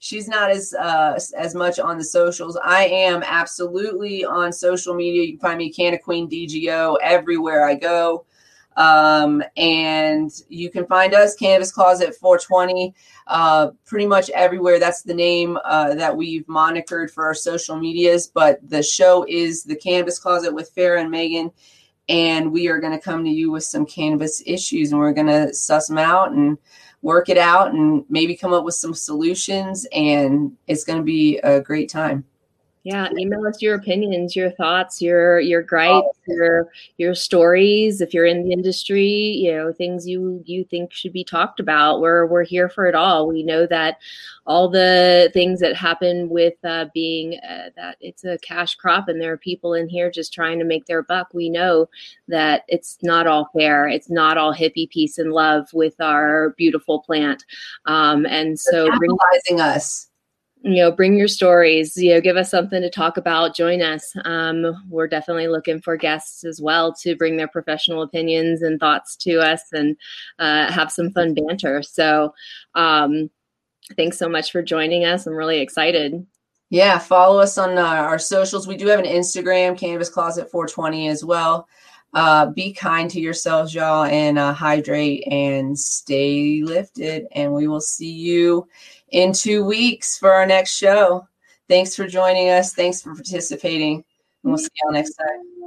she's 0.00 0.28
not 0.28 0.50
as 0.50 0.74
uh, 0.74 1.18
as 1.34 1.54
much 1.54 1.78
on 1.78 1.96
the 1.96 2.04
socials. 2.04 2.58
I 2.62 2.88
am 2.88 3.22
absolutely 3.24 4.22
on 4.22 4.52
social 4.52 4.92
media. 4.92 5.22
You 5.22 5.38
can 5.38 5.40
find 5.40 5.56
me 5.56 5.72
Canna 5.72 5.98
Queen 5.98 6.28
DGO 6.28 6.98
everywhere 7.00 7.66
I 7.66 7.74
go. 7.74 8.26
Um, 8.76 9.42
and 9.56 10.30
you 10.48 10.70
can 10.70 10.86
find 10.86 11.14
us 11.14 11.34
Cannabis 11.34 11.72
Closet 11.72 12.14
420 12.14 12.94
uh, 13.26 13.70
pretty 13.84 14.06
much 14.06 14.30
everywhere. 14.30 14.78
That's 14.78 15.02
the 15.02 15.14
name 15.14 15.58
uh, 15.64 15.94
that 15.94 16.16
we've 16.16 16.46
monikered 16.46 17.10
for 17.10 17.24
our 17.24 17.34
social 17.34 17.76
medias. 17.76 18.28
But 18.28 18.58
the 18.68 18.82
show 18.82 19.26
is 19.28 19.64
the 19.64 19.76
Cannabis 19.76 20.18
Closet 20.18 20.54
with 20.54 20.74
Farrah 20.74 21.00
and 21.00 21.12
Maigan. 21.12 21.52
And 22.08 22.50
we 22.50 22.68
are 22.68 22.80
going 22.80 22.92
to 22.92 23.04
come 23.04 23.24
to 23.24 23.30
you 23.30 23.50
with 23.50 23.64
some 23.64 23.86
cannabis 23.86 24.42
issues 24.44 24.90
and 24.90 25.00
we're 25.00 25.12
going 25.12 25.28
to 25.28 25.54
suss 25.54 25.86
them 25.86 25.98
out 25.98 26.32
and 26.32 26.58
work 27.02 27.28
it 27.28 27.38
out 27.38 27.72
and 27.72 28.04
maybe 28.08 28.36
come 28.36 28.52
up 28.52 28.64
with 28.64 28.74
some 28.74 28.94
solutions. 28.94 29.86
And 29.92 30.56
it's 30.66 30.84
going 30.84 30.98
to 30.98 31.04
be 31.04 31.38
a 31.38 31.60
great 31.60 31.88
time. 31.88 32.24
Yeah, 32.82 33.08
email 33.18 33.46
us 33.46 33.60
your 33.60 33.74
opinions, 33.74 34.34
your 34.34 34.50
thoughts, 34.50 35.02
your 35.02 35.38
your 35.38 35.60
gripes, 35.60 36.18
your 36.26 36.68
your 36.96 37.14
stories. 37.14 38.00
If 38.00 38.14
you're 38.14 38.24
in 38.24 38.42
the 38.42 38.52
industry, 38.52 39.06
you 39.06 39.52
know 39.52 39.70
things 39.70 40.08
you 40.08 40.42
you 40.46 40.64
think 40.64 40.90
should 40.90 41.12
be 41.12 41.22
talked 41.22 41.60
about. 41.60 42.00
We're 42.00 42.24
we're 42.24 42.44
here 42.44 42.70
for 42.70 42.86
it 42.86 42.94
all. 42.94 43.28
We 43.28 43.42
know 43.42 43.66
that 43.66 43.98
all 44.46 44.70
the 44.70 45.30
things 45.34 45.60
that 45.60 45.76
happen 45.76 46.30
with 46.30 46.54
uh, 46.64 46.86
being 46.94 47.38
uh, 47.46 47.68
that 47.76 47.98
it's 48.00 48.24
a 48.24 48.38
cash 48.38 48.76
crop, 48.76 49.08
and 49.08 49.20
there 49.20 49.32
are 49.32 49.38
people 49.38 49.74
in 49.74 49.86
here 49.86 50.10
just 50.10 50.32
trying 50.32 50.58
to 50.58 50.64
make 50.64 50.86
their 50.86 51.02
buck. 51.02 51.28
We 51.34 51.50
know 51.50 51.86
that 52.28 52.64
it's 52.66 52.96
not 53.02 53.26
all 53.26 53.50
fair. 53.54 53.88
It's 53.88 54.08
not 54.08 54.38
all 54.38 54.54
hippie 54.54 54.88
peace 54.88 55.18
and 55.18 55.34
love 55.34 55.68
with 55.74 56.00
our 56.00 56.54
beautiful 56.56 57.00
plant. 57.00 57.44
Um, 57.84 58.24
and 58.24 58.58
so, 58.58 58.88
realizing 58.90 59.60
us 59.60 60.09
you 60.62 60.76
know 60.76 60.92
bring 60.92 61.16
your 61.16 61.28
stories 61.28 61.96
you 61.96 62.10
know 62.10 62.20
give 62.20 62.36
us 62.36 62.50
something 62.50 62.82
to 62.82 62.90
talk 62.90 63.16
about 63.16 63.56
join 63.56 63.82
us. 63.82 64.12
Um, 64.24 64.66
we're 64.88 65.08
definitely 65.08 65.48
looking 65.48 65.80
for 65.80 65.96
guests 65.96 66.44
as 66.44 66.60
well 66.60 66.92
to 67.02 67.16
bring 67.16 67.36
their 67.36 67.48
professional 67.48 68.02
opinions 68.02 68.62
and 68.62 68.78
thoughts 68.78 69.16
to 69.16 69.40
us 69.40 69.62
and 69.72 69.96
uh, 70.38 70.70
have 70.70 70.92
some 70.92 71.10
fun 71.12 71.34
banter. 71.34 71.82
So 71.82 72.34
um, 72.74 73.30
thanks 73.96 74.18
so 74.18 74.28
much 74.28 74.52
for 74.52 74.62
joining 74.62 75.04
us. 75.04 75.26
I'm 75.26 75.34
really 75.34 75.60
excited. 75.60 76.26
Yeah 76.68 76.98
follow 76.98 77.40
us 77.40 77.56
on 77.58 77.78
uh, 77.78 77.82
our 77.82 78.18
socials. 78.18 78.68
We 78.68 78.76
do 78.76 78.86
have 78.88 79.00
an 79.00 79.06
instagram 79.06 79.78
cannabis 79.78 80.10
closet 80.10 80.50
420 80.50 81.08
as 81.08 81.24
well. 81.24 81.66
Uh, 82.12 82.46
be 82.46 82.72
kind 82.72 83.08
to 83.08 83.20
yourselves 83.20 83.72
y'all 83.72 84.04
and 84.04 84.36
uh, 84.36 84.52
hydrate 84.52 85.24
and 85.28 85.78
stay 85.78 86.60
lifted. 86.64 87.26
And 87.32 87.52
we 87.52 87.68
will 87.68 87.80
see 87.80 88.10
you 88.10 88.66
in 89.12 89.32
two 89.32 89.64
weeks 89.64 90.18
for 90.18 90.32
our 90.32 90.46
next 90.46 90.76
show. 90.76 91.26
Thanks 91.68 91.94
for 91.94 92.06
joining 92.06 92.50
us. 92.50 92.74
Thanks 92.74 93.02
for 93.02 93.14
participating. 93.14 94.04
And 94.42 94.52
we'll 94.52 94.58
see 94.58 94.68
y'all 94.82 94.92
next 94.92 95.14
time. 95.14 95.59